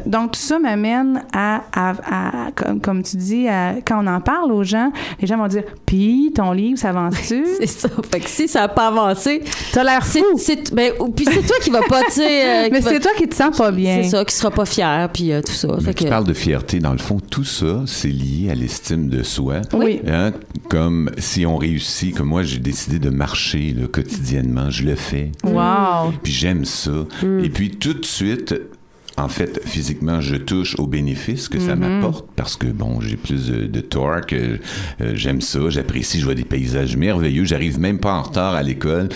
Donc, 0.07 0.33
tout 0.33 0.41
ça 0.41 0.59
m'amène 0.59 1.23
à, 1.33 1.63
à, 1.73 1.91
à- 1.91 2.51
comme, 2.53 2.81
comme 2.81 3.03
tu 3.03 3.17
dis, 3.17 3.47
à- 3.49 3.75
quand 3.87 4.03
on 4.03 4.07
en 4.07 4.21
parle 4.21 4.53
aux 4.53 4.65
gens, 4.65 4.91
les 5.21 5.27
gens 5.27 5.37
vont 5.37 5.49
dire, 5.49 5.65
puis 5.87 6.33
ton 6.35 6.53
livre, 6.53 6.79
ça 6.79 6.91
avance-tu? 6.91 7.45
C'est 7.61 7.67
ça. 7.67 7.89
Fait 8.11 8.21
que 8.21 8.29
si 8.29 8.49
ça 8.49 8.61
n'a 8.61 8.69
pas 8.69 8.89
avancé, 8.89 9.43
T'as 9.73 9.85
l'air 9.85 10.05
fou! 10.07 10.19
c'est, 10.37 10.73
ben, 10.75 10.93
ou- 10.99 11.09
puis 11.11 11.27
c'est 11.31 11.43
toi 11.47 11.57
qui 11.63 11.71
va 11.71 11.83
pas, 11.83 12.03
tu 12.05 12.13
sais. 12.13 12.67
euh, 12.67 12.69
Mais 12.73 12.81
va- 12.81 12.91
c'est 12.91 13.01
toi 13.01 13.13
qui 13.17 13.29
te 13.29 13.35
sens 13.35 13.57
pas 13.57 13.71
bien. 13.71 14.01
C'est 14.03 14.09
ça, 14.11 14.25
qui 14.25 14.35
sera 14.35 14.51
pas 14.51 14.65
fier, 14.65 15.09
puis 15.13 15.33
euh, 15.33 15.43
tout 15.43 15.53
ça. 15.53 15.69
Mais 15.79 15.85
Fait 15.85 15.95
tu 15.95 16.05
que- 16.05 16.09
parles 16.09 16.25
de 16.25 16.33
fierté, 16.35 16.79
dans 16.79 16.93
le 16.93 16.99
fond, 16.99 17.19
tout 17.21 17.45
ça, 17.45 17.83
c'est 17.87 18.09
lié 18.09 18.51
à 18.51 18.55
l'estime 18.55 19.09
de 19.11 19.23
soi. 19.23 19.61
Oui. 19.73 20.01
Hein, 20.07 20.33
Comme 20.69 21.11
si 21.19 21.45
on 21.45 21.57
réussit, 21.57 22.15
comme 22.17 22.29
moi, 22.29 22.43
j'ai 22.43 22.59
décidé 22.59 22.99
de 22.99 23.11
marcher 23.11 23.75
là, 23.79 23.87
quotidiennement, 23.87 24.71
je 24.71 24.85
le 24.85 24.95
fais. 24.95 25.33
Wow! 25.45 26.13
Puis 26.23 26.33
j'aime 26.33 26.65
ça. 26.65 27.07
Et 27.43 27.49
puis 27.51 27.71
tout 27.71 27.95
de 27.95 28.05
suite, 28.05 28.55
en 29.17 29.29
fait, 29.29 29.61
physiquement, 29.67 30.21
je 30.21 30.37
touche 30.37 30.79
aux 30.79 30.87
bénéfices 30.87 31.49
que 31.49 31.59
ça 31.59 31.77
m'apporte 31.77 32.27
parce 32.37 32.57
que, 32.57 32.67
bon, 32.67 33.01
j'ai 33.01 33.17
plus 33.17 33.49
de, 33.49 33.67
de 33.67 33.81
torque, 33.81 34.33
euh, 34.33 34.57
j'aime 35.15 35.41
ça, 35.41 35.59
j'apprécie, 35.69 36.21
je 36.21 36.25
vois 36.25 36.35
des 36.35 36.45
paysages 36.45 36.97
merveilleux, 36.97 37.45
j'arrive 37.45 37.79
même 37.79 37.99
pas 37.99 38.15
en 38.15 38.23
retard 38.23 38.55
à 38.55 38.63
l'école. 38.63 39.09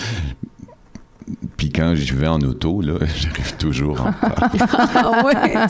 Puis 1.56 1.70
quand 1.70 1.94
je 1.94 2.14
vais 2.14 2.26
en 2.26 2.38
auto, 2.40 2.80
là, 2.82 2.94
j'arrive 3.00 3.56
toujours 3.58 4.00
en 4.00 4.04
retard. 4.26 4.50
Ah 4.94 5.68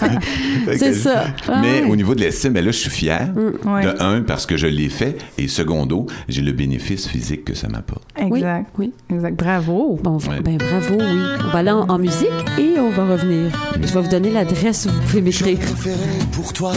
C'est 0.76 0.94
ça. 0.94 1.24
Ah 1.48 1.60
Mais 1.62 1.84
au 1.84 1.94
niveau 1.96 2.14
de 2.14 2.20
l'estime, 2.20 2.52
ben 2.52 2.64
là, 2.64 2.70
je 2.72 2.78
suis 2.78 2.90
fier. 2.90 3.32
Ouais. 3.64 3.84
De 3.84 4.02
un, 4.02 4.22
parce 4.22 4.46
que 4.46 4.56
je 4.56 4.66
l'ai 4.66 4.88
fait. 4.88 5.18
Et 5.38 5.46
secondo, 5.48 6.06
j'ai 6.28 6.42
le 6.42 6.52
bénéfice 6.52 7.06
physique 7.06 7.44
que 7.44 7.54
ça 7.54 7.68
m'apporte. 7.68 8.02
Exact. 8.16 8.66
Oui. 8.78 8.92
Exact. 9.10 9.38
Bravo! 9.38 9.98
Bon, 10.02 10.18
Ouais. 10.18 10.40
ben 10.42 10.56
bravo, 10.56 10.94
oui. 10.98 11.20
On 11.46 11.50
va 11.52 11.58
aller 11.58 11.70
en, 11.70 11.88
en 11.88 11.98
musique 11.98 12.28
et 12.58 12.78
on 12.78 12.90
va 12.90 13.04
revenir. 13.12 13.50
Je 13.80 13.92
vais 13.92 14.00
vous 14.00 14.08
donner 14.08 14.30
l'adresse 14.30 14.86
où 14.86 14.90
vous 14.90 15.00
pouvez 15.02 15.22
m'écrire. 15.22 15.58
préféré 15.58 15.96
pour 16.32 16.52
toi 16.52 16.72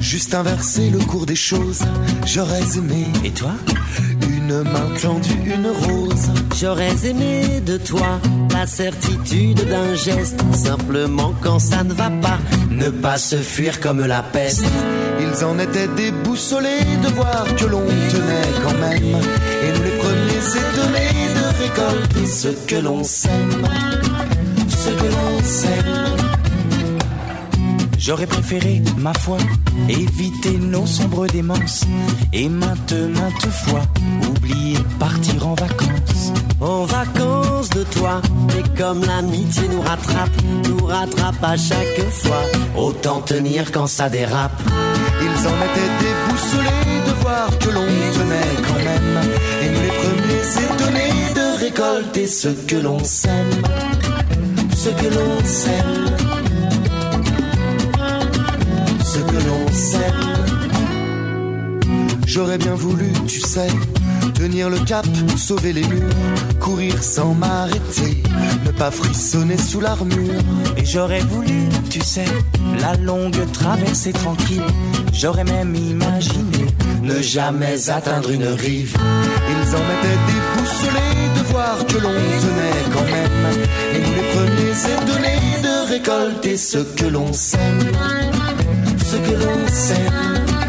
juste 0.00 0.34
inverser 0.34 0.90
le 0.90 0.98
cours 0.98 1.26
des 1.26 1.36
choses. 1.36 1.80
J'aurais 2.26 2.76
aimé. 2.76 3.06
Et 3.24 3.30
toi? 3.30 3.52
Une 4.28 4.62
main 4.62 4.90
tendue, 5.00 5.38
une 5.46 5.68
rose. 5.68 6.30
J'aurais 6.58 7.06
aimé 7.06 7.60
de 7.64 7.76
toi 7.76 8.20
la 8.52 8.66
certitude 8.66 9.64
d'un 9.68 9.94
geste, 9.94 10.40
simplement 10.52 11.32
quand 11.40 11.58
ça 11.58 11.84
ne 11.84 11.94
va 11.94 12.10
pas, 12.10 12.38
ne 12.70 12.90
pas 12.90 13.16
se 13.16 13.36
fuir 13.36 13.80
comme 13.80 14.04
la 14.04 14.22
peste. 14.22 14.64
Ils 15.20 15.44
en 15.44 15.58
étaient 15.58 15.88
déboussolés 15.88 16.84
de 17.02 17.08
voir 17.14 17.44
que 17.56 17.64
l'on 17.64 17.86
tenait 17.86 18.52
quand 18.64 18.78
même. 18.78 19.20
Et 19.62 19.78
nous 19.78 19.84
les 19.84 19.96
premiers 19.98 20.48
étonnés 20.62 21.28
de 21.36 21.62
récolter 21.62 22.26
ce 22.26 22.48
que 22.66 22.76
l'on 22.76 23.04
sème. 23.04 23.66
Ce 24.68 24.90
que 24.90 25.04
l'on 25.04 25.44
sème. 25.44 26.19
J'aurais 28.00 28.26
préféré, 28.26 28.80
ma 28.96 29.12
foi, 29.12 29.36
éviter 29.86 30.56
nos 30.56 30.86
sombres 30.86 31.26
démences 31.26 31.84
et 32.32 32.48
maintes, 32.48 32.94
maintes 32.94 33.50
fois 33.50 33.82
oublier 34.26 34.78
partir 34.98 35.46
en 35.46 35.54
vacances. 35.54 36.32
En 36.62 36.86
vacances 36.86 37.68
de 37.68 37.84
toi, 37.84 38.22
mais 38.46 38.62
comme 38.78 39.04
l'amitié 39.04 39.64
nous 39.70 39.82
rattrape, 39.82 40.30
nous 40.66 40.86
rattrape 40.86 41.44
à 41.44 41.58
chaque 41.58 42.00
fois, 42.10 42.42
autant 42.74 43.20
tenir 43.20 43.70
quand 43.70 43.86
ça 43.86 44.08
dérape. 44.08 44.62
Ils 45.20 45.46
en 45.46 45.56
étaient 45.66 45.92
déboussolés 46.00 47.06
de 47.06 47.12
voir 47.20 47.58
que 47.58 47.68
l'on 47.68 47.84
tenait 47.84 48.56
quand 48.66 48.82
même. 48.82 49.20
Et 49.62 49.68
nous 49.68 49.80
les 49.82 49.94
premiers 50.00 50.64
étonnés 50.64 51.34
de 51.34 51.60
récolter 51.60 52.26
ce 52.26 52.48
que 52.48 52.76
l'on 52.76 53.04
sème. 53.04 53.62
Ce 54.74 54.88
que 54.88 55.14
l'on 55.14 55.44
sème. 55.44 56.39
J'aurais 62.32 62.58
bien 62.58 62.76
voulu, 62.76 63.10
tu 63.26 63.40
sais, 63.40 63.66
tenir 64.34 64.70
le 64.70 64.78
cap, 64.78 65.04
sauver 65.36 65.72
les 65.72 65.82
murs, 65.82 66.14
courir 66.60 67.02
sans 67.02 67.34
m'arrêter, 67.34 68.22
ne 68.64 68.70
pas 68.70 68.92
frissonner 68.92 69.58
sous 69.58 69.80
l'armure. 69.80 70.40
Et 70.76 70.84
j'aurais 70.84 71.22
voulu, 71.22 71.68
tu 71.90 71.98
sais, 72.00 72.26
la 72.80 72.94
longue 72.94 73.50
traversée 73.50 74.12
tranquille, 74.12 74.62
j'aurais 75.12 75.42
même 75.42 75.74
imaginé 75.74 76.66
ne 77.02 77.20
jamais 77.20 77.90
atteindre 77.90 78.30
une 78.30 78.46
rive. 78.46 78.96
Ils 79.50 79.74
en 79.74 79.84
étaient 79.96 80.20
déboussolés 80.30 81.30
de 81.36 81.42
voir 81.50 81.84
que 81.84 81.94
l'on 81.94 82.12
tenait 82.12 82.84
quand 82.92 83.06
même, 83.06 83.58
et 83.92 83.98
nous 83.98 84.14
les 84.14 84.28
premiers 84.34 84.78
étonnés 85.02 85.62
de 85.64 85.88
récolter 85.88 86.56
ce 86.56 86.78
que 86.78 87.06
l'on 87.06 87.32
sème, 87.32 87.80
ce 88.98 89.16
que 89.16 89.32
l'on 89.32 89.66
sème 89.66 90.59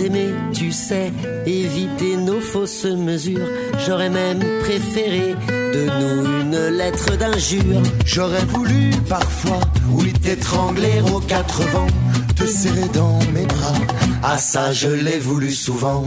aimé, 0.00 0.28
tu 0.52 0.70
sais, 0.70 1.12
éviter 1.46 2.16
nos 2.16 2.40
fausses 2.40 2.84
mesures. 2.84 3.48
J'aurais 3.86 4.10
même 4.10 4.42
préféré 4.60 5.34
nous 5.86 6.40
une 6.40 6.68
lettre 6.76 7.16
d'injure. 7.16 7.82
J'aurais 8.04 8.44
voulu 8.46 8.90
parfois, 9.08 9.60
oui, 9.90 10.12
t'étrangler 10.12 11.00
aux 11.12 11.20
quatre 11.20 11.62
vents, 11.72 11.86
te 12.36 12.46
serrer 12.46 12.88
dans 12.92 13.18
mes 13.34 13.46
bras. 13.46 13.74
Ah 14.22 14.38
ça, 14.38 14.72
je 14.72 14.88
l'ai 14.88 15.18
voulu 15.18 15.50
souvent. 15.52 16.06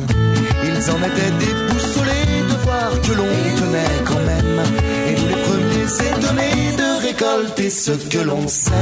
Ils 0.64 0.92
en 0.92 0.98
étaient 0.98 1.36
déboussolés 1.40 2.44
de 2.50 2.56
voir 2.64 2.90
que 3.02 3.12
l'on 3.14 3.34
tenait 3.60 4.02
quand 4.06 4.24
même. 4.32 4.62
Et 5.08 5.20
nous 5.20 5.28
les 5.28 5.42
premiers 5.48 5.92
étonnés 6.10 6.76
de 6.78 7.08
récolter 7.08 7.70
ce 7.70 7.92
que 7.92 8.20
l'on 8.20 8.48
sème. 8.48 8.74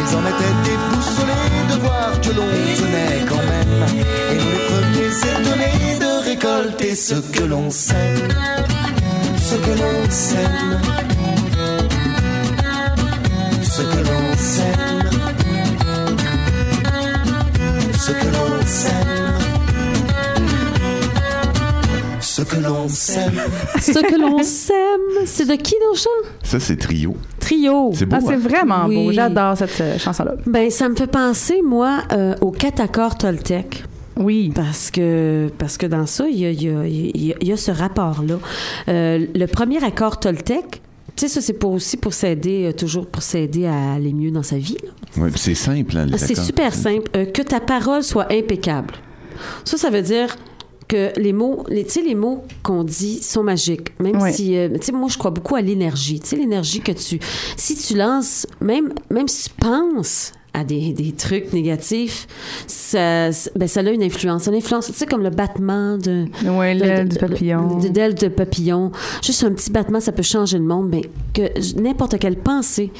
Ils 0.00 0.16
en 0.16 0.22
étaient 0.32 0.56
déboussolés 0.70 1.60
de 1.70 1.80
voir 1.80 2.20
que 2.20 2.28
l'on 2.28 2.50
tenait 2.80 3.24
quand 3.28 3.44
même. 3.52 3.76
Et 4.30 4.34
nous 4.34 4.50
les 4.50 4.64
premiers 4.70 5.14
étonnés 5.32 5.98
de 6.00 6.24
récolter 6.24 6.94
ce 6.94 7.14
que 7.14 7.44
l'on 7.44 7.70
sème. 7.70 8.75
Ce 9.48 9.54
que 9.54 9.70
l'on 9.70 10.10
sème. 10.10 10.80
Ce 13.62 13.82
que 13.82 13.98
l'on 13.98 14.36
sème. 14.36 15.10
Ce 17.92 18.10
que 18.10 18.26
l'on 18.26 18.66
sème. 18.66 18.92
Ce 22.20 22.42
que 22.42 22.56
l'on 22.56 22.88
sème. 22.88 23.40
Ce 23.80 23.92
que 24.00 24.20
l'on 24.20 24.42
sème, 24.42 24.74
c'est 25.26 25.46
de 25.46 25.54
qui 25.54 25.74
dans 25.80 25.90
le 25.92 25.96
chant? 25.96 26.10
Ça, 26.42 26.58
c'est 26.58 26.76
trio. 26.76 27.16
Trio. 27.38 27.92
C'est 27.94 28.06
beau. 28.06 28.16
Ah, 28.18 28.24
c'est 28.26 28.34
hein? 28.34 28.38
vraiment 28.42 28.86
Oui. 28.88 28.96
beau. 29.06 29.12
J'adore 29.12 29.56
cette 29.56 29.80
euh, 29.80 29.96
chanson-là. 29.96 30.32
Ben, 30.46 30.70
ça 30.70 30.88
me 30.88 30.96
fait 30.96 31.06
penser, 31.06 31.62
moi, 31.64 32.00
euh, 32.12 32.34
au 32.40 32.50
quatre 32.50 32.80
accords 32.80 33.16
Toltec. 33.16 33.84
Oui. 34.18 34.52
Parce 34.54 34.90
que, 34.90 35.50
parce 35.58 35.76
que 35.76 35.86
dans 35.86 36.06
ça, 36.06 36.26
il 36.28 36.38
y 36.38 36.46
a, 36.46 36.50
il 36.50 36.62
y 36.62 36.68
a- 36.68 36.86
il 36.86 37.26
y 37.26 37.32
a- 37.32 37.36
il 37.40 37.48
y 37.48 37.52
a 37.52 37.56
ce 37.56 37.70
rapport-là. 37.70 38.38
Euh, 38.88 39.26
le 39.34 39.46
premier 39.46 39.82
accord 39.84 40.18
Toltec, 40.20 40.82
tu 41.16 41.26
sais, 41.26 41.28
ça, 41.28 41.40
c'est 41.40 41.54
pour 41.54 41.72
aussi 41.72 41.96
pour 41.96 42.12
s'aider, 42.14 42.66
euh, 42.66 42.72
toujours 42.72 43.06
pour 43.06 43.22
s'aider 43.22 43.66
à 43.66 43.92
aller 43.94 44.12
mieux 44.12 44.30
dans 44.30 44.42
sa 44.42 44.58
vie. 44.58 44.76
là. 44.82 45.22
Ouais, 45.22 45.30
puis 45.30 45.38
c'est 45.40 45.54
simple, 45.54 45.96
hein, 45.96 46.06
Ah, 46.12 46.18
C'est 46.18 46.34
super 46.36 46.74
simple. 46.74 47.10
Euh, 47.16 47.24
que 47.26 47.42
ta 47.42 47.60
parole 47.60 48.02
soit 48.02 48.30
impeccable. 48.32 48.94
Ça, 49.64 49.76
ça 49.78 49.90
veut 49.90 50.02
dire 50.02 50.34
que 50.88 51.10
les 51.18 51.32
mots, 51.32 51.64
les, 51.68 51.84
tu 51.84 51.90
sais, 51.90 52.02
les 52.02 52.14
mots 52.14 52.44
qu'on 52.62 52.84
dit 52.84 53.22
sont 53.22 53.42
magiques. 53.42 53.98
Même 54.00 54.20
Oui. 54.20 54.32
si, 54.32 54.56
euh, 54.56 54.68
tu 54.78 54.86
sais, 54.86 54.92
moi, 54.92 55.08
je 55.10 55.18
crois 55.18 55.30
beaucoup 55.30 55.56
à 55.56 55.60
l'énergie. 55.60 56.20
Tu 56.20 56.28
sais, 56.28 56.36
l'énergie 56.36 56.80
que 56.80 56.92
tu, 56.92 57.18
si 57.56 57.74
tu 57.76 57.96
lances, 57.96 58.46
même, 58.60 58.92
même 59.10 59.26
si 59.28 59.48
tu 59.48 59.54
penses 59.58 60.32
à 60.58 60.64
des, 60.64 60.92
des 60.92 61.12
trucs 61.12 61.52
négatifs, 61.52 62.26
ça, 62.66 63.28
ben, 63.56 63.68
ça 63.68 63.80
a 63.80 63.90
une 63.90 64.02
influence. 64.02 64.46
Une 64.46 64.54
influence, 64.54 64.86
tu 64.86 64.92
sais, 64.94 65.06
comme 65.06 65.22
le 65.22 65.30
battement 65.30 65.98
de, 65.98 66.24
Ouais, 66.48 66.74
de- 66.74 66.80
l'aile 66.82 67.08
de- 67.08 67.12
du 67.14 67.18
papillon. 67.18 67.78
de- 67.78 67.88
d'aile 67.88 68.14
de 68.14 68.28
papillon. 68.28 68.90
Juste 69.22 69.44
un 69.44 69.52
petit 69.52 69.70
battement, 69.70 70.00
ça 70.00 70.12
peut 70.12 70.22
changer 70.22 70.58
le 70.58 70.64
monde. 70.64 70.88
Mais 70.90 71.02
que 71.34 71.80
n'importe 71.80 72.18
quelle 72.18 72.36
pensée, 72.36 72.90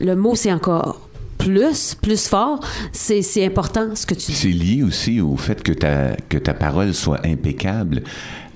le 0.00 0.14
mot, 0.16 0.34
c'est 0.34 0.52
encore 0.52 1.00
plus, 1.36 1.94
plus 2.00 2.26
fort. 2.26 2.60
C'est 2.92 3.22
c'est 3.22 3.44
important 3.46 3.94
ce 3.94 4.06
que 4.06 4.14
tu 4.14 4.32
dis. 4.32 4.36
C'est 4.36 4.48
lié 4.48 4.82
aussi 4.82 5.20
au 5.20 5.36
fait 5.36 5.62
que 5.62 5.72
ta, 5.72 6.16
que 6.28 6.36
ta 6.38 6.52
parole 6.54 6.94
soit 6.94 7.20
impeccable 7.24 8.02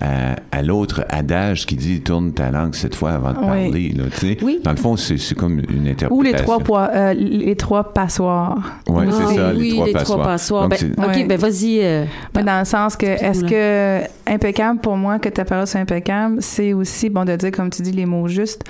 à, 0.02 0.36
à 0.50 0.62
l'autre 0.62 1.04
adage 1.08 1.64
qui 1.66 1.76
dit 1.76 2.00
tourne 2.00 2.32
ta 2.32 2.50
langue 2.50 2.74
cette 2.74 2.94
fois 2.96 3.12
avant 3.12 3.32
de 3.32 3.38
Oui. 3.38 3.44
parler. 3.46 3.88
Là. 3.90 4.04
Oui. 4.42 4.60
Dans 4.64 4.72
le 4.72 4.76
fond, 4.76 4.96
c'est 4.96 5.16
comme 5.36 5.60
une 5.60 5.86
interprétation. 5.88 6.16
Ou 6.16 6.22
les 6.22 6.32
trois, 6.32 6.58
pois- 6.58 6.90
euh, 6.94 7.14
les 7.14 7.54
trois 7.56 7.92
passoires. 7.92 8.58
Ouais, 8.88 9.04
Ah, 9.08 9.12
c'est 9.12 9.34
ça, 9.36 9.52
oui, 9.54 9.62
les 9.70 9.70
trois 9.74 9.86
les 9.86 9.92
passoires. 9.92 10.18
trois 10.18 10.26
passoires. 10.32 10.68
Donc, 10.68 10.80
Ben, 10.96 11.04
OK, 11.04 11.14
Ouais. 11.16 11.24
ben 11.24 11.38
vas-y. 11.38 11.80
euh, 11.82 12.04
dans 12.34 12.58
le 12.58 12.64
sens 12.64 12.96
que, 12.96 13.06
est-ce 13.06 13.44
que 13.44 14.02
impeccable 14.26 14.80
pour 14.80 14.96
moi, 14.96 15.18
que 15.18 15.28
ta 15.28 15.44
parole 15.44 15.66
soit 15.66 15.80
impeccable, 15.80 16.36
c'est 16.40 16.72
aussi, 16.72 17.08
bon, 17.08 17.24
de 17.24 17.36
dire, 17.36 17.50
comme 17.52 17.70
tu 17.70 17.82
dis, 17.82 17.92
les 17.92 18.06
mots 18.06 18.26
justes, 18.28 18.64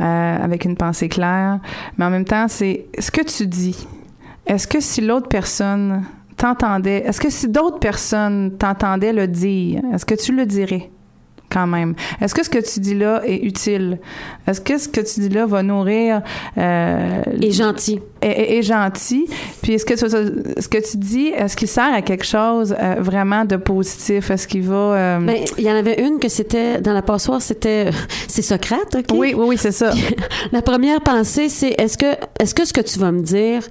euh, 0.00 0.36
avec 0.42 0.64
une 0.64 0.76
pensée 0.76 1.08
claire. 1.08 1.58
Mais 1.98 2.04
en 2.06 2.10
même 2.10 2.24
temps, 2.24 2.46
c'est 2.48 2.86
ce 2.98 3.10
que 3.10 3.22
tu 3.24 3.46
dis. 3.46 3.86
Est-ce 4.46 4.66
que 4.66 4.80
si 4.80 5.02
l'autre 5.02 5.28
personne 5.28 6.02
t'entendait, 6.38 6.98
est-ce 7.06 7.20
que 7.20 7.30
si 7.30 7.48
d'autres 7.48 7.78
personnes 7.80 8.52
t'entendaient 8.58 9.12
le 9.12 9.26
dire, 9.26 9.82
est-ce 9.92 10.06
que 10.06 10.14
tu 10.14 10.32
le 10.34 10.46
dirais? 10.46 10.90
quand 11.50 11.66
même? 11.66 11.94
Est-ce 12.20 12.34
que 12.34 12.44
ce 12.44 12.50
que 12.50 12.58
tu 12.58 12.78
dis 12.80 12.94
là 12.94 13.22
est 13.24 13.38
utile? 13.42 13.98
Est-ce 14.46 14.60
que 14.60 14.76
ce 14.76 14.86
que 14.86 15.00
tu 15.00 15.20
dis 15.20 15.28
là 15.30 15.46
va 15.46 15.62
nourrir 15.62 16.20
euh, 16.58 17.22
Et 17.40 17.50
gentil. 17.52 18.00
est 18.20 18.60
gentil. 18.62 19.26
Puis 19.62 19.72
est-ce 19.72 19.86
que 19.86 19.96
ce, 19.96 20.68
que 20.68 20.90
tu 20.90 20.96
dis, 20.98 21.28
est-ce 21.28 21.56
qu'il 21.56 21.68
sert 21.68 21.90
à 21.94 22.02
quelque 22.02 22.26
chose 22.26 22.76
euh, 22.78 22.96
vraiment 22.98 23.46
de 23.46 23.56
positif? 23.56 24.30
Est-ce 24.30 24.46
qu'il 24.46 24.64
va... 24.64 24.74
euh, 24.74 25.20
Ben, 25.20 25.38
il 25.56 25.64
y 25.64 25.70
en 25.72 25.76
avait 25.76 26.02
une 26.06 26.18
que 26.18 26.28
c'était, 26.28 26.82
dans 26.82 26.92
la 26.92 27.00
passoire, 27.00 27.40
c'était, 27.40 27.88
c'est 28.28 28.42
Socrate, 28.42 28.94
OK? 28.96 29.06
oui, 29.14 29.32
oui, 29.34 29.46
oui, 29.48 29.56
c'est 29.56 29.72
ça. 29.72 29.92
La 30.52 30.60
première 30.60 31.00
pensée, 31.00 31.48
c'est 31.48 31.70
est-ce 31.78 31.96
que, 31.96 32.12
est-ce 32.38 32.54
que 32.54 32.66
ce 32.66 32.74
que 32.74 32.82
tu 32.82 32.98
vas 32.98 33.10
me 33.10 33.22
dire, 33.22 33.62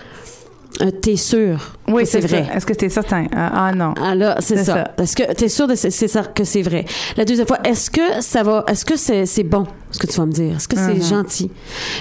euh, 0.81 0.91
t'es 0.91 1.15
sûr 1.15 1.73
Oui, 1.87 2.05
c'est 2.05 2.21
c'est 2.21 2.27
vrai? 2.27 2.47
Est-ce 2.53 2.65
que 2.65 2.73
tu 2.73 2.85
es 2.85 2.89
certain? 2.89 3.25
Ah, 3.35 3.67
ah, 3.67 3.73
non. 3.73 3.93
Ah 4.01 4.15
là, 4.15 4.35
c'est 4.39 4.57
C'est 4.57 4.65
ça. 4.65 4.73
ça. 4.97 5.03
Est-ce 5.03 5.15
que 5.15 5.33
t'es 5.33 5.49
sûr 5.49 5.67
de 5.67 5.75
c'est 5.75 5.89
c'est 5.91 6.07
ça 6.07 6.23
que 6.23 6.43
c'est 6.43 6.61
vrai? 6.61 6.85
La 7.15 7.25
deuxième 7.25 7.47
fois, 7.47 7.59
est-ce 7.63 7.89
que 7.89 8.21
ça 8.21 8.43
va, 8.43 8.63
est-ce 8.67 8.85
que 8.85 8.95
c'est 8.97 9.25
c'est 9.25 9.43
bon 9.43 9.65
ce 9.91 9.99
que 9.99 10.07
tu 10.07 10.17
vas 10.17 10.25
me 10.25 10.31
dire? 10.31 10.55
Est-ce 10.55 10.67
que 10.67 10.75
c'est 10.77 10.93
Mhm. 10.95 11.01
gentil? 11.03 11.51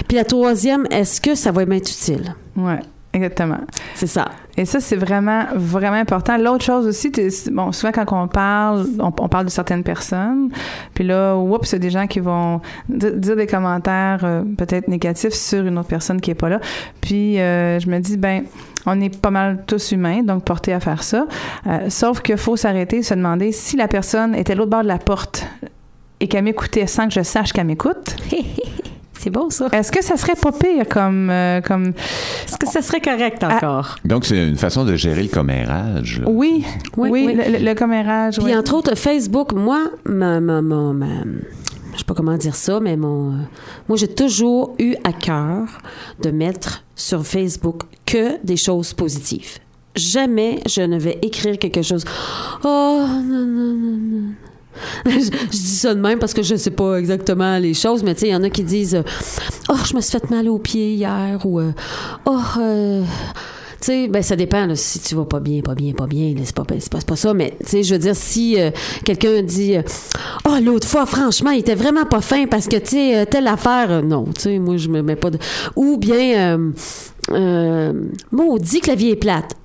Puis 0.07 0.17
la 0.17 0.23
troisième, 0.25 0.85
est-ce 0.91 1.19
que 1.21 1.35
ça 1.35 1.51
va 1.51 1.65
m'être 1.65 1.89
utile? 1.89 2.35
Ouais, 2.55 2.79
exactement. 3.17 3.59
C'est 3.95 4.07
ça. 4.07 4.29
Et 4.55 4.65
ça, 4.65 4.79
c'est 4.79 4.95
vraiment, 4.95 5.43
vraiment 5.55 5.97
important. 5.97 6.37
L'autre 6.37 6.63
chose 6.63 6.87
aussi, 6.87 7.11
bon, 7.51 7.71
souvent 7.71 7.91
quand 7.91 8.05
on 8.11 8.27
parle, 8.27 8.87
on, 8.99 9.11
on 9.19 9.27
parle 9.27 9.45
de 9.45 9.51
certaines 9.51 9.83
personnes, 9.83 10.49
puis 10.95 11.03
là, 11.03 11.35
oups, 11.35 11.67
c'est 11.67 11.77
des 11.79 11.89
gens 11.91 12.07
qui 12.07 12.19
vont 12.19 12.61
di- 12.89 13.11
dire 13.13 13.35
des 13.35 13.45
commentaires 13.45 14.21
euh, 14.23 14.41
peut-être 14.57 14.87
négatifs 14.87 15.33
sur 15.33 15.63
une 15.65 15.77
autre 15.77 15.89
personne 15.89 16.19
qui 16.19 16.31
est 16.31 16.35
pas 16.35 16.49
là. 16.49 16.59
Puis 17.01 17.39
euh, 17.39 17.79
je 17.79 17.87
me 17.89 17.99
dis, 17.99 18.17
ben, 18.17 18.45
on 18.87 18.99
est 19.01 19.15
pas 19.21 19.31
mal 19.31 19.63
tous 19.67 19.91
humains, 19.91 20.23
donc 20.23 20.43
portés 20.43 20.73
à 20.73 20.79
faire 20.79 21.03
ça. 21.03 21.27
Euh, 21.67 21.89
sauf 21.89 22.21
qu'il 22.21 22.37
faut 22.37 22.55
s'arrêter 22.55 23.03
se 23.03 23.13
demander 23.13 23.51
si 23.51 23.75
la 23.77 23.87
personne 23.87 24.33
était 24.33 24.53
à 24.53 24.55
l'autre 24.55 24.71
bord 24.71 24.83
de 24.83 24.87
la 24.87 24.97
porte 24.97 25.45
et 26.19 26.27
qu'elle 26.27 26.43
m'écoutait 26.45 26.87
sans 26.87 27.07
que 27.07 27.13
je 27.13 27.21
sache 27.21 27.53
qu'elle 27.53 27.67
m'écoute, 27.67 28.15
C'est 29.19 29.29
bon, 29.29 29.49
ça. 29.49 29.67
est-ce 29.71 29.91
que 29.91 30.03
ça 30.03 30.15
serait 30.17 30.35
pas 30.35 30.51
pire 30.51 30.87
comme... 30.89 31.29
euh, 31.29 31.61
comme 31.61 31.87
Est-ce 32.45 32.57
que 32.57 32.67
ça 32.67 32.81
serait 32.81 33.01
correct 33.01 33.43
encore? 33.43 33.95
Donc, 34.05 34.25
c'est 34.25 34.47
une 34.47 34.57
façon 34.57 34.85
de 34.85 34.95
gérer 34.95 35.23
le 35.23 35.29
commérage. 35.29 36.21
là. 36.21 36.29
oui, 36.29 36.63
Oui, 36.97 37.09
oui, 37.11 37.23
oui. 37.27 37.33
le, 37.35 37.57
le- 37.57 37.65
le 37.65 37.73
commérage. 37.75 38.35
Puis 38.37 38.45
oui. 38.45 38.55
entre 38.55 38.75
autres, 38.75 38.95
Facebook, 38.95 39.53
moi, 39.53 39.79
ma, 40.05 40.39
ma, 40.39 40.61
ma- 40.61 40.93
ma- 40.93 41.23
je 41.93 41.97
sais 41.99 42.05
pas 42.05 42.13
comment 42.13 42.37
dire 42.37 42.55
ça, 42.55 42.79
mais 42.79 42.95
mon, 42.95 43.31
euh, 43.31 43.35
moi, 43.89 43.97
j'ai 43.97 44.07
toujours 44.07 44.75
eu 44.77 44.93
à 45.03 45.11
cœur 45.13 45.65
de 46.21 46.29
mettre 46.29 46.83
sur 46.95 47.25
Facebook 47.25 47.81
que 48.05 48.43
des 48.45 48.57
choses 48.57 48.93
positives. 48.93 49.57
Jamais 49.95 50.59
je 50.67 50.81
ne 50.83 50.99
vais 50.99 51.17
écrire 51.23 51.57
quelque 51.57 51.81
chose. 51.81 52.05
Oh, 52.63 53.03
non, 53.07 53.45
non, 53.45 53.73
non, 53.73 53.97
non. 53.97 54.23
je, 55.05 55.29
dis 55.49 55.57
ça 55.57 55.93
de 55.93 55.99
même 55.99 56.19
parce 56.19 56.33
que 56.33 56.43
je 56.43 56.55
sais 56.55 56.71
pas 56.71 56.97
exactement 56.97 57.57
les 57.57 57.73
choses, 57.73 58.03
mais 58.03 58.13
tu 58.13 58.21
sais, 58.21 58.27
il 58.27 58.31
y 58.31 58.35
en 58.35 58.43
a 58.43 58.49
qui 58.49 58.63
disent 58.63 58.95
euh, 58.95 59.03
Oh, 59.69 59.75
je 59.85 59.95
me 59.95 60.01
suis 60.01 60.11
fait 60.11 60.29
mal 60.29 60.47
au 60.49 60.59
pied 60.59 60.93
hier 60.93 61.39
ou 61.45 61.59
euh, 61.59 61.71
Oh, 62.25 62.39
euh, 62.59 63.03
tu 63.81 63.85
sais, 63.85 64.07
ben 64.07 64.23
ça 64.23 64.35
dépend 64.35 64.67
si 64.75 64.99
tu 64.99 65.15
vas 65.15 65.25
pas 65.25 65.39
bien, 65.39 65.61
pas 65.61 65.75
bien, 65.75 65.93
pas 65.93 66.07
bien, 66.07 66.33
c'est 66.43 66.55
pas, 66.55 66.65
c'est 66.79 66.91
pas, 66.91 66.99
pas 66.99 67.15
ça, 67.15 67.33
mais 67.33 67.53
tu 67.59 67.67
sais, 67.67 67.83
je 67.83 67.93
veux 67.93 67.99
dire, 67.99 68.15
si 68.15 68.57
quelqu'un 69.05 69.43
dit 69.43 69.77
euh, 69.77 69.81
Oh, 70.47 70.55
l'autre 70.61 70.87
fois, 70.87 71.05
franchement, 71.05 71.51
il 71.51 71.59
était 71.59 71.75
vraiment 71.75 72.05
pas 72.05 72.21
fin 72.21 72.45
parce 72.47 72.67
que, 72.67 72.77
tu 72.77 72.91
sais, 72.91 73.25
telle 73.25 73.47
affaire, 73.47 74.03
non, 74.03 74.25
tu 74.35 74.41
sais, 74.41 74.59
moi, 74.59 74.77
je 74.77 74.89
me 74.89 75.01
mets 75.01 75.15
pas 75.15 75.29
de. 75.29 75.37
Ou 75.75 75.97
bien, 75.97 76.57
euh, 76.57 76.71
euh, 77.31 77.93
maudit 78.31 78.81
que 78.81 78.87
la 78.87 78.95
vie 78.95 79.09
est 79.09 79.15
plate. 79.15 79.55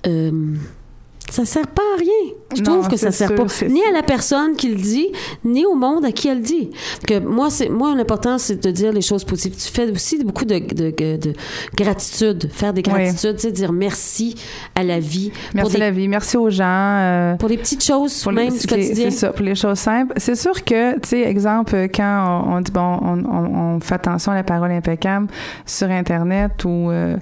Ça 1.31 1.45
sert 1.45 1.65
pas 1.67 1.81
à 1.95 1.99
rien. 1.99 2.33
Je 2.55 2.61
Non, 2.61 2.73
trouve 2.73 2.87
que 2.89 2.97
ça 2.97 3.09
sert 3.11 3.29
sûr, 3.29 3.37
pas 3.37 3.43
ni 3.43 3.49
sûr. 3.79 3.87
à 3.89 3.91
la 3.93 4.03
personne 4.03 4.55
qui 4.55 4.67
le 4.69 4.75
dit, 4.75 5.07
ni 5.43 5.65
au 5.65 5.73
monde 5.73 6.05
à 6.05 6.11
qui 6.11 6.27
elle 6.27 6.37
le 6.39 6.43
dit. 6.43 6.69
Que 7.07 7.17
moi, 7.19 7.49
c'est 7.49 7.69
moi 7.69 7.95
l'important, 7.95 8.37
c'est 8.37 8.61
de 8.63 8.69
dire 8.69 8.91
les 8.91 9.01
choses 9.01 9.23
positives. 9.23 9.55
Tu 9.59 9.71
fais 9.71 9.89
aussi 9.89 10.23
beaucoup 10.23 10.45
de, 10.45 10.59
de, 10.59 10.91
de- 10.91 11.17
de 11.17 11.33
gratitude, 11.75 12.49
faire 12.51 12.73
des 12.73 12.83
Oui. 12.85 12.91
gratitudes, 12.91 13.35
tu 13.37 13.41
sais, 13.43 13.51
dire 13.51 13.71
merci 13.71 14.35
à 14.75 14.83
la 14.83 14.99
vie 14.99 15.31
Merci 15.55 15.61
pour 15.61 15.69
des, 15.71 15.75
à 15.77 15.79
la 15.87 15.91
vie. 15.91 16.07
Merci 16.07 16.37
aux 16.37 16.49
gens. 16.49 16.63
euh, 16.67 17.35
pour 17.35 17.49
des 17.49 17.57
petites 17.57 17.83
choses, 17.83 18.21
pour 18.21 18.31
les- 18.31 18.43
même 18.43 18.53
du 18.53 18.59
c'est- 18.59 18.67
quotidien. 18.67 19.09
C'est 19.09 19.17
ça, 19.17 19.31
pour 19.31 19.45
les 19.45 19.55
choses 19.55 19.79
simples. 19.79 20.13
C'est 20.17 20.35
sûr 20.35 20.63
que, 20.63 20.93
tu 20.99 21.09
sais, 21.09 21.21
exemple, 21.21 21.75
quand 21.95 22.43
on, 22.47 22.57
on 22.57 22.61
dit, 22.61 22.71
bon, 22.71 22.99
on, 23.01 23.25
on- 23.25 23.75
on 23.75 23.79
fait 23.79 23.95
attention 23.95 24.33
à 24.33 24.35
la 24.35 24.43
parole 24.43 24.71
impeccable 24.71 25.27
sur 25.65 25.89
Internet 25.89 26.63
ou, 26.65 26.91
euh, 26.91 27.15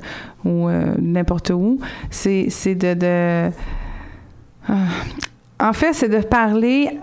ou 0.43 0.67
euh, 0.67 0.95
n'importe 0.99 1.51
où, 1.51 1.79
c'est 2.09 2.47
c'est 2.49 2.75
de... 2.75 2.93
de 2.95 3.51
En 4.69 5.73
fait, 5.73 5.93
c'est 5.93 6.09
de 6.09 6.19
parler 6.19 6.99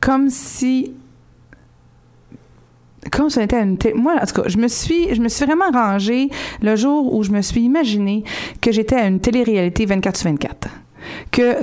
comme 0.00 0.28
si 0.30 0.92
comme 3.12 3.28
si 3.28 3.38
on 3.38 3.42
était 3.42 3.56
à 3.56 3.60
une 3.60 3.76
télé- 3.76 3.94
moi 3.94 4.14
en 4.20 4.24
tout 4.26 4.40
cas 4.42 4.48
je 4.48 4.56
me 4.56 4.66
suis 4.66 5.14
je 5.14 5.20
me 5.20 5.28
suis 5.28 5.44
vraiment 5.44 5.70
rangée 5.70 6.30
le 6.62 6.74
jour 6.74 7.14
où 7.14 7.22
je 7.22 7.30
me 7.32 7.42
suis 7.42 7.60
imaginé 7.60 8.24
que 8.62 8.72
j'étais 8.72 8.96
à 8.96 9.06
une 9.06 9.20
télé-réalité 9.20 9.84
24 9.84 10.16
sur 10.16 10.30
24 10.30 10.68
que 11.30 11.56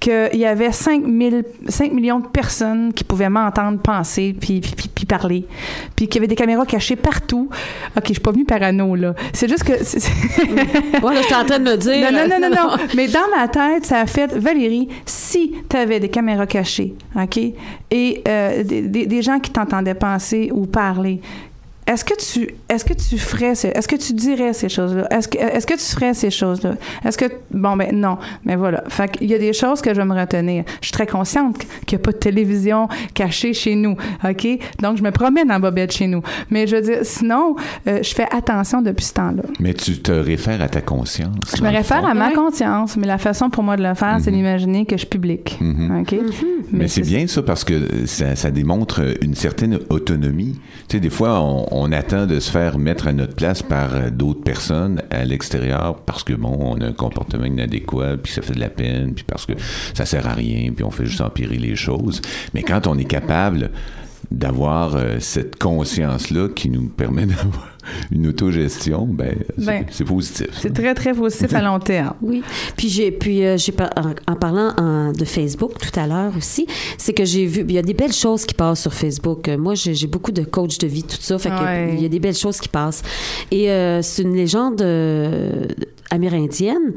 qu'il 0.00 0.40
y 0.40 0.46
avait 0.46 0.72
5, 0.72 1.02
000 1.06 1.42
5 1.68 1.92
millions 1.92 2.20
de 2.20 2.26
personnes 2.26 2.92
qui 2.92 3.04
pouvaient 3.04 3.28
m'entendre 3.30 3.78
penser 3.78 4.34
puis, 4.38 4.60
puis, 4.60 4.72
puis- 4.76 4.88
puis 4.94 5.06
parler 5.06 5.46
puis 5.96 6.06
qu'il 6.08 6.16
y 6.16 6.18
avait 6.20 6.28
des 6.28 6.34
caméras 6.36 6.66
cachées 6.66 6.96
partout 6.96 7.48
ok 7.96 8.04
je 8.08 8.12
suis 8.12 8.20
pas 8.22 8.32
venue 8.32 8.44
parano 8.44 8.94
là 8.94 9.14
c'est 9.32 9.48
juste 9.48 9.64
que 9.64 9.82
c'est- 9.82 10.08
Voilà, 11.00 11.20
je 11.22 11.26
suis 11.26 11.34
en 11.34 11.44
train 11.44 11.58
de 11.58 11.64
me 11.70 11.76
dire. 11.76 12.10
non, 12.10 12.18
non, 12.28 12.38
non, 12.40 12.48
non, 12.48 12.56
non. 12.78 12.84
Mais 12.96 13.08
dans 13.08 13.28
ma 13.36 13.48
tête, 13.48 13.84
ça 13.86 14.00
a 14.00 14.06
fait, 14.06 14.32
Valérie, 14.32 14.88
si 15.06 15.52
tu 15.68 15.76
avais 15.76 16.00
des 16.00 16.08
caméras 16.08 16.46
cachées, 16.46 16.94
OK, 17.16 17.38
et 17.90 18.22
euh, 18.26 18.62
des, 18.62 18.82
des- 18.82 19.06
des 19.06 19.22
gens 19.22 19.38
qui 19.38 19.50
t'entendaient 19.50 19.94
penser 19.94 20.50
ou 20.52 20.66
parler, 20.66 21.20
est-ce 21.86 22.04
que 22.04 22.14
tu 22.14 22.48
est-ce 22.68 22.84
que 22.84 22.94
tu 22.94 23.18
ferais 23.18 23.54
ce- 23.54 23.66
est-ce 23.68 23.86
que 23.88 23.96
tu 23.96 24.12
dirais 24.14 24.52
ces 24.54 24.68
choses-là? 24.68 25.06
Est-ce 25.10 25.28
que 25.28 25.38
est-ce 25.38 25.66
que 25.66 25.74
tu 25.74 25.80
ferais 25.94 26.14
ces 26.14 26.30
choses-là? 26.30 26.74
Est-ce 27.04 27.18
que 27.18 27.26
bon 27.52 27.76
ben 27.76 27.90
non 27.94 28.16
mais 28.44 28.56
voilà 28.56 28.84
fait 28.88 29.10
qu'il 29.10 29.30
y 29.30 29.34
a 29.34 29.38
des 29.38 29.52
choses 29.52 29.82
que 29.82 29.92
je 29.92 30.00
vais 30.00 30.06
me 30.06 30.14
retenir 30.18 30.64
je 30.80 30.86
suis 30.86 30.92
très 30.92 31.06
consciente 31.06 31.58
qu'il 31.86 31.98
n'y 31.98 32.02
a 32.02 32.04
pas 32.04 32.12
de 32.12 32.16
télévision 32.18 32.88
cachée 33.12 33.52
chez 33.52 33.74
nous 33.74 33.96
ok? 34.24 34.46
Donc 34.80 34.96
je 34.96 35.02
me 35.02 35.10
promène 35.10 35.52
en 35.52 35.60
bobette 35.60 35.92
chez 35.92 36.06
nous 36.06 36.22
mais 36.50 36.66
je 36.66 36.76
veux 36.76 36.82
dire 36.82 36.98
sinon 37.02 37.56
euh, 37.86 38.02
je 38.02 38.14
fais 38.14 38.26
attention 38.30 38.80
depuis 38.82 39.04
ce 39.04 39.12
temps-là 39.14 39.42
Mais 39.60 39.74
tu 39.74 39.98
te 39.98 40.12
réfères 40.12 40.62
à 40.62 40.68
ta 40.68 40.80
conscience. 40.80 41.54
je 41.56 41.62
me 41.62 41.68
réfère 41.70 42.04
à 42.06 42.14
ma 42.14 42.32
conscience, 42.32 42.96
mais 42.96 43.06
la 43.06 43.18
façon 43.18 43.50
pour 43.50 43.62
moi 43.62 43.76
de 43.76 43.82
le 43.82 43.94
faire, 43.94 44.18
c'est 44.22 44.30
Mhm. 44.30 44.36
d'imaginer 44.36 44.86
que 44.86 44.96
je 44.96 45.00
suis 45.00 45.08
public. 45.08 45.58
Mhm. 45.60 46.00
OK? 46.00 46.14
Mais 46.72 46.88
c'est 46.88 47.02
bien 47.02 47.26
ça 47.26 47.42
parce 47.42 47.64
que 47.64 48.06
ça, 48.06 48.34
ça 48.36 48.50
démontre 48.50 49.00
une 49.22 49.34
certaine 49.34 49.78
autonomie. 49.90 50.58
Tu 50.88 50.96
sais, 50.96 51.00
des 51.00 51.10
fois, 51.10 51.40
on, 51.40 51.66
on 51.76 51.90
attend 51.90 52.26
de 52.26 52.38
se 52.38 52.50
faire 52.50 52.78
mettre 52.78 53.08
à 53.08 53.12
notre 53.12 53.34
place 53.34 53.62
par 53.62 53.94
euh, 53.94 54.10
d'autres 54.10 54.42
personnes 54.42 55.02
à 55.10 55.24
l'extérieur 55.24 55.96
parce 56.02 56.22
que, 56.22 56.32
bon, 56.32 56.56
on 56.60 56.80
a 56.80 56.86
un 56.86 56.92
comportement 56.92 57.44
inadéquat, 57.44 58.16
puis 58.16 58.32
ça 58.32 58.42
fait 58.42 58.54
de 58.54 58.60
la 58.60 58.68
peine, 58.68 59.12
puis 59.12 59.24
parce 59.24 59.44
que 59.44 59.54
ça 59.92 60.06
sert 60.06 60.26
à 60.28 60.34
rien, 60.34 60.70
puis 60.72 60.84
on 60.84 60.92
fait 60.92 61.04
juste 61.04 61.20
empirer 61.20 61.56
les 61.56 61.74
choses. 61.74 62.22
Mais 62.54 62.62
quand 62.62 62.86
on 62.86 62.96
est 62.96 63.04
capable 63.04 63.70
d'avoir 64.30 64.96
euh, 64.96 65.16
cette 65.20 65.56
conscience-là 65.58 66.48
qui 66.54 66.70
nous 66.70 66.88
permet 66.88 67.26
d'avoir 67.26 67.76
une 68.10 68.26
autogestion, 68.28 69.06
ben, 69.06 69.36
c'est- 69.58 69.64
Ben, 69.66 69.84
c'est 69.90 70.04
positif. 70.04 70.48
C'est 70.60 70.72
très, 70.72 70.94
très 70.94 71.12
positif 71.12 71.52
à 71.54 71.62
long 71.62 71.78
terme. 71.78 72.14
Oui. 72.22 72.42
Puis 72.76 72.88
j'ai 72.88 73.10
puis 73.10 73.44
euh, 73.44 73.56
j'ai 73.58 73.72
par- 73.72 73.90
en, 73.96 74.32
en 74.32 74.36
parlant 74.36 74.72
en- 74.78 75.12
de 75.12 75.24
Facebook 75.24 75.72
tout 75.78 75.98
à 76.00 76.06
l'heure 76.06 76.32
aussi, 76.36 76.66
c'est 76.98 77.12
que 77.12 77.24
j'ai 77.24 77.44
vu 77.46 77.64
il 77.68 77.72
y 77.74 77.78
a 77.78 77.82
des 77.82 77.92
belles 77.94 78.12
choses 78.12 78.44
qui 78.46 78.54
passent 78.54 78.80
sur 78.82 78.94
Facebook. 78.94 79.48
Euh, 79.48 79.58
Moi 79.58 79.74
j'ai 79.74 79.94
j'ai 79.94 80.06
beaucoup 80.06 80.32
de 80.32 80.42
coachs 80.42 80.78
de 80.80 80.86
vie 80.86 81.02
tout 81.02 81.16
ça, 81.20 81.38
fait 81.38 81.50
que 81.50 81.92
il 81.94 82.00
y 82.02 82.06
a 82.06 82.08
des 82.08 82.20
belles 82.20 82.34
choses 82.36 82.58
qui 82.60 82.68
passent. 82.68 83.02
Et 83.50 83.70
euh, 83.70 84.00
c'est 84.02 84.22
une 84.22 84.34
légende 84.34 84.80
euh, 84.82 85.66
amérindienne 86.10 86.92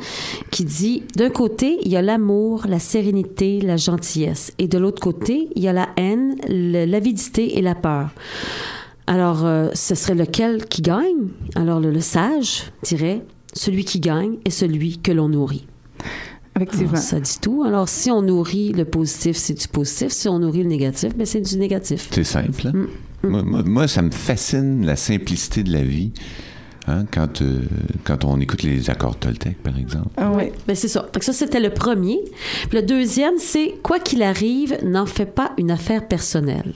qui 0.51 0.63
dit 0.65 1.03
d'un 1.15 1.29
côté, 1.29 1.77
il 1.83 1.91
y 1.91 1.95
a 1.95 2.01
l'amour, 2.01 2.65
la 2.67 2.79
sérénité, 2.79 3.61
la 3.61 3.77
gentillesse 3.77 4.53
et 4.59 4.67
de 4.67 4.77
l'autre 4.77 5.01
côté, 5.01 5.49
il 5.55 5.63
y 5.63 5.67
a 5.67 5.73
la 5.73 5.89
haine, 5.97 6.35
l'avidité 6.47 7.57
et 7.57 7.61
la 7.61 7.75
peur. 7.75 8.09
Alors, 9.07 9.45
euh, 9.45 9.69
ce 9.73 9.95
serait 9.95 10.15
lequel 10.15 10.65
qui 10.65 10.81
gagne? 10.81 11.29
Alors, 11.55 11.79
le, 11.79 11.91
le 11.91 12.01
sage 12.01 12.63
dirait 12.83 13.21
celui 13.53 13.85
qui 13.85 13.99
gagne 14.01 14.35
est 14.43 14.49
celui 14.49 14.97
que 14.97 15.13
l'on 15.13 15.29
nourrit. 15.29 15.65
Effectivement. 16.57 16.89
Alors, 16.89 17.01
ça 17.03 17.19
dit 17.19 17.37
tout. 17.41 17.63
Alors, 17.63 17.87
si 17.87 18.11
on 18.11 18.21
nourrit 18.21 18.73
le 18.73 18.83
positif, 18.83 19.37
c'est 19.37 19.53
du 19.53 19.67
positif. 19.69 20.09
Si 20.11 20.27
on 20.27 20.39
nourrit 20.39 20.63
le 20.63 20.69
négatif, 20.69 21.15
ben, 21.15 21.25
c'est 21.25 21.39
du 21.41 21.57
négatif. 21.57 22.09
C'est 22.11 22.23
simple. 22.23 22.67
hein? 22.67 22.73
Mm. 22.73 23.27
Moi, 23.29 23.43
moi- 23.43 23.63
moi, 23.63 23.87
ça 23.87 24.01
me 24.01 24.11
fascine 24.11 24.85
la 24.85 24.95
simplicité 24.95 25.63
de 25.63 25.71
la 25.71 25.83
vie. 25.83 26.11
Hein, 26.87 27.05
quand, 27.11 27.41
euh, 27.41 27.61
quand 28.03 28.23
on 28.25 28.39
écoute 28.39 28.63
les 28.63 28.89
accords 28.89 29.17
Toltec, 29.17 29.61
par 29.61 29.77
exemple. 29.77 30.09
Ah 30.17 30.31
oui. 30.33 30.51
Ben, 30.67 30.75
c'est 30.75 30.87
ça. 30.87 31.07
Donc, 31.13 31.23
ça, 31.23 31.33
c'était 31.33 31.59
le 31.59 31.69
premier. 31.69 32.19
Puis 32.69 32.79
le 32.79 32.81
deuxième, 32.81 33.37
c'est 33.37 33.75
quoi 33.83 33.99
qu'il 33.99 34.23
arrive, 34.23 34.77
n'en 34.83 35.05
fais 35.05 35.25
pas 35.25 35.51
une 35.57 35.71
affaire 35.71 36.07
personnelle. 36.07 36.73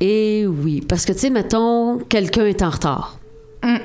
Et 0.00 0.46
oui, 0.46 0.80
parce 0.80 1.04
que, 1.04 1.12
tu 1.12 1.18
sais, 1.18 1.30
mettons, 1.30 1.98
quelqu'un 1.98 2.46
est 2.46 2.62
en 2.62 2.70
retard. 2.70 3.18
Mm. 3.62 3.78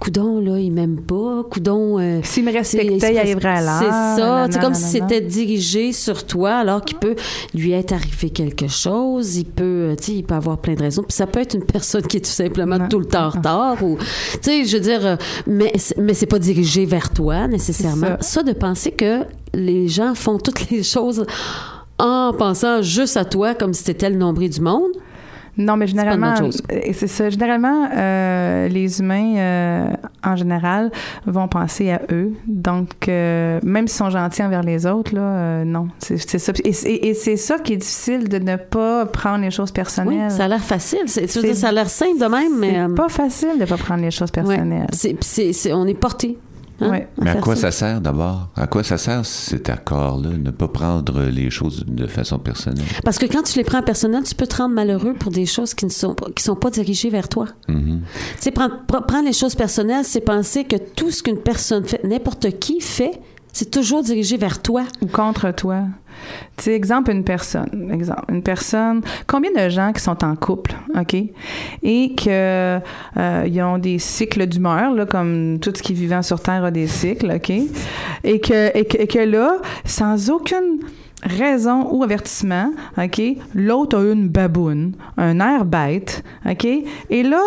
Coudon, 0.00 0.40
là, 0.40 0.58
il 0.58 0.72
m'aime 0.72 1.00
pas. 1.00 1.44
Coudon. 1.48 1.98
euh, 2.00 2.20
S'il 2.24 2.44
me 2.44 2.52
respectait, 2.52 3.12
il 3.12 3.18
arriverait 3.18 3.48
à 3.48 3.62
l'heure. 3.62 3.78
C'est 3.78 4.20
ça. 4.20 4.46
C'est 4.50 4.60
comme 4.60 4.74
si 4.74 4.84
c'était 4.84 5.20
dirigé 5.20 5.92
sur 5.92 6.26
toi, 6.26 6.56
alors 6.56 6.84
qu'il 6.84 6.98
peut 6.98 7.14
lui 7.54 7.72
être 7.72 7.92
arrivé 7.92 8.28
quelque 8.30 8.66
chose. 8.68 9.36
Il 9.36 9.44
peut, 9.46 9.62
euh, 9.92 9.96
tu 9.96 10.02
sais, 10.04 10.12
il 10.16 10.24
peut 10.24 10.34
avoir 10.34 10.58
plein 10.58 10.74
de 10.74 10.82
raisons. 10.82 11.02
Puis 11.04 11.14
ça 11.16 11.26
peut 11.28 11.40
être 11.40 11.54
une 11.54 11.64
personne 11.64 12.02
qui 12.02 12.16
est 12.18 12.20
tout 12.24 12.30
simplement 12.30 12.76
Non. 12.78 12.88
tout 12.88 12.98
le 12.98 13.06
temps 13.06 13.26
en 13.26 13.30
retard. 13.30 13.82
Ou, 13.84 13.96
tu 13.96 14.38
sais, 14.42 14.64
je 14.64 14.76
veux 14.76 14.82
dire, 14.82 15.06
euh, 15.06 15.16
mais, 15.46 15.72
c'est- 15.76 15.96
mais 15.96 16.12
c'est 16.12 16.26
pas 16.26 16.40
dirigé 16.40 16.84
vers 16.86 17.10
toi 17.10 17.46
nécessairement. 17.46 18.16
Ça. 18.20 18.42
de 18.42 18.52
penser 18.52 18.90
que 18.90 19.20
les 19.54 19.88
gens 19.88 20.14
font 20.14 20.38
toutes 20.38 20.68
les 20.70 20.82
choses 20.82 21.24
en 21.98 22.32
pensant 22.36 22.82
juste 22.82 23.16
à 23.16 23.24
toi 23.24 23.54
comme 23.54 23.72
si 23.72 23.84
t'étais 23.84 24.10
le 24.10 24.16
nombril 24.16 24.50
du 24.50 24.60
monde. 24.60 24.90
Non, 25.56 25.76
mais 25.76 25.86
généralement, 25.86 26.34
euh, 26.40 26.50
c'est 26.92 27.06
ça. 27.06 27.30
Généralement, 27.30 27.88
euh, 27.96 28.68
les 28.68 29.00
humains, 29.00 29.36
euh, 29.36 29.86
en 30.24 30.34
général, 30.36 30.90
vont 31.26 31.46
penser 31.48 31.90
à 31.92 32.00
eux. 32.10 32.32
Donc, 32.46 33.08
euh, 33.08 33.60
même 33.62 33.86
s'ils 33.86 33.98
sont 33.98 34.10
gentils 34.10 34.42
envers 34.42 34.62
les 34.62 34.84
autres, 34.86 35.14
là, 35.14 35.64
non, 35.64 35.88
c'est 35.98 36.18
ça. 36.38 36.52
Et, 36.64 36.72
c'est- 36.72 36.90
et 36.92 37.14
c'est 37.14 37.36
ça 37.36 37.58
qui 37.58 37.74
est 37.74 37.76
difficile 37.76 38.28
de 38.28 38.38
ne 38.38 38.56
pas 38.56 39.06
prendre 39.06 39.42
les 39.44 39.50
choses 39.50 39.70
Oui, 39.70 39.74
personnelles. 39.74 40.30
ça 40.30 40.44
a 40.44 40.48
l'air 40.48 40.60
facile. 40.62 41.02
C'est- 41.06 41.26
ça 41.28 41.68
a 41.68 41.72
l'air 41.72 41.88
simple 41.88 42.18
de 42.20 42.26
même, 42.26 42.58
mais. 42.58 42.74
C'est 42.88 42.94
pas 42.94 43.08
facile 43.08 43.58
de 43.60 43.64
pas 43.64 43.76
prendre 43.76 44.02
les 44.02 44.10
choses 44.10 44.30
ouais. 44.36 44.56
personnelles. 44.56 44.86
On 45.72 45.86
est 45.86 45.94
porté. 45.94 46.36
Hein, 46.84 46.90
Ouais. 46.90 47.08
Mais 47.20 47.30
à 47.30 47.34
quoi 47.36 47.56
ça 47.56 47.70
sert 47.70 48.00
d'abord? 48.00 48.48
À 48.56 48.66
quoi 48.66 48.82
ça 48.82 48.98
sert 48.98 49.24
cet 49.24 49.68
accord-là? 49.70 50.30
Ne 50.30 50.50
pas 50.50 50.68
prendre 50.68 51.22
les 51.22 51.50
choses 51.50 51.84
de 51.86 52.06
façon 52.06 52.38
personnelle? 52.38 52.84
Parce 53.04 53.18
que 53.18 53.26
quand 53.26 53.42
tu 53.42 53.58
les 53.58 53.64
prends 53.64 53.82
personnel, 53.82 54.22
tu 54.24 54.34
peux 54.34 54.46
te 54.46 54.56
rendre 54.56 54.74
malheureux 54.74 55.14
pour 55.14 55.30
des 55.32 55.46
choses 55.46 55.74
qui 55.74 55.84
ne 55.86 55.90
sont, 55.90 56.14
pas- 56.14 56.28
qui 56.34 56.42
sont 56.42 56.56
pas 56.56 56.70
dirigées 56.70 57.10
vers 57.10 57.28
toi. 57.28 57.46
Mhm. 57.68 58.00
Tu 58.36 58.42
sais, 58.42 58.50
prendre, 58.50 58.74
pre- 58.86 59.04
prendre 59.06 59.24
les 59.26 59.32
choses 59.32 59.54
personnelles, 59.54 60.04
c'est 60.04 60.20
penser 60.20 60.64
que 60.64 60.76
tout 60.76 61.10
ce 61.10 61.22
qu'une 61.22 61.38
personne 61.38 61.84
fait, 61.84 62.02
n'importe 62.04 62.58
qui 62.58 62.80
fait, 62.80 63.20
c'est 63.52 63.70
toujours 63.70 64.02
dirigé 64.02 64.36
vers 64.36 64.60
toi. 64.62 64.82
Ou 65.00 65.06
contre 65.06 65.52
toi. 65.54 65.82
Tu 66.56 66.64
sais, 66.64 66.72
exemple, 66.74 67.10
une 67.10 67.24
personne. 67.24 67.90
Exemple, 67.92 68.24
une 68.28 68.42
personne. 68.42 69.02
Combien 69.26 69.50
de 69.52 69.68
gens 69.68 69.92
qui 69.92 70.00
sont 70.00 70.24
en 70.24 70.36
couple, 70.36 70.74
OK? 70.98 71.14
Et 71.82 72.14
que 72.14 72.80
euh, 73.16 73.44
ils 73.46 73.62
ont 73.62 73.78
des 73.78 73.98
cycles 73.98 74.46
d'humeur, 74.46 74.92
là, 74.92 75.06
comme 75.06 75.58
tout 75.60 75.72
ce 75.74 75.82
qui 75.82 75.92
est 75.92 75.96
vivant 75.96 76.22
sur 76.22 76.40
Terre 76.40 76.64
a 76.64 76.70
des 76.70 76.86
cycles, 76.86 77.32
OK? 77.34 77.50
Et 77.50 78.40
que, 78.40 78.76
et 78.76 78.84
que, 78.84 78.98
et 78.98 79.06
que 79.06 79.18
là, 79.18 79.58
sans 79.84 80.30
aucune 80.30 80.80
raison 81.24 81.88
ou 81.90 82.02
avertissement, 82.02 82.70
OK? 82.98 83.20
L'autre 83.54 83.98
a 83.98 84.02
eu 84.02 84.12
une 84.12 84.28
baboune, 84.28 84.94
un 85.16 85.40
air 85.40 85.64
bête, 85.64 86.22
OK? 86.46 86.64
Et 86.64 87.22
là, 87.22 87.42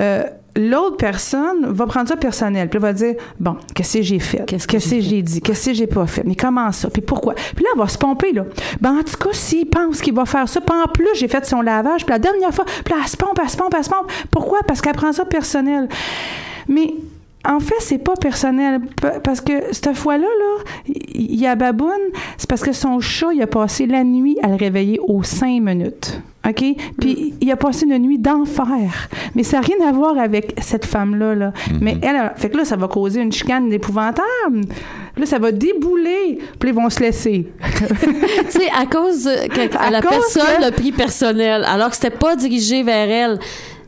euh, 0.00 0.24
l'autre 0.56 0.96
personne 0.96 1.66
va 1.66 1.86
prendre 1.86 2.08
ça 2.08 2.16
personnel, 2.16 2.68
puis 2.68 2.76
elle 2.76 2.82
va 2.82 2.92
dire, 2.92 3.14
bon, 3.40 3.56
qu'est-ce 3.74 3.98
que 3.98 4.02
j'ai 4.02 4.18
fait? 4.18 4.44
Qu'est-ce 4.46 4.68
que 4.68 4.78
j'ai 4.78 5.22
dit? 5.22 5.40
Qu'est-ce 5.40 5.70
que 5.70 5.74
j'ai 5.74 5.86
pas 5.86 6.06
fait? 6.06 6.22
Mais 6.24 6.34
comment 6.34 6.70
ça? 6.72 6.90
Puis 6.90 7.02
pourquoi? 7.02 7.34
Puis 7.34 7.64
là, 7.64 7.70
elle 7.74 7.80
va 7.80 7.88
se 7.88 7.98
pomper, 7.98 8.32
là. 8.32 8.44
Ben, 8.80 8.98
en 8.98 9.02
tout 9.02 9.16
cas, 9.16 9.32
s'il 9.32 9.68
pense 9.68 10.00
qu'il 10.00 10.14
va 10.14 10.24
faire 10.26 10.48
ça, 10.48 10.60
puis 10.60 10.76
en 10.76 10.88
plus, 10.88 11.08
j'ai 11.16 11.28
fait 11.28 11.44
son 11.44 11.60
lavage, 11.60 12.04
puis 12.04 12.12
la 12.12 12.18
dernière 12.18 12.54
fois, 12.54 12.64
puis 12.84 12.94
là, 12.94 13.00
elle 13.02 13.08
se 13.08 13.16
pompe, 13.16 13.38
elle 13.42 13.50
se 13.50 13.56
pompe, 13.56 13.74
elle 13.76 13.84
se 13.84 13.90
pompe. 13.90 14.10
Pourquoi? 14.30 14.60
Parce 14.66 14.80
qu'elle 14.80 14.94
prend 14.94 15.12
ça 15.12 15.24
personnel. 15.24 15.88
Mais 16.68 16.94
en 17.46 17.60
fait, 17.60 17.74
c'est 17.80 17.98
pas 17.98 18.14
personnel. 18.14 18.80
Parce 19.22 19.40
que 19.40 19.52
cette 19.72 19.94
fois-là, 19.94 20.26
là, 20.26 20.64
il 21.14 21.34
y 21.38 21.46
a 21.46 21.54
Baboune, 21.54 21.90
c'est 22.38 22.48
parce 22.48 22.62
que 22.62 22.72
son 22.72 23.00
chat, 23.00 23.32
il 23.34 23.42
a 23.42 23.46
passé 23.46 23.86
la 23.86 24.02
nuit 24.04 24.36
à 24.42 24.48
le 24.48 24.54
réveiller 24.56 24.98
aux 25.06 25.22
cinq 25.22 25.60
minutes. 25.62 26.20
OK? 26.46 26.62
Puis 27.00 27.34
il 27.40 27.50
a 27.50 27.56
passé 27.56 27.86
une 27.86 27.96
nuit 27.98 28.18
d'enfer. 28.18 29.08
Mais 29.34 29.42
ça 29.42 29.60
n'a 29.60 29.66
rien 29.66 29.88
à 29.88 29.92
voir 29.92 30.18
avec 30.18 30.54
cette 30.60 30.84
femme-là. 30.84 31.34
Là. 31.34 31.52
Mais 31.80 31.96
elle, 32.02 32.32
fait 32.36 32.50
que 32.50 32.58
là, 32.58 32.64
ça 32.66 32.76
va 32.76 32.86
causer 32.86 33.20
une 33.22 33.32
chicane 33.32 33.72
épouvantable. 33.72 34.60
Là, 35.16 35.24
ça 35.26 35.38
va 35.38 35.52
débouler. 35.52 36.38
Puis 36.58 36.68
ils 36.70 36.74
vont 36.74 36.90
se 36.90 37.00
laisser. 37.00 37.46
tu 37.78 38.50
sais, 38.50 38.68
à 38.78 38.84
cause 38.84 39.24
de- 39.24 39.48
que 39.48 39.76
À 39.78 39.90
la 39.90 40.02
cause 40.02 40.10
personne 40.10 40.56
que- 40.56 40.60
l'a 40.62 40.70
pris 40.72 40.92
personnel, 40.92 41.64
alors 41.66 41.88
que 41.90 41.96
c'était 41.96 42.10
pas 42.10 42.36
dirigé 42.36 42.82
vers 42.82 43.08
elle, 43.10 43.38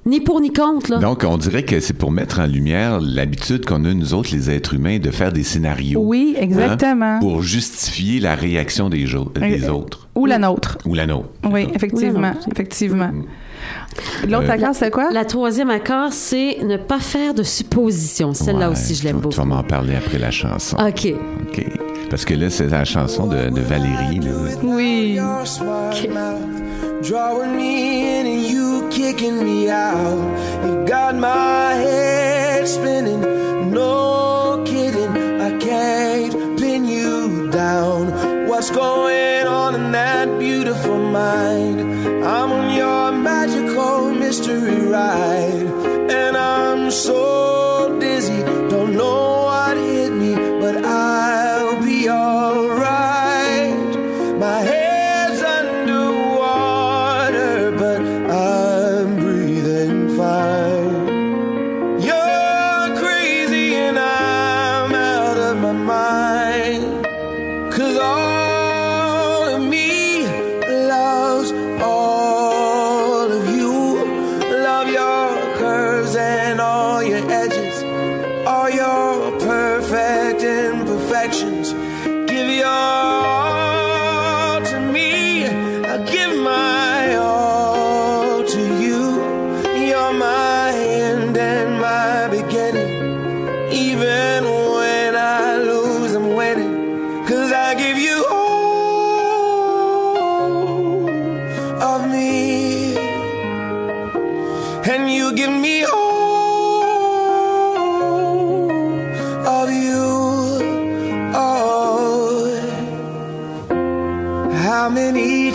ni 0.07 0.21
pour 0.21 0.41
ni 0.41 0.53
contre, 0.53 0.93
là. 0.93 0.99
Donc, 0.99 1.25
on 1.29 1.37
dirait 1.37 1.65
que 1.65 1.81
c'est 1.81 1.93
pour 1.95 2.11
mettre 2.11 2.39
en 2.41 2.47
lumière 2.47 3.01
l'habitude 3.01 3.65
qu'on 3.67 3.85
a, 3.85 3.93
nous 3.93 4.15
autres, 4.15 4.31
les 4.33 4.51
êtres 4.51 4.75
humains, 4.75 4.99
de 4.99 5.11
faire 5.11 5.33
des 5.33 5.43
scénarios. 5.43 6.01
Oui, 6.01 6.37
exactement. 6.39 7.17
hein, 7.17 7.19
pour 7.21 7.43
justifier 7.43 8.21
la 8.21 8.35
réaction 8.35 8.89
des, 8.89 9.05
Euh, 9.15 9.69
autres. 9.71 10.09
Ou 10.15 10.27
la 10.27 10.39
nôtre. 10.39 10.79
Ou 10.87 10.95
la 10.95 11.07
nôtre. 11.07 11.29
Oui, 11.51 11.67
effectivement. 11.75 12.33
Effectivement. 12.51 13.11
L'autre 14.29 14.49
Euh, 14.51 14.53
accord, 14.53 14.75
c'est 14.75 14.91
quoi? 14.91 15.11
La 15.11 15.25
troisième 15.25 15.71
accord, 15.71 16.13
c'est 16.13 16.59
ne 16.63 16.77
pas 16.77 16.99
faire 17.01 17.33
de 17.35 17.43
suppositions. 17.43 18.35
Celle-là 18.35 18.69
Ouais, 18.69 18.73
aussi, 18.73 18.95
je 18.95 19.05
l'aime 19.05 19.17
beaucoup. 19.17 19.35
Tu 19.35 19.41
vas 19.41 19.45
m'en 19.47 19.63
parler 19.63 19.95
après 19.97 20.19
la 20.19 20.31
chanson. 20.31 20.77
OK. 20.77 21.13
OK. 21.49 21.65
Parce 22.11 22.25
que 22.25 22.35
là, 22.35 22.51
c'est 22.51 22.69
la 22.69 22.85
chanson 22.85 23.27
de, 23.27 23.49
de 23.51 23.61
Valérie. 23.61 24.21
là. 24.21 24.31
Oui. 24.63 25.19
Mouth 25.19 27.03
drawing 27.03 27.57
me 27.57 28.21
in 28.21 28.27
and 28.27 28.43
you 28.51 28.89
kicking 28.91 29.43
me 29.45 29.71
out. 29.71 30.19
You 30.65 30.85
got 30.87 31.15
my 31.15 31.75
head 31.75 32.67
spinning, 32.67 33.21
no 33.71 34.63
kidding. 34.65 35.41
I 35.41 35.57
can't 35.59 36.59
pin 36.59 36.85
you 36.87 37.49
down. 37.51 38.13
What's 38.49 38.71
going 38.71 39.47
on 39.47 39.75
in 39.75 39.93
that 39.93 40.39
beautiful 40.39 40.99
mind? 40.99 41.81
I'm 42.27 42.51
on 42.51 42.74
your 42.74 43.12
magical 43.12 44.12
mystery 44.12 44.81
ride, 44.87 46.11
and 46.11 46.37
I'm 46.37 46.91
so 46.91 47.56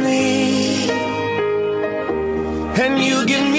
me. 0.00 0.90
And 2.84 3.02
you 3.02 3.26
give 3.26 3.46
me 3.50 3.57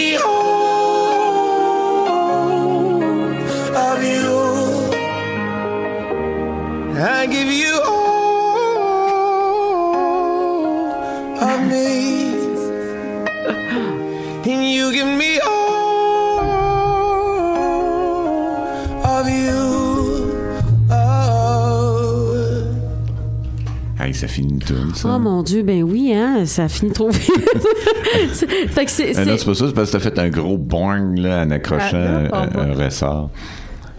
finit 24.40 24.54
une 24.54 24.60
tune, 24.60 24.92
ça. 24.96 25.14
Oh 25.16 25.20
mon 25.20 25.44
Dieu, 25.44 25.64
ben 25.64 25.84
oui, 25.84 26.14
hein, 26.14 26.46
ça 26.46 26.68
finit 26.68 26.92
trop 26.92 27.10
vite. 27.10 27.32
C'est- 28.34 28.48
fait 28.68 28.86
que 28.86 28.92
c'est. 28.92 29.16
Ah 29.18 29.26
non, 29.26 29.38
c'est- 29.38 29.46
pas 29.46 29.54
ça, 29.54 29.68
c'est 29.68 29.74
parce 29.74 29.92
que 29.92 29.98
t'as 29.98 30.04
fait 30.04 30.20
un 30.20 30.30
gros 30.30 30.58
boing 30.58 31.16
là, 31.16 31.44
en 31.44 31.52
accrochant 31.52 31.88
Ah, 31.94 32.22
non, 32.22 32.26
un, 32.44 32.48
pas 32.48 32.62
un 32.64 32.74
ressort. 32.74 33.30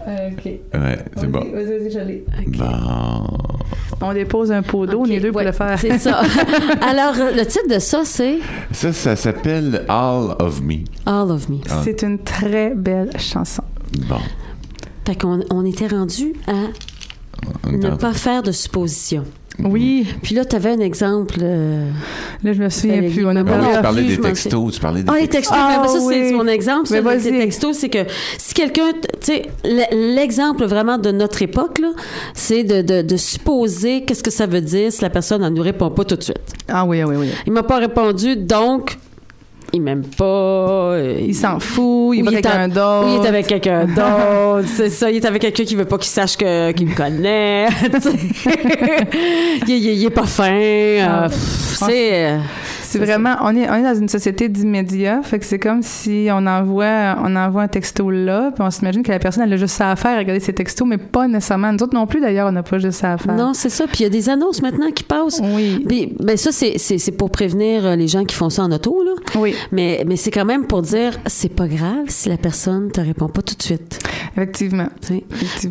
OK. 0.05 0.45
Ouais, 0.45 0.99
c'est 1.15 1.27
bon. 1.31 1.39
Vas-y, 1.53 1.65
vas-y, 1.65 1.91
j'allais. 1.91 2.23
Bon. 2.47 2.65
On 4.01 4.13
dépose 4.13 4.51
un 4.51 4.63
pot 4.63 4.85
d'eau, 4.87 5.01
Ok, 5.01 5.07
les 5.09 5.19
deux 5.19 5.31
pour 5.31 5.41
le 5.41 5.51
faire. 5.51 5.77
C'est 5.79 5.97
ça. 5.99 6.21
Alors, 6.81 7.13
le 7.15 7.43
titre 7.45 7.67
de 7.73 7.79
ça, 7.79 8.01
c'est? 8.03 8.39
Ça, 8.71 8.91
ça 8.93 9.15
s'appelle 9.15 9.85
All 9.87 10.35
of 10.39 10.61
Me. 10.61 10.77
All 11.05 11.29
of 11.31 11.47
Me. 11.49 11.57
Ah. 11.69 11.81
C'est 11.83 12.01
une 12.01 12.17
très 12.19 12.73
belle 12.73 13.11
chanson. 13.19 13.63
Bon. 14.09 14.17
Fait 15.05 15.15
qu'on 15.15 15.41
on 15.51 15.65
était 15.65 15.87
rendu 15.87 16.33
à 16.47 17.69
ne 17.69 17.89
pas 17.95 18.13
faire 18.13 18.41
de 18.43 18.51
suppositions. 18.51 19.25
Oui, 19.63 20.07
Puis 20.21 20.35
là, 20.35 20.45
tu 20.45 20.55
avais 20.55 20.71
un 20.71 20.79
exemple. 20.79 21.35
euh, 21.41 21.89
là, 22.43 22.53
je 22.53 22.61
me 22.61 22.69
souviens 22.69 23.01
plus. 23.09 23.25
On 23.25 23.35
a 23.35 23.41
Ah, 23.41 23.43
parlé 23.43 23.67
tu 23.75 23.81
parlais 23.81 24.01
plus, 24.03 24.15
des 24.17 24.21
textos, 24.21 24.73
tu 24.75 24.79
parlais 24.79 25.03
des 25.03 25.09
Ah, 25.09 25.15
les 25.19 25.27
textos. 25.27 25.55
textos, 25.55 25.57
Ah, 25.59 25.79
mais 25.81 25.87
ça, 25.87 25.99
c'est 26.27 26.31
mon 26.33 26.47
exemple. 26.47 26.87
ça, 26.87 27.01
Mais 27.01 27.15
les 27.15 27.17
vas-y. 27.29 27.37
textos, 27.39 27.77
c'est 27.77 27.89
que 27.89 27.99
si 28.37 28.53
quelqu'un, 28.53 28.91
tu 29.21 29.33
sais, 29.33 29.41
l'exemple 29.91 30.65
vraiment 30.65 30.97
de 30.97 31.11
notre 31.11 31.41
époque, 31.41 31.79
c'est 32.33 32.63
de, 32.63 32.81
de, 32.81 33.01
de 33.01 33.17
supposer 33.17 34.03
qu'est-ce 34.05 34.23
que 34.23 34.31
ça 34.31 34.45
veut 34.45 34.61
dire 34.61 34.91
si 34.91 35.01
la 35.01 35.09
personne 35.09 35.41
ne 35.41 35.49
nous 35.49 35.61
répond 35.63 35.89
pas 35.91 36.03
tout 36.05 36.15
de 36.15 36.23
suite. 36.23 36.37
Ah 36.67 36.85
oui, 36.85 37.03
oui, 37.03 37.15
oui. 37.17 37.27
Il 37.45 37.53
m'a 37.53 37.63
pas 37.63 37.77
répondu, 37.77 38.35
donc 38.35 38.97
il 39.73 39.81
m'aime 39.81 40.03
pas. 40.05 40.23
euh, 40.93 41.17
Il 41.25 41.33
s'en 41.35 41.59
fout, 41.59 42.15
il 42.17 42.27
avec 42.27 42.45
est 42.45 42.67
d'autre. 42.69 43.05
ou 43.05 43.19
il 43.21 43.25
est 43.25 43.27
avec 43.29 43.47
quelqu'un 43.47 43.85
d'autre. 43.87 44.67
c'est 44.75 44.89
ça, 44.89 45.09
il 45.09 45.17
est 45.17 45.25
avec 45.25 45.41
quelqu'un 45.41 45.63
qui 45.63 45.75
veut 45.75 45.85
pas 45.85 45.97
qu'il 45.97 46.09
sache 46.09 46.35
que- 46.37 46.71
qu'il 46.73 46.87
me 46.87 46.95
connaît. 46.95 47.67
il, 49.67 49.75
il- 49.75 49.85
il 49.93 50.05
est 50.05 50.09
pas 50.09 50.25
fin. 50.25 50.51
euh, 50.53 51.07
Ah. 51.07 51.27
c'est. 51.29 52.37
C'est 52.91 52.99
vraiment, 52.99 53.35
on 53.41 53.55
est, 53.55 53.69
on 53.69 53.75
est 53.75 53.83
dans 53.83 53.99
une 53.99 54.09
société 54.09 54.49
d'immédiat, 54.49 55.21
fait 55.23 55.39
que 55.39 55.45
c'est 55.45 55.59
comme 55.59 55.81
si 55.81 56.27
on 56.31 56.45
envoie, 56.47 57.15
on 57.23 57.35
envoie 57.35 57.63
un 57.63 57.67
texto 57.67 58.09
là, 58.09 58.51
puis 58.53 58.63
on 58.63 58.71
s'imagine 58.71 59.03
que 59.03 59.11
la 59.11 59.19
personne, 59.19 59.43
elle 59.43 59.53
a 59.53 59.57
juste 59.57 59.75
ça 59.75 59.91
à 59.91 59.95
faire, 59.95 60.17
regarder 60.17 60.39
ses 60.39 60.53
textos, 60.53 60.87
mais 60.87 60.97
pas 60.97 61.27
nécessairement. 61.27 61.71
Nous 61.71 61.83
autres 61.83 61.93
non 61.95 62.07
plus, 62.07 62.19
d'ailleurs, 62.21 62.47
on 62.49 62.51
n'a 62.51 62.63
pas 62.63 62.77
juste 62.79 62.99
ça 62.99 63.13
à 63.13 63.17
faire. 63.17 63.33
Non, 63.35 63.53
c'est 63.53 63.69
ça. 63.69 63.85
Puis 63.87 63.97
il 63.99 64.03
y 64.03 64.05
a 64.05 64.09
des 64.09 64.29
annonces 64.29 64.61
maintenant 64.61 64.91
qui 64.91 65.03
passent. 65.03 65.41
Oui. 65.43 65.83
Puis, 65.87 66.13
ben 66.19 66.37
ça, 66.37 66.51
c'est, 66.51 66.77
c'est, 66.77 66.97
c'est 66.97 67.11
pour 67.11 67.29
prévenir 67.29 67.85
euh, 67.85 67.95
les 67.95 68.07
gens 68.07 68.25
qui 68.25 68.35
font 68.35 68.49
ça 68.49 68.63
en 68.63 68.71
auto, 68.71 69.03
là. 69.03 69.11
Oui, 69.39 69.55
Mais, 69.71 70.03
mais 70.07 70.15
c'est 70.15 70.31
quand 70.31 70.45
même 70.45 70.65
pour 70.67 70.81
dire, 70.81 71.13
c'est 71.27 71.53
pas 71.53 71.67
grave 71.67 72.05
si 72.07 72.29
la 72.29 72.37
personne 72.37 72.91
te 72.91 73.01
répond 73.01 73.27
pas 73.29 73.41
tout 73.41 73.55
de 73.55 73.63
suite. 73.63 73.99
effectivement. 74.35 74.87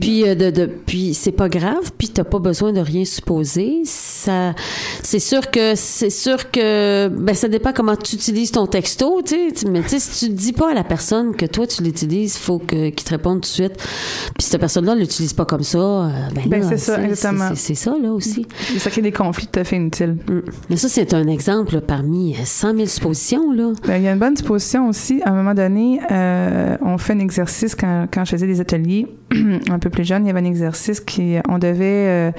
Puis, 0.00 0.26
euh, 0.28 0.34
de, 0.34 0.50
de, 0.50 0.66
puis 0.66 1.14
c'est 1.14 1.32
pas 1.32 1.48
grave, 1.48 1.90
puis 1.98 2.08
t'as 2.08 2.24
pas 2.24 2.38
besoin 2.38 2.72
de 2.72 2.80
rien 2.80 3.04
supposer. 3.04 3.82
Ça, 3.84 4.54
c'est 5.02 5.18
sûr 5.18 5.50
que, 5.50 5.74
c'est 5.74 6.10
sûr 6.10 6.50
que, 6.50 7.09
ben, 7.10 7.34
ça 7.34 7.48
dépend 7.48 7.72
comment 7.72 7.96
tu 7.96 8.16
utilises 8.16 8.50
ton 8.52 8.66
texto, 8.66 9.20
tu 9.24 9.50
sais. 9.54 9.68
Mais 9.68 9.82
tu 9.82 9.88
sais, 9.90 10.00
si 10.00 10.26
tu 10.26 10.32
dis 10.32 10.52
pas 10.52 10.70
à 10.70 10.74
la 10.74 10.84
personne 10.84 11.34
que 11.34 11.46
toi, 11.46 11.66
tu 11.66 11.82
l'utilises, 11.82 12.36
il 12.36 12.40
faut 12.40 12.58
que, 12.58 12.90
qu'il 12.90 13.04
te 13.04 13.10
réponde 13.10 13.36
tout 13.36 13.40
de 13.40 13.46
suite. 13.46 13.76
Puis 13.76 14.46
cette 14.46 14.60
personne-là 14.60 14.94
l'utilise 14.94 15.32
pas 15.32 15.44
comme 15.44 15.62
ça, 15.62 15.78
euh, 15.78 16.08
ben, 16.34 16.42
Ben, 16.48 16.62
c'est 16.68 16.78
ça, 16.78 16.96
c'est- 16.96 17.04
exactement. 17.04 17.50
C'est, 17.54 17.74
ça, 17.74 17.94
là, 18.00 18.12
aussi. 18.12 18.46
Ça 18.78 18.90
crée 18.90 19.02
des 19.02 19.12
conflits 19.12 19.46
tout 19.46 19.60
à 19.60 19.64
fait 19.64 19.76
inutiles. 19.76 20.16
Mm. 20.28 20.40
Mais 20.70 20.76
ça, 20.76 20.88
c'est 20.88 21.12
un 21.14 21.26
exemple 21.28 21.74
là, 21.74 21.80
parmi 21.80 22.34
euh, 22.34 22.38
100 22.44 22.74
000 22.74 22.86
suppositions, 22.86 23.52
là. 23.52 23.72
Ben, 23.86 23.96
il 23.96 24.04
y 24.04 24.08
a 24.08 24.12
une 24.12 24.18
bonne 24.18 24.34
disposition 24.34 24.88
aussi. 24.88 25.20
À 25.24 25.30
un 25.30 25.34
moment 25.34 25.54
donné, 25.54 26.00
euh, 26.10 26.76
on 26.82 26.98
fait 26.98 27.12
un 27.14 27.18
exercice 27.20 27.74
quand, 27.74 28.06
quand 28.12 28.24
je 28.24 28.30
faisais 28.30 28.46
des 28.46 28.60
ateliers 28.60 29.06
un 29.70 29.78
peu 29.78 29.90
plus 29.90 30.04
jeune. 30.04 30.24
Il 30.24 30.28
y 30.28 30.30
avait 30.30 30.40
un 30.40 30.44
exercice 30.44 31.00
qui, 31.00 31.36
on 31.48 31.58
devait 31.58 31.84
euh, 32.08 32.30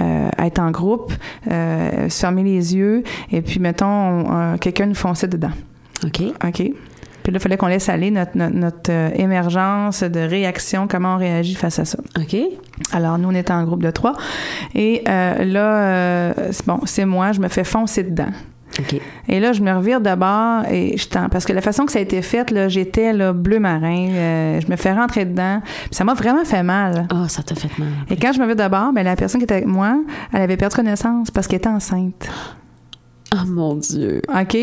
euh, 0.00 0.28
être 0.38 0.58
en 0.60 0.70
groupe, 0.70 1.12
euh, 1.50 2.08
se 2.08 2.20
fermer 2.20 2.42
les 2.42 2.74
yeux, 2.76 3.02
et 3.32 3.40
puis 3.42 3.60
mettons, 3.60 3.86
on- 3.86 4.58
quelqu'un 4.58 4.86
nous 4.86 4.94
fonçait 4.94 5.28
dedans. 5.28 5.50
OK? 6.04 6.22
OK? 6.44 6.62
Puis 7.22 7.32
là, 7.32 7.38
il 7.38 7.40
fallait 7.40 7.56
qu'on 7.56 7.68
laisse 7.68 7.88
aller 7.88 8.10
notre, 8.10 8.36
notre, 8.36 8.54
notre, 8.54 8.90
euh, 8.92 9.08
émergence 9.14 10.02
de 10.02 10.20
réaction, 10.20 10.86
comment 10.86 11.14
on 11.14 11.18
réagit 11.18 11.54
face 11.54 11.78
à 11.78 11.86
ça. 11.86 11.98
OK. 12.18 12.36
Alors, 12.92 13.16
nous, 13.16 13.30
on 13.30 13.34
était 13.34 13.52
en 13.54 13.64
groupe 13.64 13.82
de 13.82 13.90
trois. 13.90 14.12
Et 14.74 15.02
euh, 15.08 15.42
là, 15.44 15.78
euh, 15.78 16.32
bon, 16.66 16.80
c'est 16.84 17.06
moi, 17.06 17.32
je 17.32 17.40
me 17.40 17.48
fais 17.48 17.64
foncer 17.64 18.02
dedans. 18.02 18.28
Et 19.28 19.40
là, 19.40 19.52
je 19.52 19.62
me 19.62 19.72
revire 19.72 20.00
d'abord 20.00 20.64
et 20.70 20.96
je 20.96 21.08
tends, 21.08 21.28
parce 21.28 21.44
que 21.44 21.52
la 21.52 21.60
façon 21.60 21.86
que 21.86 21.92
ça 21.92 21.98
a 21.98 22.02
été 22.02 22.22
fait, 22.22 22.50
là, 22.50 22.68
j'étais 22.68 23.12
là, 23.12 23.32
bleu 23.32 23.58
marin, 23.58 24.08
euh, 24.10 24.60
je 24.60 24.70
me 24.70 24.76
fais 24.76 24.92
rentrer 24.92 25.24
dedans, 25.24 25.60
puis 25.62 25.94
ça 25.94 26.04
m'a 26.04 26.14
vraiment 26.14 26.44
fait 26.44 26.62
mal. 26.62 27.06
Ah, 27.10 27.28
ça 27.28 27.42
t'a 27.42 27.54
fait 27.54 27.76
mal. 27.78 27.88
Et 28.10 28.16
quand 28.16 28.32
je 28.32 28.38
me 28.38 28.44
revire 28.44 28.56
d'abord, 28.56 28.92
ben, 28.92 29.02
la 29.02 29.16
personne 29.16 29.40
qui 29.40 29.44
était 29.44 29.54
avec 29.54 29.66
moi, 29.66 29.96
elle 30.32 30.42
avait 30.42 30.56
perdu 30.56 30.76
connaissance 30.76 31.30
parce 31.30 31.46
qu'elle 31.46 31.58
était 31.58 31.68
enceinte. 31.68 32.28
Ah, 33.36 33.44
mon 33.46 33.74
Dieu. 33.74 34.20
OK? 34.28 34.56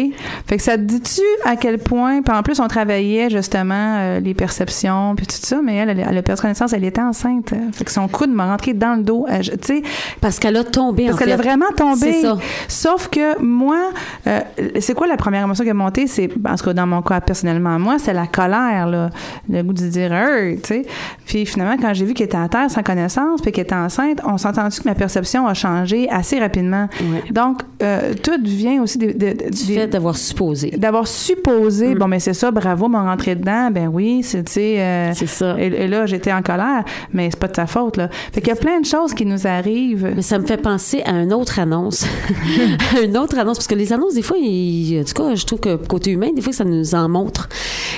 Fait 0.47 0.57
que 0.57 0.63
ça 0.63 0.78
te 0.78 0.84
dit-tu 0.84 1.22
à 1.45 1.55
quel 1.55 1.78
point... 1.80 2.22
Puis 2.22 2.36
en 2.36 2.43
plus, 2.43 2.59
on 2.59 2.67
travaillait 2.67 3.30
justement 3.30 3.97
euh, 3.99 4.19
les 4.19 4.34
perceptions 4.34 5.15
puis 5.15 5.28
tout 5.28 5.36
ça, 5.36 5.59
mais 5.63 5.76
elle, 5.76 5.89
elle, 5.89 6.05
elle 6.09 6.17
a 6.17 6.22
perdu 6.22 6.41
connaissance, 6.41 6.74
elle 6.74 6.84
était 6.86 7.01
enceinte. 7.01 7.53
Fait 7.74 7.84
que 7.84 7.91
son 7.91 8.07
coude 8.07 8.32
m'a 8.32 8.47
rentré 8.47 8.74
dans 8.74 8.95
le 8.95 9.03
dos. 9.03 9.26
Sais, 9.61 9.82
Parce 10.19 10.39
qu'elle 10.39 10.57
a 10.57 10.63
tombé, 10.63 11.07
parce 11.07 11.19
qu'elle 11.19 11.32
a 11.32 11.38
vraiment 11.38 11.72
tombé. 11.76 12.22
Ça. 12.22 12.38
Sauf 12.67 13.07
que 13.09 13.39
moi, 13.41 13.91
euh, 14.28 14.39
c'est 14.80 14.93
quoi 14.93 15.07
la 15.07 15.17
première 15.17 15.43
émotion 15.43 15.63
qui 15.63 15.69
est 15.69 15.74
montée? 15.74 16.07
C'est, 16.07 16.30
en 16.47 16.55
tout 16.55 16.65
cas, 16.65 16.74
dans 16.74 16.88
mon 16.88 17.01
cas, 17.01 17.22
personnellement, 17.22 17.78
moi, 17.80 17.97
c'est 17.99 18.13
la 18.13 18.28
colère, 18.28 18.88
là. 18.88 19.09
Le 19.49 19.63
goût 19.63 19.74
de 19.74 19.88
dire, 19.88 20.13
Hey! 20.13 20.57
tu 20.61 20.67
sais. 20.67 20.86
Puis 21.26 21.45
finalement, 21.45 21.78
quand 21.82 21.93
j'ai 21.93 22.05
vu 22.05 22.13
qu'elle 22.13 22.26
était 22.26 22.38
à 22.38 22.47
terre 22.47 22.69
sans 22.69 22.84
connaissance 22.84 23.41
puis 23.41 23.51
qu'elle 23.51 23.63
était 23.63 23.76
enceinte, 23.76 24.19
on 24.26 24.38
s'est 24.38 24.47
entendu 24.47 24.80
que 24.80 24.88
ma 24.88 24.95
perception 24.95 25.47
a 25.47 25.53
changé 25.53 26.09
assez 26.09 26.39
rapidement. 26.39 26.88
Ouais. 27.01 27.24
Donc, 27.32 27.61
euh, 27.82 28.13
tout 28.22 28.38
vient 28.62 28.82
aussi 28.82 28.97
de- 28.97 29.07
de- 29.12 29.34
de- 29.34 29.49
Du 29.49 29.74
fait 29.74 29.88
d'avoir 29.88 30.16
supposé. 30.18 30.72
d'avoir 30.72 31.07
supposé, 31.07 31.93
Mm. 31.95 31.97
bon, 31.99 32.07
mais 32.07 32.20
c'est 32.20 32.34
ça, 32.34 32.51
bravo, 32.51 32.88
m'en 32.88 33.03
rentrer 33.03 33.36
dedans, 33.36 33.70
ben 33.72 33.88
oui, 33.91 34.22
c'est, 34.24 34.43
tu 34.43 34.53
sais, 34.53 34.80
euh, 34.80 35.12
C'est 35.14 35.28
ça. 35.28 35.55
Et, 35.59 35.68
et 35.68 35.88
là, 35.88 36.05
j'étais 36.05 36.32
en 36.32 36.41
colère, 36.41 36.84
mais 37.14 37.30
c'est 37.32 37.39
pas 37.39 37.47
de 37.47 37.55
sa 37.55 37.68
faute, 37.68 37.97
là. 37.97 38.09
Fait 38.34 38.41
qu'il 38.41 38.49
y 38.49 38.53
a 38.53 38.55
plein 38.55 38.80
de 38.80 38.86
choses 38.86 39.14
qui 39.14 39.26
nous 39.26 39.45
arrivent. 39.47 40.12
Mais 40.16 40.22
ça 40.22 40.39
me 40.39 40.45
fait 40.45 40.57
penser 40.57 41.01
à 41.05 41.12
une 41.22 41.34
autre 41.34 41.59
annonce. 41.59 42.05
une 43.03 43.18
autre 43.18 43.38
annonce, 43.38 43.57
parce 43.57 43.68
que 43.68 43.76
les 43.76 43.91
annonces, 43.93 44.14
des 44.16 44.22
fois, 44.22 44.38
ils- 44.39 44.99
en 45.01 45.03
tout 45.03 45.14
cas, 45.14 45.36
je 45.36 45.45
trouve 45.45 45.59
que 45.59 45.76
côté 45.76 46.12
humain, 46.12 46.30
des 46.36 46.41
fois, 46.41 46.53
ça 46.53 46.64
nous 46.64 46.95
en 46.95 47.09
montre. 47.09 47.49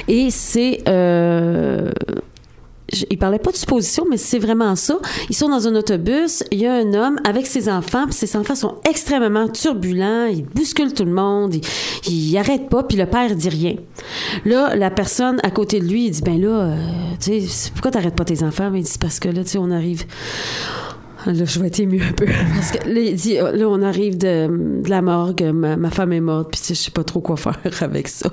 Et 0.07 0.29
c'est... 0.31 0.79
Euh, 0.87 1.91
il 3.09 3.17
parlait 3.17 3.39
pas 3.39 3.51
de 3.51 3.55
supposition, 3.55 4.05
mais 4.09 4.17
c'est 4.17 4.39
vraiment 4.39 4.75
ça. 4.75 4.97
Ils 5.29 5.35
sont 5.35 5.49
dans 5.49 5.67
un 5.67 5.75
autobus, 5.75 6.43
il 6.51 6.59
y 6.59 6.67
a 6.67 6.73
un 6.73 6.93
homme 6.93 7.19
avec 7.23 7.47
ses 7.47 7.69
enfants, 7.69 8.05
puis 8.05 8.13
ses 8.13 8.35
enfants 8.35 8.55
sont 8.55 8.75
extrêmement 8.87 9.47
turbulents, 9.47 10.25
ils 10.25 10.43
bousculent 10.43 10.93
tout 10.93 11.05
le 11.05 11.13
monde, 11.13 11.55
ils, 11.55 11.63
ils 12.11 12.37
arrêtent 12.37 12.69
pas, 12.69 12.83
puis 12.83 12.97
le 12.97 13.05
père 13.05 13.35
dit 13.35 13.49
rien. 13.49 13.75
Là, 14.45 14.75
la 14.75 14.91
personne 14.91 15.39
à 15.43 15.49
côté 15.49 15.79
de 15.79 15.85
lui, 15.85 16.05
il 16.05 16.11
dit, 16.11 16.21
ben 16.21 16.39
là, 16.39 16.47
euh, 16.47 16.75
tu 17.19 17.41
sais, 17.41 17.71
pourquoi 17.71 17.91
t'arrêtes 17.91 18.15
pas 18.15 18.25
tes 18.25 18.43
enfants? 18.43 18.71
Il 18.73 18.83
dit, 18.83 18.97
parce 18.99 19.19
que 19.19 19.29
là, 19.29 19.43
tu 19.43 19.51
sais, 19.51 19.57
on 19.57 19.71
arrive... 19.71 20.05
Là, 21.25 21.45
je 21.45 21.59
vais 21.61 21.67
être 21.67 21.79
émue 21.79 22.03
un 22.03 22.11
peu. 22.11 22.25
Parce 22.53 22.71
que 22.71 22.85
là, 22.85 22.99
il 22.99 23.15
dit, 23.15 23.35
là, 23.35 23.69
on 23.69 23.81
arrive 23.81 24.17
de, 24.17 24.83
la 24.89 25.01
morgue, 25.01 25.41
ma, 25.53 25.77
ma 25.77 25.89
femme 25.89 26.11
est 26.11 26.19
morte, 26.19 26.51
puis 26.51 26.59
je 26.67 26.73
sais 26.73 26.91
pas 26.91 27.05
trop 27.05 27.21
quoi 27.21 27.37
faire 27.37 27.57
avec 27.79 28.09
ça. 28.09 28.29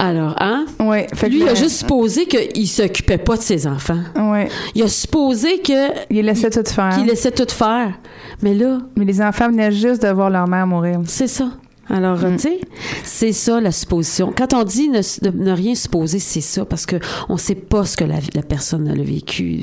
Alors, 0.00 0.36
hein? 0.38 0.64
Ouais. 0.78 1.08
Fait 1.12 1.26
que 1.26 1.32
Lui, 1.32 1.40
il 1.40 1.42
a 1.42 1.46
là- 1.46 1.54
juste 1.56 1.78
supposé 1.78 2.26
qu'il 2.26 2.68
s'occupait 2.68 3.18
pas 3.18 3.36
de 3.36 3.42
ses 3.42 3.66
enfants. 3.66 3.98
Ouais. 4.16 4.48
Il 4.76 4.82
a 4.84 4.88
supposé 4.88 5.58
que 5.58 5.72
Il 6.08 6.24
laissait 6.24 6.50
tout 6.50 6.62
faire. 6.72 6.90
qu'il 6.96 7.06
laissait 7.06 7.32
tout 7.32 7.52
faire. 7.52 7.92
Mais 8.40 8.54
là, 8.54 8.78
Mais 8.96 9.04
les 9.04 9.20
enfants 9.20 9.48
venaient 9.48 9.72
juste 9.72 10.02
de 10.02 10.08
voir 10.08 10.30
leur 10.30 10.46
mère 10.46 10.66
mourir. 10.68 11.00
c'est 11.06 11.26
ça. 11.26 11.48
Alors, 11.90 12.18
Mm. 12.18 12.36
tu 12.36 12.42
sais, 12.42 12.60
c'est 13.04 13.32
ça 13.32 13.60
la 13.60 13.72
supposition. 13.72 14.32
Quand 14.36 14.52
on 14.54 14.64
dit 14.64 14.88
ne, 14.88 15.00
de 15.30 15.36
ne 15.36 15.52
rien 15.52 15.74
supposer, 15.74 16.18
c'est 16.18 16.40
ça, 16.40 16.64
parce 16.64 16.84
que 16.86 16.96
on 17.28 17.36
sait 17.36 17.54
pas 17.54 17.84
ce 17.84 17.96
que 17.96 18.04
la, 18.04 18.16
la 18.34 18.42
personne 18.42 18.88
a 18.88 18.94
vécu. 18.94 19.60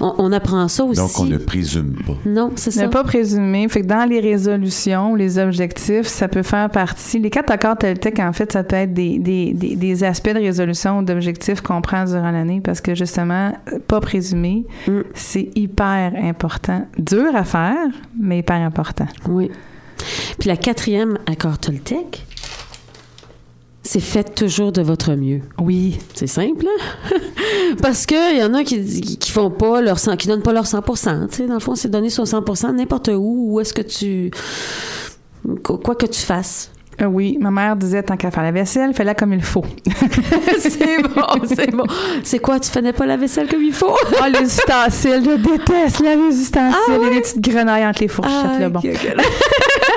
On, 0.00 0.14
on 0.18 0.32
apprend 0.32 0.66
ça 0.68 0.84
aussi. 0.84 1.00
Donc, 1.00 1.18
on 1.18 1.24
ne 1.24 1.36
présume 1.38 1.94
pas. 2.06 2.14
Non, 2.26 2.50
c'est 2.56 2.74
Ne 2.76 2.82
ça. 2.82 2.88
pas 2.88 3.04
présumer. 3.04 3.68
Fait 3.68 3.82
que 3.82 3.86
dans 3.86 4.08
les 4.08 4.20
résolutions, 4.20 5.14
les 5.14 5.38
objectifs, 5.38 6.06
ça 6.06 6.28
peut 6.28 6.42
faire 6.42 6.70
partie. 6.70 7.18
Les 7.18 7.30
quatre 7.30 7.50
accords 7.50 7.76
Toltec, 7.78 8.18
en 8.20 8.32
fait, 8.32 8.52
ça 8.52 8.64
peut 8.64 8.76
être 8.76 8.94
des, 8.94 9.18
des, 9.18 9.52
des, 9.52 9.76
des 9.76 10.04
aspects 10.04 10.32
de 10.32 10.38
résolution 10.40 10.98
ou 10.98 11.02
d'objectifs 11.02 11.60
qu'on 11.60 11.80
prend 11.80 12.04
durant 12.04 12.30
l'année 12.30 12.60
parce 12.62 12.80
que 12.80 12.94
justement, 12.94 13.52
pas 13.86 14.00
présumer, 14.00 14.64
Mm. 14.86 15.00
c'est 15.14 15.50
hyper 15.56 16.12
important. 16.22 16.86
Dur 16.98 17.34
à 17.34 17.44
faire, 17.44 17.76
mais 18.18 18.38
hyper 18.38 18.56
important. 18.56 19.06
Oui. 19.28 19.50
Puis 20.38 20.48
la 20.48 20.56
quatrième 20.56 21.18
accord 21.26 21.58
Toltec, 21.58 22.24
c'est 23.82 24.00
faites 24.00 24.34
toujours 24.34 24.72
de 24.72 24.82
votre 24.82 25.14
mieux. 25.14 25.40
Oui. 25.58 25.98
C'est 26.14 26.26
simple, 26.26 26.66
hein? 26.66 27.16
Parce 27.82 28.04
que 28.06 28.34
il 28.34 28.40
y 28.40 28.42
en 28.44 28.52
a 28.54 28.64
qui, 28.64 29.16
qui 29.18 29.30
font 29.30 29.50
pas 29.50 29.80
leur 29.80 29.98
100, 29.98 30.16
qui 30.16 30.28
donnent 30.28 30.42
pas 30.42 30.52
leur 30.52 30.66
100 30.66 30.82
tu 30.82 30.96
sais, 31.30 31.46
dans 31.46 31.54
le 31.54 31.60
fond, 31.60 31.74
c'est 31.74 31.88
donner 31.88 32.10
son 32.10 32.24
100% 32.24 32.74
n'importe 32.74 33.08
où, 33.08 33.52
où 33.52 33.60
est-ce 33.60 33.72
que 33.72 33.82
tu 33.82 34.30
quoi 35.62 35.94
que 35.94 36.06
tu 36.06 36.20
fasses. 36.20 36.70
Euh, 37.00 37.06
oui, 37.06 37.38
ma 37.40 37.52
mère 37.52 37.76
disait 37.76 38.02
tant 38.02 38.16
qu'à 38.16 38.32
faire 38.32 38.42
la 38.42 38.50
vaisselle, 38.50 38.92
fais-la 38.92 39.14
comme 39.14 39.32
il 39.32 39.42
faut. 39.42 39.64
c'est 40.58 41.00
bon, 41.02 41.46
c'est 41.46 41.70
bon. 41.70 41.84
C'est 42.24 42.40
quoi, 42.40 42.58
tu 42.58 42.68
faisais 42.68 42.92
pas 42.92 43.06
la 43.06 43.16
vaisselle 43.16 43.46
comme 43.48 43.62
il 43.62 43.72
faut? 43.72 43.94
Oh, 43.94 44.24
les 44.26 44.46
ustensiles, 44.46 45.22
je 45.24 45.36
déteste 45.36 46.00
les 46.00 46.16
ustensiles. 46.40 46.76
Ah 46.88 46.94
a 46.94 47.10
des 47.10 47.20
petites 47.20 47.40
grenailles 47.40 47.86
entre 47.86 48.00
les 48.00 48.08
fourchettes, 48.08 48.58
là, 48.58 48.68
bon. 48.68 48.80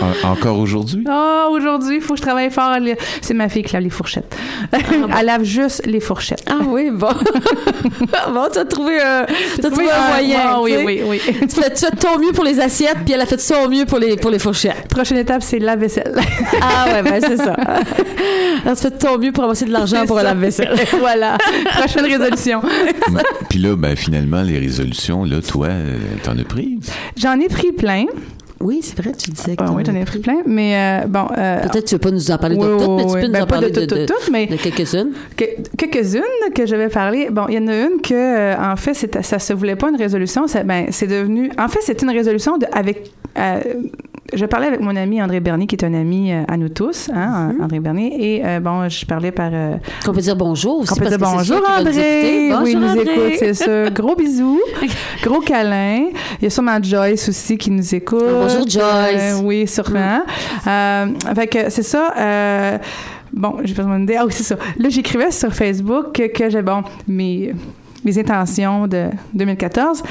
En- 0.00 0.30
encore 0.32 0.58
aujourd'hui? 0.58 1.04
Oh, 1.08 1.48
aujourd'hui, 1.52 1.96
il 1.96 2.02
faut 2.02 2.14
que 2.14 2.18
je 2.18 2.24
travaille 2.24 2.50
fort. 2.50 2.76
C'est 3.20 3.34
ma 3.34 3.48
fille 3.48 3.62
qui 3.62 3.72
lave 3.72 3.82
les 3.82 3.90
fourchettes. 3.90 4.36
Elle 4.72 5.26
lave 5.26 5.44
juste 5.44 5.86
les 5.86 6.00
fourchettes. 6.00 6.44
Ah 6.48 6.58
oui, 6.66 6.90
bon. 6.92 7.08
bon, 8.32 8.46
tu 8.52 8.58
as 8.58 8.64
trouvé 8.64 9.00
un, 9.00 9.26
tu 9.58 9.66
as 9.66 9.70
trouvé 9.70 9.84
Oui, 9.84 9.90
un 9.90 9.94
ah, 9.96 10.08
moyen. 10.12 10.40
ah, 10.44 10.60
oui, 10.60 10.72
tu 10.72 10.78
sais. 10.78 10.84
oui, 10.84 11.00
oui. 11.06 11.20
Tu 11.26 11.48
fais, 11.48 11.72
tu 11.72 11.84
fais 11.84 11.90
de 11.90 11.98
ton 11.98 12.18
mieux 12.18 12.32
pour 12.32 12.44
les 12.44 12.60
assiettes, 12.60 12.98
puis 13.04 13.14
elle 13.14 13.20
a 13.20 13.26
fait 13.26 13.36
de 13.36 13.40
son 13.40 13.68
mieux 13.68 13.84
pour 13.84 13.98
les, 13.98 14.16
pour 14.16 14.30
les 14.30 14.38
fourchettes. 14.38 14.88
Prochaine 14.88 15.18
étape, 15.18 15.42
c'est 15.42 15.58
la 15.58 15.76
vaisselle. 15.76 16.14
Ah 16.60 16.86
ouais, 16.92 17.02
ben 17.02 17.20
c'est 17.20 17.36
ça. 17.36 17.54
Alors, 18.64 18.76
tu 18.76 18.82
fais 18.82 18.90
de 18.90 18.98
ton 18.98 19.18
mieux 19.18 19.32
pour 19.32 19.44
amasser 19.44 19.64
de 19.64 19.72
l'argent 19.72 20.04
pour 20.06 20.16
la 20.16 20.34
vaisselle. 20.34 20.74
voilà. 20.98 21.38
Prochaine 21.76 22.04
résolution. 22.04 22.60
Mm. 22.62 23.18
Puis 23.48 23.58
là, 23.58 23.76
ben, 23.76 23.96
finalement, 23.96 24.42
les 24.42 24.58
résolutions, 24.58 25.24
là, 25.24 25.40
toi, 25.40 25.68
euh, 25.68 25.96
t'en 26.22 26.36
as 26.38 26.44
pris? 26.44 26.78
J'en 27.16 27.38
ai 27.40 27.48
pris 27.48 27.72
plein. 27.72 28.04
Oui, 28.60 28.80
c'est 28.82 28.96
vrai, 28.98 29.12
tu 29.12 29.30
disais 29.30 29.54
que 29.54 29.62
Ah 29.66 29.70
oui, 29.74 29.82
j'en 29.86 29.94
ai 29.94 30.04
pris 30.04 30.18
plein. 30.18 30.38
Mais 30.46 31.02
euh, 31.04 31.06
bon. 31.06 31.26
euh, 31.36 31.60
Peut-être 31.60 31.84
que 31.84 31.88
tu 31.90 31.94
veux 31.94 31.98
pas 32.00 32.10
nous 32.10 32.30
en 32.30 32.38
parler 32.38 32.56
Oui, 32.56 32.66
de 32.66 32.78
toutes, 32.78 32.88
oui, 32.88 32.96
mais 32.96 33.02
tu 33.04 33.08
oui. 33.14 33.20
peux 33.20 33.26
nous 33.26 33.32
Ben, 33.34 33.42
en 33.42 33.46
parler 33.46 33.70
de 33.70 33.80
de, 33.80 33.86
de- 33.86 34.06
mais- 34.32 34.46
de 34.46 34.56
quelques-unes. 34.56 35.12
Que- 35.36 35.44
quelques-unes 35.76 36.52
que 36.54 36.64
je 36.66 36.74
vais 36.74 36.88
parler. 36.88 37.28
Bon, 37.30 37.46
il 37.48 37.54
y 37.54 37.58
en 37.58 37.66
a 37.68 37.74
une 37.76 38.00
que, 38.02 38.14
euh, 38.14 38.54
en 38.58 38.76
fait, 38.76 39.18
ça 39.22 39.38
se 39.38 39.52
voulait 39.52 39.76
pas 39.76 39.90
une 39.90 39.96
résolution. 39.96 40.46
Ça, 40.46 40.62
ben, 40.62 40.86
c'est 40.90 41.06
devenu. 41.06 41.50
En 41.58 41.68
fait, 41.68 41.80
c'est 41.82 42.00
une 42.02 42.10
résolution 42.10 42.56
de, 42.56 42.66
avec. 42.72 43.12
Euh, 44.32 44.36
je 44.36 44.44
parlais 44.46 44.66
avec 44.66 44.80
mon 44.80 44.94
ami 44.96 45.22
André 45.22 45.40
Bernier, 45.40 45.66
qui 45.66 45.76
est 45.76 45.84
un 45.84 45.94
ami 45.94 46.32
euh, 46.32 46.42
à 46.48 46.56
nous 46.56 46.68
tous, 46.68 47.10
hein, 47.14 47.52
Mm-hmm. 47.58 47.62
André 47.62 47.80
Bernier, 47.80 48.36
et 48.36 48.44
euh, 48.46 48.60
bon, 48.60 48.88
je 48.88 49.04
parlais 49.06 49.32
par. 49.32 49.50
euh, 49.52 49.76
Qu'on 50.04 50.12
peut 50.12 50.20
dire 50.20 50.36
bonjour 50.36 50.78
aussi. 50.80 50.88
qu'on 50.88 50.96
peut 51.00 51.08
dire 51.08 51.18
bonjour 51.18 51.56
sûr. 51.58 51.62
André. 51.78 52.52
oui, 52.62 52.72
il 52.72 52.78
nous 52.80 52.86
Bonjour, 52.88 53.02
écoute, 53.02 53.36
c'est 53.38 53.54
ça. 53.54 53.90
Gros 53.94 54.14
bisous, 54.16 54.60
gros 55.22 55.40
câlin. 55.40 56.06
Il 56.40 56.44
y 56.44 56.46
a 56.46 56.50
sûrement 56.50 56.78
Joyce 56.82 57.28
aussi 57.28 57.56
qui 57.58 57.70
nous 57.70 57.94
écoute. 57.94 58.22
Ah, 58.26 58.42
bonjour, 58.48 58.68
Joyce. 58.68 58.82
Euh, 59.34 59.40
oui, 59.42 59.66
sûrement. 59.66 60.22
Euh, 60.66 61.06
fait 61.34 61.46
que 61.46 61.70
c'est 61.70 61.82
ça. 61.82 62.12
euh, 62.18 62.78
Bon, 63.32 63.56
j'ai 63.64 63.74
pas 63.74 63.82
besoin 63.82 63.98
d'idée. 63.98 64.16
Ah 64.18 64.24
oui, 64.24 64.32
c'est 64.32 64.44
ça. 64.44 64.56
Là, 64.78 64.88
j'écrivais 64.88 65.30
sur 65.30 65.52
Facebook 65.52 66.12
que, 66.14 66.28
que 66.28 66.48
j'ai, 66.48 66.62
bon, 66.62 66.82
mes, 67.06 67.52
mes 68.04 68.18
intentions 68.18 68.86
de 68.86 69.06
2014. 69.34 70.02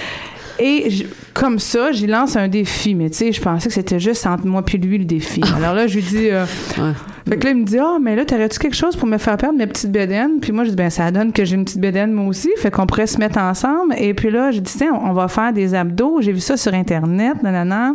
Et 0.60 0.90
je- 0.92 1.06
comme 1.36 1.60
ça, 1.60 1.92
j'y 1.92 2.08
lance 2.08 2.36
un 2.38 2.48
défi. 2.48 2.96
Mais 2.96 3.10
tu 3.12 3.18
sais, 3.18 3.32
je 3.32 3.42
pensais 3.42 3.68
que 3.68 3.74
c'était 3.76 4.00
juste 4.00 4.26
entre 4.26 4.48
moi 4.48 4.64
puis 4.64 4.78
lui 4.80 4.98
le 4.98 5.06
défi. 5.06 5.42
Alors 5.56 5.76
là, 5.76 5.86
je 5.86 5.96
lui 5.96 6.02
dis... 6.02 6.30
euh, 6.32 6.46
Ouais. 6.80 6.92
fait 7.30 7.38
que 7.38 7.44
là, 7.46 7.52
il 7.52 7.58
me 7.58 7.66
dit, 7.66 7.78
ah, 7.78 7.98
mais 8.02 8.16
là, 8.16 8.26
t'aurais-tu 8.26 8.58
quelque 8.58 8.76
chose 8.76 8.96
pour 8.96 9.08
me 9.08 9.18
faire 9.18 9.36
perdre 9.38 9.58
mes 9.58 9.68
petites 9.68 9.92
bédaines? 9.92 10.40
Puis 10.42 10.52
moi, 10.52 10.64
je 10.64 10.70
dis, 10.72 10.76
ben, 10.76 10.90
ça 10.90 11.12
donne 11.12 11.32
que 11.34 11.44
j'ai 11.46 11.56
une 11.56 11.66
petite 11.66 11.80
bédaine, 11.82 12.12
moi 12.14 12.26
aussi. 12.28 12.50
Fait 12.58 12.72
qu'on 12.72 12.88
pourrait 12.88 13.06
se 13.08 13.18
mettre 13.20 13.38
ensemble. 13.38 13.94
Et 13.98 14.14
puis 14.14 14.32
là, 14.32 14.50
j'ai 14.52 14.62
dit, 14.62 14.74
tiens, 14.76 14.94
on 15.04 15.14
va 15.14 15.28
faire 15.28 15.52
des 15.54 15.74
abdos. 15.76 16.22
J'ai 16.22 16.32
vu 16.32 16.40
ça 16.40 16.56
sur 16.58 16.74
Internet, 16.74 17.44
nanana. 17.44 17.94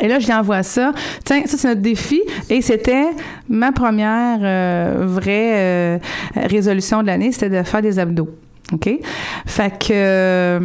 Et 0.00 0.06
là, 0.06 0.18
je 0.20 0.26
lui 0.26 0.34
envoie 0.34 0.62
ça. 0.62 0.92
Tiens, 1.24 1.42
ça, 1.46 1.56
c'est 1.56 1.68
notre 1.68 1.80
défi. 1.80 2.20
Et 2.50 2.60
c'était 2.62 3.06
ma 3.48 3.72
première 3.72 4.38
euh, 4.42 5.04
vraie 5.06 5.52
euh, 5.54 5.98
résolution 6.36 7.00
de 7.02 7.06
l'année, 7.08 7.32
c'était 7.32 7.48
de 7.58 7.62
faire 7.64 7.82
des 7.82 7.98
abdos. 7.98 8.28
OK? 8.72 8.90
Fait 9.46 9.70
que... 9.78 9.86
euh, 9.90 10.60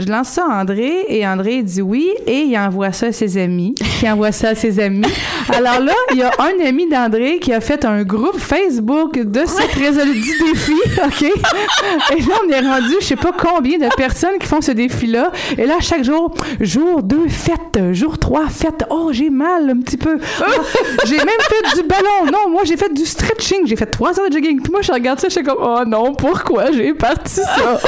je 0.00 0.10
lance 0.10 0.28
ça 0.28 0.46
à 0.46 0.60
André 0.60 1.04
et 1.08 1.26
André 1.26 1.62
dit 1.62 1.82
oui 1.82 2.08
et 2.26 2.40
il 2.40 2.58
envoie 2.58 2.92
ça 2.92 3.06
à 3.06 3.12
ses 3.12 3.36
amis. 3.36 3.74
Qui 4.00 4.10
envoie 4.10 4.32
ça 4.32 4.48
à 4.48 4.54
ses 4.54 4.80
amis. 4.80 5.02
Alors 5.54 5.78
là, 5.80 5.92
il 6.12 6.16
y 6.18 6.22
a 6.22 6.30
un 6.38 6.66
ami 6.66 6.88
d'André 6.88 7.38
qui 7.38 7.52
a 7.52 7.60
fait 7.60 7.84
un 7.84 8.02
groupe 8.02 8.38
Facebook 8.38 9.18
de 9.18 9.42
cette 9.46 9.72
résolution 9.72 10.46
du 10.46 10.52
défi, 10.52 10.72
OK? 11.04 11.22
Et 11.22 12.20
là, 12.22 12.34
on 12.46 12.50
est 12.50 12.60
rendu, 12.60 12.94
je 13.00 13.04
sais 13.04 13.16
pas 13.16 13.32
combien 13.38 13.76
de 13.76 13.94
personnes 13.96 14.38
qui 14.40 14.46
font 14.46 14.62
ce 14.62 14.72
défi-là. 14.72 15.32
Et 15.58 15.66
là, 15.66 15.74
chaque 15.80 16.02
jour, 16.02 16.34
jour 16.60 17.02
2, 17.02 17.28
fête, 17.28 17.92
jour 17.92 18.18
3, 18.18 18.48
fête. 18.48 18.84
Oh, 18.88 19.10
j'ai 19.12 19.28
mal 19.28 19.68
un 19.68 19.80
petit 19.80 19.98
peu. 19.98 20.18
J'ai 21.04 21.16
même 21.16 21.26
fait 21.26 21.80
du 21.80 21.86
ballon. 21.86 22.30
Non, 22.32 22.50
moi, 22.50 22.62
j'ai 22.64 22.76
fait 22.76 22.92
du 22.92 23.04
stretching. 23.04 23.66
J'ai 23.66 23.76
fait 23.76 23.86
3 23.86 24.18
heures 24.18 24.28
de 24.28 24.34
jogging. 24.34 24.62
Puis 24.62 24.72
moi, 24.72 24.80
je 24.82 24.92
regarde 24.92 25.20
ça, 25.20 25.28
je 25.28 25.34
suis 25.34 25.42
comme, 25.42 25.58
oh 25.60 25.80
non, 25.86 26.14
pourquoi 26.14 26.72
j'ai 26.72 26.94
parti 26.94 27.40
ça? 27.40 27.80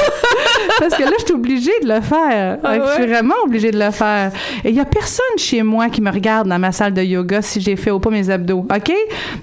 Parce 0.79 0.95
que 0.95 1.03
là, 1.03 1.11
je 1.19 1.25
suis 1.25 1.33
obligée 1.33 1.79
de 1.81 1.87
le 1.87 2.01
faire. 2.01 2.59
Ah 2.63 2.75
Je 2.75 2.93
suis 3.01 3.11
vraiment 3.11 3.35
obligée 3.45 3.71
de 3.71 3.79
le 3.79 3.91
faire. 3.91 4.31
Et 4.63 4.69
il 4.69 4.75
y 4.75 4.79
a 4.79 4.85
personne 4.85 5.37
chez 5.37 5.63
moi 5.63 5.89
qui 5.89 6.01
me 6.03 6.11
regarde 6.11 6.47
dans 6.47 6.59
ma 6.59 6.71
salle 6.71 6.93
de 6.93 7.01
yoga 7.01 7.41
si 7.41 7.61
j'ai 7.61 7.75
fait 7.75 7.91
ou 7.91 7.99
pas 7.99 8.09
mes 8.09 8.29
abdos. 8.29 8.59
OK? 8.59 8.93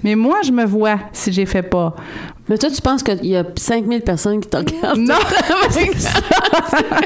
Mais 0.03 0.15
moi, 0.15 0.37
je 0.45 0.51
me 0.51 0.65
vois 0.65 0.99
si 1.11 1.31
j'ai 1.33 1.45
fait 1.45 1.63
pas. 1.63 1.95
Mais 2.49 2.57
toi, 2.57 2.69
tu 2.69 2.81
penses 2.81 3.03
qu'il 3.03 3.25
y 3.25 3.35
a 3.37 3.45
5000 3.55 4.01
personnes 4.01 4.39
qui 4.41 4.49
te 4.49 4.57
regardent? 4.57 4.99
Non! 4.99 5.15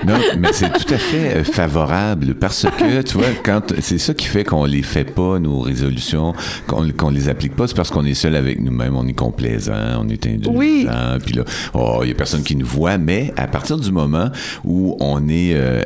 Non, 0.06 0.16
mais 0.40 0.50
c'est 0.54 0.70
tout 0.70 0.94
à 0.94 0.98
fait 0.98 1.38
euh, 1.38 1.44
favorable 1.44 2.36
parce 2.36 2.66
que, 2.78 3.02
tu 3.02 3.18
vois, 3.18 3.28
quand 3.44 3.74
c'est 3.80 3.98
ça 3.98 4.14
qui 4.14 4.28
fait 4.28 4.44
qu'on 4.44 4.66
les 4.66 4.84
fait 4.84 5.04
pas, 5.04 5.40
nos 5.40 5.60
résolutions, 5.60 6.34
qu'on 6.68 6.88
qu'on 6.92 7.10
les 7.10 7.30
applique 7.30 7.56
pas, 7.56 7.68
c'est 7.68 7.76
parce 7.76 7.90
qu'on 7.90 8.06
est 8.06 8.14
seul 8.14 8.36
avec 8.36 8.60
nous-mêmes, 8.62 8.96
on 8.96 9.08
est 9.08 9.14
complaisant, 9.14 10.02
on 10.02 10.10
est 10.10 10.26
indulgent, 10.26 10.52
Oui. 10.54 10.88
puis 11.26 11.36
là, 11.36 11.44
oh, 11.74 12.00
il 12.04 12.10
y 12.10 12.12
a 12.12 12.16
personne 12.16 12.44
qui 12.44 12.56
nous 12.56 12.66
voit, 12.66 12.98
mais 12.98 13.34
à 13.38 13.48
partir 13.48 13.78
du 13.78 13.92
moment 13.92 14.30
où 14.64 14.96
on 15.00 15.28
est 15.28 15.54
euh, 15.56 15.84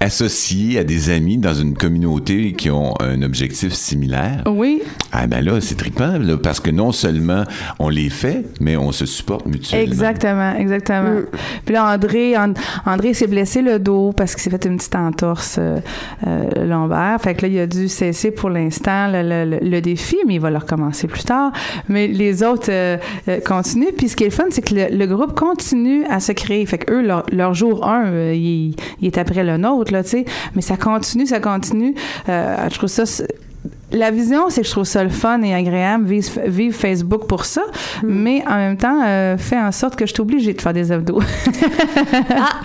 associé 0.00 0.78
à 0.78 0.84
des 0.84 1.10
amis 1.10 1.38
dans 1.38 1.54
une 1.54 1.74
communauté 1.74 2.52
qui 2.52 2.70
ont 2.70 2.94
un 3.00 3.22
objectif 3.22 3.72
similaire, 3.72 4.42
Oui. 4.46 4.82
ah 5.12 5.26
ben 5.26 5.42
là, 5.42 5.60
c'est 5.60 5.76
trippant, 5.76 6.18
là, 6.18 6.36
parce 6.36 6.60
que 6.60 6.70
non 6.70 6.92
seulement 6.92 7.44
on 7.78 7.88
les 7.88 8.10
fait, 8.10 8.44
mais 8.60 8.76
on 8.76 8.83
se 8.92 9.06
supporte 9.06 9.46
mutuellement. 9.46 9.86
Exactement, 9.86 10.54
exactement. 10.56 11.20
Puis 11.64 11.74
là, 11.74 11.92
André, 11.94 12.36
And- 12.36 12.54
André 12.86 13.14
s'est 13.14 13.26
blessé 13.26 13.62
le 13.62 13.78
dos 13.78 14.12
parce 14.16 14.34
qu'il 14.34 14.42
s'est 14.42 14.50
fait 14.50 14.64
une 14.66 14.76
petite 14.76 14.94
entorse 14.96 15.56
euh, 15.58 15.78
euh, 16.26 16.66
lombaire. 16.66 17.18
Fait 17.20 17.34
que 17.34 17.42
là, 17.42 17.48
il 17.48 17.58
a 17.60 17.66
dû 17.66 17.88
cesser 17.88 18.30
pour 18.30 18.50
l'instant 18.50 19.08
le, 19.10 19.58
le- 19.60 19.80
défi, 19.80 20.16
mais 20.26 20.34
il 20.34 20.40
va 20.40 20.50
le 20.50 20.58
recommencer 20.58 21.06
plus 21.06 21.24
tard. 21.24 21.52
Mais 21.88 22.06
les 22.08 22.42
autres 22.42 22.70
euh, 22.70 22.96
euh, 23.28 23.40
continuent. 23.44 23.92
Puis 23.96 24.08
ce 24.08 24.16
qui 24.16 24.24
est 24.24 24.28
le 24.28 24.32
fun, 24.32 24.44
c'est 24.50 24.62
que 24.62 24.74
le, 24.74 24.86
le 24.96 25.06
groupe 25.06 25.38
continue 25.38 26.04
à 26.06 26.20
se 26.20 26.32
créer. 26.32 26.64
Fait 26.66 26.78
que 26.78 26.92
eux, 26.92 27.02
leur, 27.02 27.24
leur 27.32 27.54
jour 27.54 27.86
1, 27.86 28.32
il, 28.32 28.74
il 29.00 29.06
est 29.06 29.18
après 29.18 29.44
le 29.44 29.56
nôtre, 29.56 29.92
là, 29.92 30.02
tu 30.02 30.10
sais. 30.10 30.24
Mais 30.54 30.62
ça 30.62 30.76
continue, 30.76 31.26
ça 31.26 31.40
continue. 31.40 31.94
Euh, 32.28 32.56
je 32.70 32.74
trouve 32.78 32.88
ça... 32.88 33.04
la 33.94 34.10
vision, 34.10 34.50
c'est 34.50 34.60
que 34.62 34.66
je 34.66 34.72
trouve 34.72 34.84
ça 34.84 35.02
le 35.04 35.10
fun 35.10 35.40
et 35.42 35.54
agréable, 35.54 36.04
vive, 36.06 36.28
vive 36.46 36.72
Facebook 36.74 37.26
pour 37.26 37.44
ça, 37.44 37.62
mais 38.02 38.42
en 38.46 38.56
même 38.56 38.76
temps, 38.76 39.00
euh, 39.04 39.36
fait 39.38 39.58
en 39.58 39.72
sorte 39.72 39.96
que 39.96 40.04
je 40.06 40.12
suis 40.12 40.20
obligée 40.20 40.52
de 40.52 40.60
faire 40.60 40.72
des 40.72 40.92
abdos. 40.92 41.20
Ah, 42.30 42.60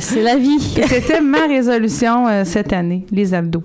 c'est 0.00 0.22
la 0.22 0.36
vie. 0.36 0.58
C'était 0.88 1.20
ma 1.20 1.46
résolution 1.46 2.26
euh, 2.28 2.42
cette 2.44 2.72
année, 2.72 3.04
les 3.10 3.34
abdos. 3.34 3.62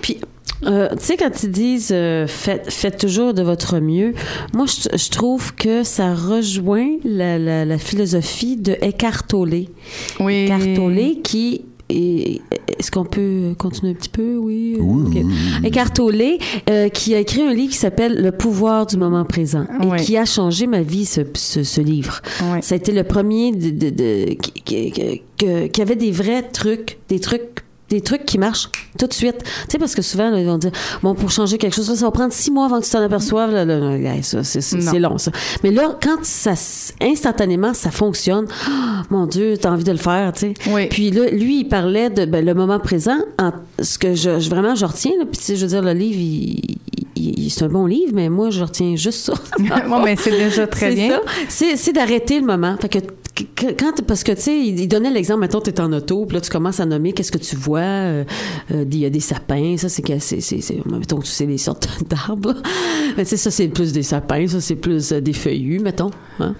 Puis, 0.00 0.18
euh, 0.66 0.88
tu 0.98 1.04
sais, 1.04 1.16
quand 1.16 1.42
ils 1.42 1.50
disent 1.50 1.90
euh, 1.92 2.26
faites, 2.26 2.70
faites 2.72 2.98
toujours 2.98 3.34
de 3.34 3.42
votre 3.42 3.78
mieux, 3.78 4.14
moi, 4.54 4.66
je, 4.66 4.96
je 4.96 5.10
trouve 5.10 5.54
que 5.54 5.82
ça 5.84 6.14
rejoint 6.14 6.96
la, 7.04 7.38
la- 7.38 7.64
la 7.64 7.78
philosophie 7.78 8.56
de 8.56 8.72
Eckhart 8.82 9.26
Tolle. 9.28 9.66
Oui. 10.20 10.44
Eckhart 10.44 10.74
Tolle 10.76 11.22
qui. 11.22 11.64
Est- 11.88 12.40
Est-ce 12.78 12.90
qu'on 12.92 13.04
peut 13.04 13.54
continuer 13.58 13.90
un 13.92 13.94
petit 13.94 14.08
peu? 14.08 14.36
Oui. 14.36 14.76
Oui, 14.78 15.02
Ok. 15.06 15.12
oui, 15.14 15.22
oui, 15.24 15.32
oui. 15.62 15.66
Eckhart 15.68 15.92
Tolle, 15.92 16.22
euh, 16.70 16.88
qui 16.90 17.14
a 17.14 17.18
écrit 17.18 17.42
un 17.42 17.52
livre 17.52 17.72
qui 17.72 17.78
s'appelle 17.78 18.22
Le 18.22 18.30
pouvoir 18.30 18.86
du 18.86 18.96
moment 18.96 19.24
présent 19.24 19.64
et 19.82 20.00
qui 20.02 20.16
a 20.16 20.24
changé 20.24 20.66
ma 20.68 20.82
vie, 20.82 21.04
ce, 21.06 21.22
ce, 21.34 21.62
ce 21.64 21.80
livre. 21.80 22.20
Oui. 22.52 22.58
Ça 22.62 22.74
a 22.74 22.78
été 22.78 22.92
le 22.92 23.02
premier 23.04 23.50
de, 23.52 23.70
de- 23.70 23.90
de- 23.90 24.34
qui, 24.64 24.92
qui- 24.92 25.22
qui 25.72 25.82
avait 25.82 25.96
des 25.96 26.10
vrais 26.12 26.42
trucs, 26.42 26.98
des 27.08 27.18
trucs 27.20 27.64
des 27.90 28.00
trucs 28.00 28.24
qui 28.24 28.38
marchent 28.38 28.68
tout 28.98 29.06
de 29.06 29.12
suite. 29.14 29.38
Tu 29.42 29.50
sais, 29.70 29.78
parce 29.78 29.94
que 29.94 30.02
souvent, 30.02 30.30
là, 30.30 30.38
ils 30.40 30.46
vont 30.46 30.58
dire, 30.58 30.72
bon, 31.02 31.14
pour 31.14 31.30
changer 31.30 31.56
quelque 31.58 31.74
chose, 31.74 31.92
ça 31.94 32.04
va 32.04 32.10
prendre 32.10 32.32
six 32.32 32.50
mois 32.50 32.66
avant 32.66 32.80
que 32.80 32.84
tu 32.84 32.90
t'en 32.90 33.02
aperçoives. 33.02 33.52
Là, 33.52 33.64
là, 33.64 33.78
là, 33.96 34.22
ça, 34.22 34.44
c'est, 34.44 34.98
long, 34.98 35.18
ça. 35.18 35.30
Mais 35.62 35.70
là, 35.70 35.96
quand 36.02 36.18
ça, 36.22 36.52
instantanément, 37.00 37.74
ça 37.74 37.90
fonctionne, 37.90 38.46
ah, 38.68 39.02
mon 39.10 39.26
Dieu, 39.26 39.56
t'as 39.60 39.70
envie 39.70 39.84
de 39.84 39.92
le 39.92 39.98
faire, 39.98 40.32
tu 40.32 40.40
sais. 40.40 40.54
Oui. 40.70 40.86
Puis 40.88 41.10
là, 41.10 41.30
lui, 41.30 41.60
il 41.60 41.64
parlait 41.68 42.10
de 42.10 42.24
ben, 42.24 42.44
le 42.44 42.54
moment 42.54 42.78
présent. 42.78 43.18
En, 43.38 43.52
ce 43.80 43.98
que 43.98 44.14
je, 44.14 44.38
je- 44.40 44.50
vraiment, 44.50 44.74
je 44.74 44.84
retiens, 44.84 45.12
là, 45.18 45.24
puis 45.24 45.38
tu 45.38 45.44
sais, 45.44 45.56
je 45.56 45.62
veux 45.62 45.68
dire, 45.68 45.82
le 45.82 45.92
livre, 45.92 46.18
il, 46.18 46.78
il- 47.16 47.38
il- 47.46 47.50
c'est 47.50 47.64
un 47.64 47.68
bon 47.68 47.86
livre, 47.86 48.12
mais 48.14 48.28
moi, 48.28 48.50
je 48.50 48.62
retiens 48.62 48.96
juste 48.96 49.24
ça. 49.24 49.34
bon, 49.88 50.00
mais 50.02 50.16
c'est 50.16 50.30
déjà 50.30 50.66
très 50.66 50.94
bien. 50.94 51.20
C'est, 51.48 51.76
c'est 51.76 51.92
d'arrêter 51.92 52.40
le 52.40 52.46
moment. 52.46 52.76
Fait 52.80 52.88
que 52.88 52.98
quand 53.78 54.04
parce 54.04 54.24
que 54.24 54.32
tu 54.32 54.40
sais 54.40 54.58
il 54.58 54.80
il 54.80 54.88
donnait 54.88 55.12
l'exemple 55.12 55.38
mettons 55.42 55.60
tu 55.60 55.70
es 55.70 55.80
en 55.80 55.92
auto 55.92 56.26
puis 56.26 56.34
là 56.34 56.40
tu 56.40 56.50
commences 56.50 56.80
à 56.80 56.86
nommer 56.86 57.12
qu'est-ce 57.12 57.30
que 57.30 57.38
tu 57.38 57.54
vois 57.54 57.77
euh, 57.80 58.24
euh, 58.72 58.84
il 58.90 58.98
y 58.98 59.04
a 59.06 59.10
des 59.10 59.20
sapins 59.20 59.76
ça 59.76 59.88
c'est 59.88 60.02
que 60.02 60.18
c'est 60.18 60.40
c'est 60.40 60.60
c'est- 60.60 60.84
mettons 60.86 61.18
tu 61.20 61.30
sais 61.30 61.46
les 61.46 61.58
sortes 61.58 61.88
d'arbres 62.08 62.54
mais 63.16 63.24
tu 63.24 63.30
sais 63.30 63.36
ça 63.36 63.50
c'est 63.50 63.68
plus 63.68 63.92
des 63.92 64.02
sapins 64.02 64.46
ça 64.48 64.60
c'est 64.60 64.76
plus 64.76 65.12
euh, 65.12 65.20
des 65.20 65.32
feuillus 65.32 65.78
mettons 65.80 66.10
hein, 66.40 66.54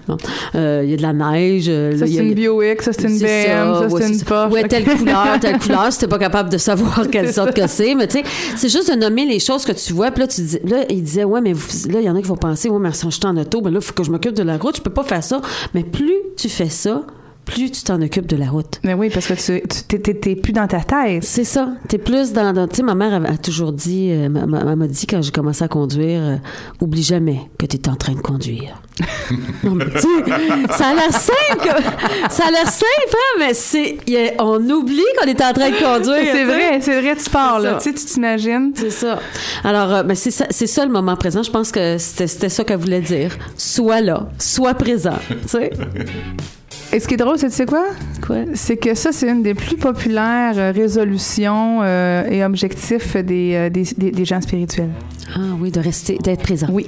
il 0.53 0.89
y 0.89 0.93
a 0.93 0.97
de 0.97 1.01
la 1.01 1.13
neige 1.13 1.65
Ça, 1.65 2.05
c'est 2.07 2.13
une 2.15 2.33
BioX, 2.33 2.83
ça, 2.83 2.93
c'est 2.93 3.03
une 3.07 3.17
BM, 3.19 3.23
ça, 3.25 3.87
ouais, 3.87 4.01
c'est 4.01 4.13
une. 4.13 4.21
Porsche. 4.23 4.53
Ouais, 4.53 4.67
telle 4.67 4.83
couleur, 4.85 5.39
telle 5.39 5.59
couleur, 5.59 5.91
si 5.91 5.99
t'es 5.99 6.07
pas 6.07 6.19
capable 6.19 6.49
de 6.49 6.57
savoir 6.57 7.07
quelle 7.11 7.27
C'est 7.27 7.33
sorte 7.33 7.53
que 7.53 7.67
c'est, 7.67 7.95
mais 7.95 8.07
tu 8.07 8.19
sais, 8.19 8.23
c'est 8.55 8.69
juste 8.69 8.91
de 8.91 8.95
nommer 8.95 9.25
les 9.25 9.39
choses 9.39 9.65
que 9.65 9.71
tu 9.71 9.93
vois. 9.93 10.11
Puis 10.11 10.21
là, 10.21 10.27
tu 10.27 10.41
dis, 10.41 10.59
là, 10.65 10.83
il 10.89 11.03
disait, 11.03 11.23
ouais, 11.23 11.41
mais 11.41 11.53
vous- 11.53 11.89
là, 11.89 11.99
il 11.99 12.05
y 12.05 12.09
en 12.09 12.15
a 12.15 12.21
qui 12.21 12.27
vont 12.27 12.35
penser, 12.35 12.69
ouais, 12.69 12.79
mais 12.79 12.91
si 12.93 13.05
je 13.05 13.11
suis 13.11 13.25
en 13.25 13.35
auto, 13.37 13.61
ben 13.61 13.71
là, 13.71 13.79
il 13.81 13.85
faut 13.85 13.93
que 13.93 14.03
je 14.03 14.11
m'occupe 14.11 14.33
de 14.33 14.43
la 14.43 14.57
route, 14.57 14.77
je 14.77 14.81
peux 14.81 14.89
pas 14.91 15.03
faire 15.03 15.23
ça. 15.23 15.41
Mais 15.73 15.83
plus 15.83 16.13
tu 16.37 16.49
fais 16.49 16.69
ça, 16.69 17.03
plus 17.49 17.71
tu 17.71 17.81
t'en 17.83 18.01
occupes 18.01 18.27
de 18.27 18.35
la 18.35 18.47
route. 18.47 18.79
Mais 18.83 18.93
oui, 18.93 19.09
parce 19.11 19.27
que 19.27 19.33
tu 19.33 19.61
tu- 19.67 20.35
plus 20.35 20.53
dans 20.53 20.67
ta 20.67 20.81
tête. 20.81 21.23
C'est 21.23 21.43
ça. 21.43 21.69
T'es 21.87 21.97
plus 21.97 22.31
dans. 22.33 22.53
dans- 22.53 22.67
tu 22.67 22.77
sais, 22.77 22.83
ma 22.83 22.95
mère 22.95 23.13
a, 23.13 23.37
toujours 23.37 23.71
dit, 23.73 24.09
euh, 24.11 24.29
ma- 24.29 24.45
ma- 24.45 24.59
elle 24.61 24.75
m'a 24.75 24.87
dit 24.87 25.07
quand 25.07 25.21
j'ai 25.21 25.31
commencé 25.31 25.63
à 25.63 25.67
conduire, 25.67 26.21
euh, 26.21 26.35
oublie 26.81 27.03
jamais 27.03 27.39
que 27.57 27.65
tu 27.65 27.77
es 27.77 27.89
en 27.89 27.95
train 27.95 28.13
de 28.13 28.19
conduire. 28.21 28.81
non, 29.63 29.71
mais 29.75 29.85
tu 29.85 29.99
sais, 29.99 30.73
ça 30.77 30.87
a 30.89 30.93
l'air 30.93 31.11
simple. 31.11 31.83
ça 32.29 32.43
a 32.47 32.51
l'air 32.51 32.67
simple, 32.67 33.13
hein, 33.13 33.37
mais 33.39 33.53
c'est. 33.53 33.97
on 34.39 34.59
oublie 34.69 35.01
qu'on 35.19 35.27
est 35.27 35.41
en 35.41 35.53
train 35.53 35.69
de 35.69 35.77
conduire. 35.79 36.31
C'est 36.33 36.39
tu 36.41 36.45
vrai, 36.45 36.79
c'est 36.81 37.01
vrai, 37.01 37.15
tu 37.15 37.29
pars, 37.29 37.59
là. 37.59 37.75
Tu 37.81 37.89
sais, 37.89 37.93
tu 37.95 38.05
t'imagines. 38.05 38.71
C'est 38.75 38.89
ça. 38.91 39.19
Alors, 39.63 39.93
euh, 39.93 40.03
ben, 40.03 40.15
c'est 40.15 40.31
ça, 40.31 40.45
c'est 40.49 40.67
ça 40.67 40.85
le 40.85 40.91
moment 40.91 41.15
présent. 41.15 41.43
Je 41.43 41.51
pense 41.51 41.71
que 41.71 41.97
c'était 41.97 42.27
c'était 42.27 42.49
ça 42.49 42.63
qu'elle 42.63 42.77
voulait 42.79 43.01
dire. 43.01 43.35
Sois 43.57 44.01
là, 44.01 44.29
sois 44.37 44.73
présent. 44.73 45.17
tu 45.29 45.47
sais? 45.47 45.71
Et 46.91 46.99
ce 46.99 47.07
qui 47.07 47.13
est 47.13 47.17
drôle, 47.17 47.37
c'est 47.37 47.49
tu 47.49 47.55
sais 47.55 47.65
quoi? 47.67 47.85
Quoi? 48.25 48.37
C'est 48.55 48.77
que 48.77 48.95
ça, 48.95 49.11
c'est 49.11 49.29
une 49.29 49.43
des 49.43 49.53
plus 49.53 49.75
populaires 49.77 50.53
euh, 50.57 50.71
résolutions 50.71 51.81
euh, 51.83 52.23
et 52.29 52.43
objectifs 52.43 53.15
des, 53.15 53.53
euh, 53.53 53.69
des, 53.69 53.83
des- 53.95 54.11
des 54.11 54.25
gens 54.25 54.41
spirituels. 54.41 54.89
Ah 55.35 55.39
oui, 55.59 55.69
de 55.69 55.79
rester, 55.79 56.17
d'être 56.17 56.41
présent. 56.41 56.67
Oui. 56.71 56.87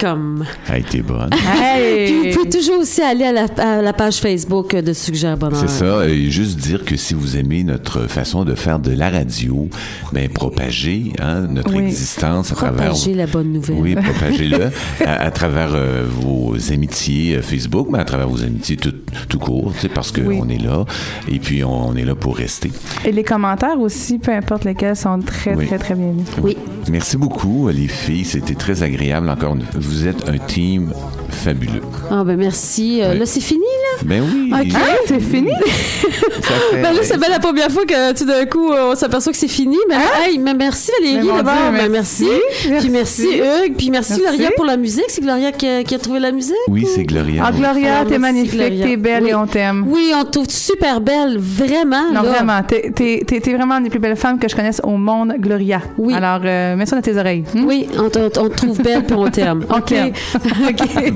com. 0.00 0.44
Elle 0.68 0.80
été 0.80 1.02
bonne. 1.02 1.30
Puis 1.30 1.40
Hey! 1.62 2.30
vous 2.32 2.38
pouvez 2.38 2.50
toujours 2.50 2.80
aussi 2.80 3.02
aller 3.02 3.24
à 3.24 3.32
la, 3.32 3.44
à 3.58 3.82
la 3.82 3.92
page 3.92 4.16
Facebook 4.16 4.74
de 4.74 4.92
Suggère 4.92 5.36
Bonheur. 5.36 5.58
C'est 5.60 5.68
ça. 5.68 6.06
Et 6.08 6.30
juste 6.30 6.58
dire 6.58 6.84
que 6.84 6.96
si 6.96 7.14
vous 7.14 7.36
aimez 7.36 7.64
notre 7.64 8.02
façon 8.08 8.44
de 8.44 8.54
faire 8.54 8.78
de 8.78 8.92
la 8.92 9.10
radio, 9.10 9.68
ben 10.12 10.28
propagez 10.28 11.12
hein, 11.20 11.42
notre 11.50 11.74
Oui. 11.74 11.84
existence 11.84 12.52
à 12.52 12.54
travers. 12.54 12.86
Propager 12.90 13.14
la 13.14 13.26
bonne 13.26 13.52
nouvelle. 13.52 13.76
Oui, 13.78 13.94
propagez-le 14.02 14.70
à, 15.04 15.22
à 15.22 15.30
travers 15.30 15.72
euh, 15.74 16.04
vos 16.08 16.54
amitiés 16.72 17.36
euh, 17.36 17.42
Facebook, 17.42 17.88
mais 17.90 17.98
à 17.98 18.04
travers 18.04 18.28
vos 18.28 18.42
amitiés 18.42 18.76
tout, 18.76 18.94
tout 19.28 19.38
court, 19.38 19.72
parce 19.94 20.12
qu'on 20.12 20.22
Oui. 20.26 20.54
est 20.54 20.62
là 20.62 20.84
et 21.30 21.38
puis 21.38 21.62
on, 21.64 21.94
est 21.96 22.04
là 22.04 22.14
pour 22.14 22.36
rester. 22.36 22.70
Et 23.04 23.12
les 23.12 23.24
commentaires 23.24 23.78
aussi, 23.80 24.18
peu 24.18 24.32
importe 24.32 24.64
lesquels, 24.64 24.96
sont 24.96 25.20
très, 25.20 25.54
Oui. 25.54 25.66
très, 25.66 25.78
très 25.78 25.94
bien 25.94 26.12
mis. 26.12 26.24
Oui. 26.42 26.56
Merci 26.90 27.16
beaucoup, 27.16 27.65
les 27.72 27.88
filles. 27.88 28.24
C'était 28.24 28.54
très 28.54 28.82
agréable. 28.82 29.28
Encore, 29.28 29.54
une- 29.54 29.64
vous 29.74 30.06
êtes 30.06 30.28
un 30.28 30.38
team 30.38 30.92
fabuleux. 31.30 31.82
Ah, 32.10 32.22
ben 32.24 32.36
merci. 32.36 33.00
Euh, 33.02 33.12
Oui. 33.12 33.18
Là, 33.20 33.26
c'est 33.26 33.40
fini, 33.40 33.60
là? 33.60 34.02
Ben 34.04 34.22
oui. 34.22 34.50
Ok. 34.52 34.72
Ah, 34.74 34.78
c'est 35.06 35.20
fini? 35.20 35.50
ça 35.60 36.54
fait- 36.70 36.82
Ben 36.82 36.92
là, 36.92 37.00
c'est 37.02 37.18
bien 37.18 37.28
la 37.28 37.38
première 37.38 37.70
fois 37.70 37.84
que 37.84 38.12
tout 38.12 38.24
d'un 38.24 38.44
coup, 38.46 38.72
euh, 38.72 38.92
on 38.92 38.94
s'aperçoit 38.94 39.32
que 39.32 39.38
c'est 39.38 39.48
fini. 39.48 39.76
Mais, 39.88 39.96
hey, 40.28 40.38
mais 40.38 40.54
merci 40.54 40.90
Valérie 41.00 41.26
d'abord. 41.26 41.52
Ben, 41.72 41.88
merci. 41.90 42.26
merci. 42.68 42.80
Puis 42.80 42.90
merci 42.90 43.26
Hugues. 43.38 43.74
Puis 43.76 43.90
merci, 43.90 44.12
Merci. 44.20 44.36
Gloria 44.38 44.50
pour 44.56 44.64
la 44.64 44.76
musique. 44.76 45.04
C'est 45.08 45.20
Gloria 45.22 45.52
qui 45.52 45.66
a, 45.66 45.82
qui 45.84 45.94
a 45.94 45.98
trouvé 45.98 46.20
la 46.20 46.32
musique? 46.32 46.54
Oui, 46.68 46.86
c'est 46.94 47.04
Gloria. 47.04 47.42
Ah, 47.46 47.52
Gloria, 47.52 48.00
Ah, 48.00 48.04
t'es 48.08 48.18
magnifique, 48.18 48.58
t'es 48.82 48.96
belle 48.96 49.24
Oui. 49.24 49.30
et 49.30 49.34
on 49.34 49.46
t'aime. 49.46 49.84
Oui, 49.88 50.12
on 50.14 50.24
te 50.24 50.30
trouve 50.30 50.46
super 50.50 51.00
belle. 51.00 51.38
Vraiment. 51.38 52.08
Non, 52.12 52.22
là. 52.22 52.30
vraiment. 52.30 52.62
T'es, 52.62 52.92
t'es 53.26 53.52
vraiment 53.54 53.76
une 53.78 53.84
des 53.84 53.90
plus 53.90 53.98
belles 53.98 54.16
femmes 54.16 54.38
que 54.38 54.48
je 54.48 54.54
connaisse 54.56 54.80
au 54.84 54.96
monde, 54.96 55.34
Gloria. 55.38 55.80
Oui. 55.98 56.14
Alors, 56.14 56.40
euh, 56.44 56.76
mets 56.76 56.86
ça 56.86 56.96
dans 56.96 57.02
tes 57.02 57.16
oreilles. 57.16 57.44
Hmm? 57.54 57.64
Oui, 57.64 57.86
on 57.98 58.08
te, 58.10 58.18
on 58.38 58.48
te 58.48 58.56
trouve 58.56 58.80
belle 58.82 59.04
puis 59.04 59.16
on 59.16 59.28
t'aime. 59.30 59.64
OK. 59.70 59.84
t'aime. 59.86 60.12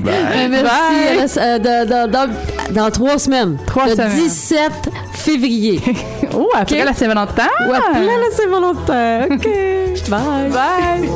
Ben, 0.03 0.49
merci. 0.49 0.65
Bye. 0.65 1.27
Euh, 1.37 1.59
dans, 1.59 1.89
dans- 1.89 2.11
dans- 2.11 2.73
dans 2.73 2.91
trois 2.91 3.17
semaines. 3.19 3.57
Trois 3.67 3.85
le 3.85 3.91
semaines. 3.95 4.11
17 4.17 4.71
février. 5.13 5.81
Oh, 6.33 6.47
après 6.53 6.79
Ok. 6.79 6.85
la 6.85 6.93
Saint-Valentin. 6.93 7.49
Ou 7.67 7.73
après 7.73 8.05
la 8.05 8.31
Saint-Valentin. 8.31 9.35
OK. 9.35 9.47
Bye. 10.09 10.49
Bye. 10.49 11.09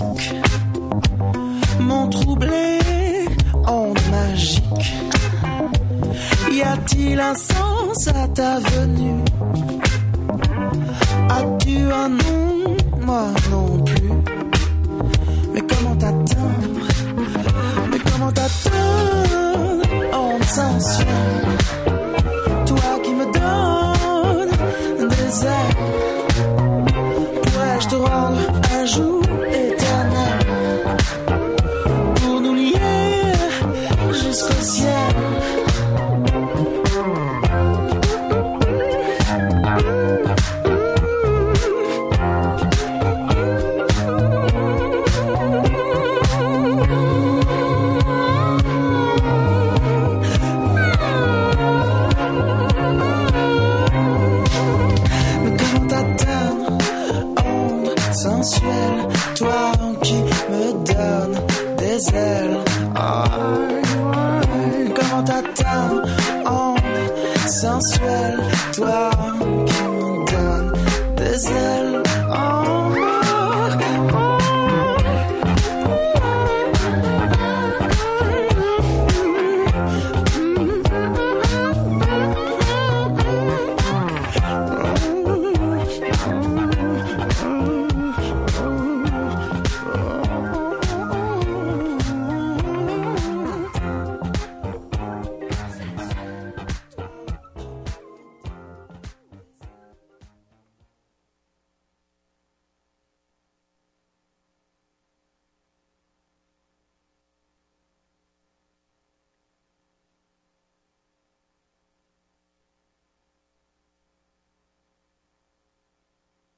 Romantiques 0.00 0.34
m'ont 1.80 2.08
troublé 2.08 2.78
en 3.66 3.92
magique. 4.10 4.94
Y 6.52 6.62
a-t-il 6.62 7.20
un 7.20 7.34
sens 7.34 8.08
à 8.08 8.28
ta 8.28 8.60
venue? 8.60 9.22
As-tu 11.28 11.78
un 11.92 12.08
nom? 12.08 12.76
Moi 13.00 13.26
non 13.50 13.82
plus. 13.82 14.10
Mais 15.52 15.60
comment 15.60 15.96
t'atteindre 15.96 16.73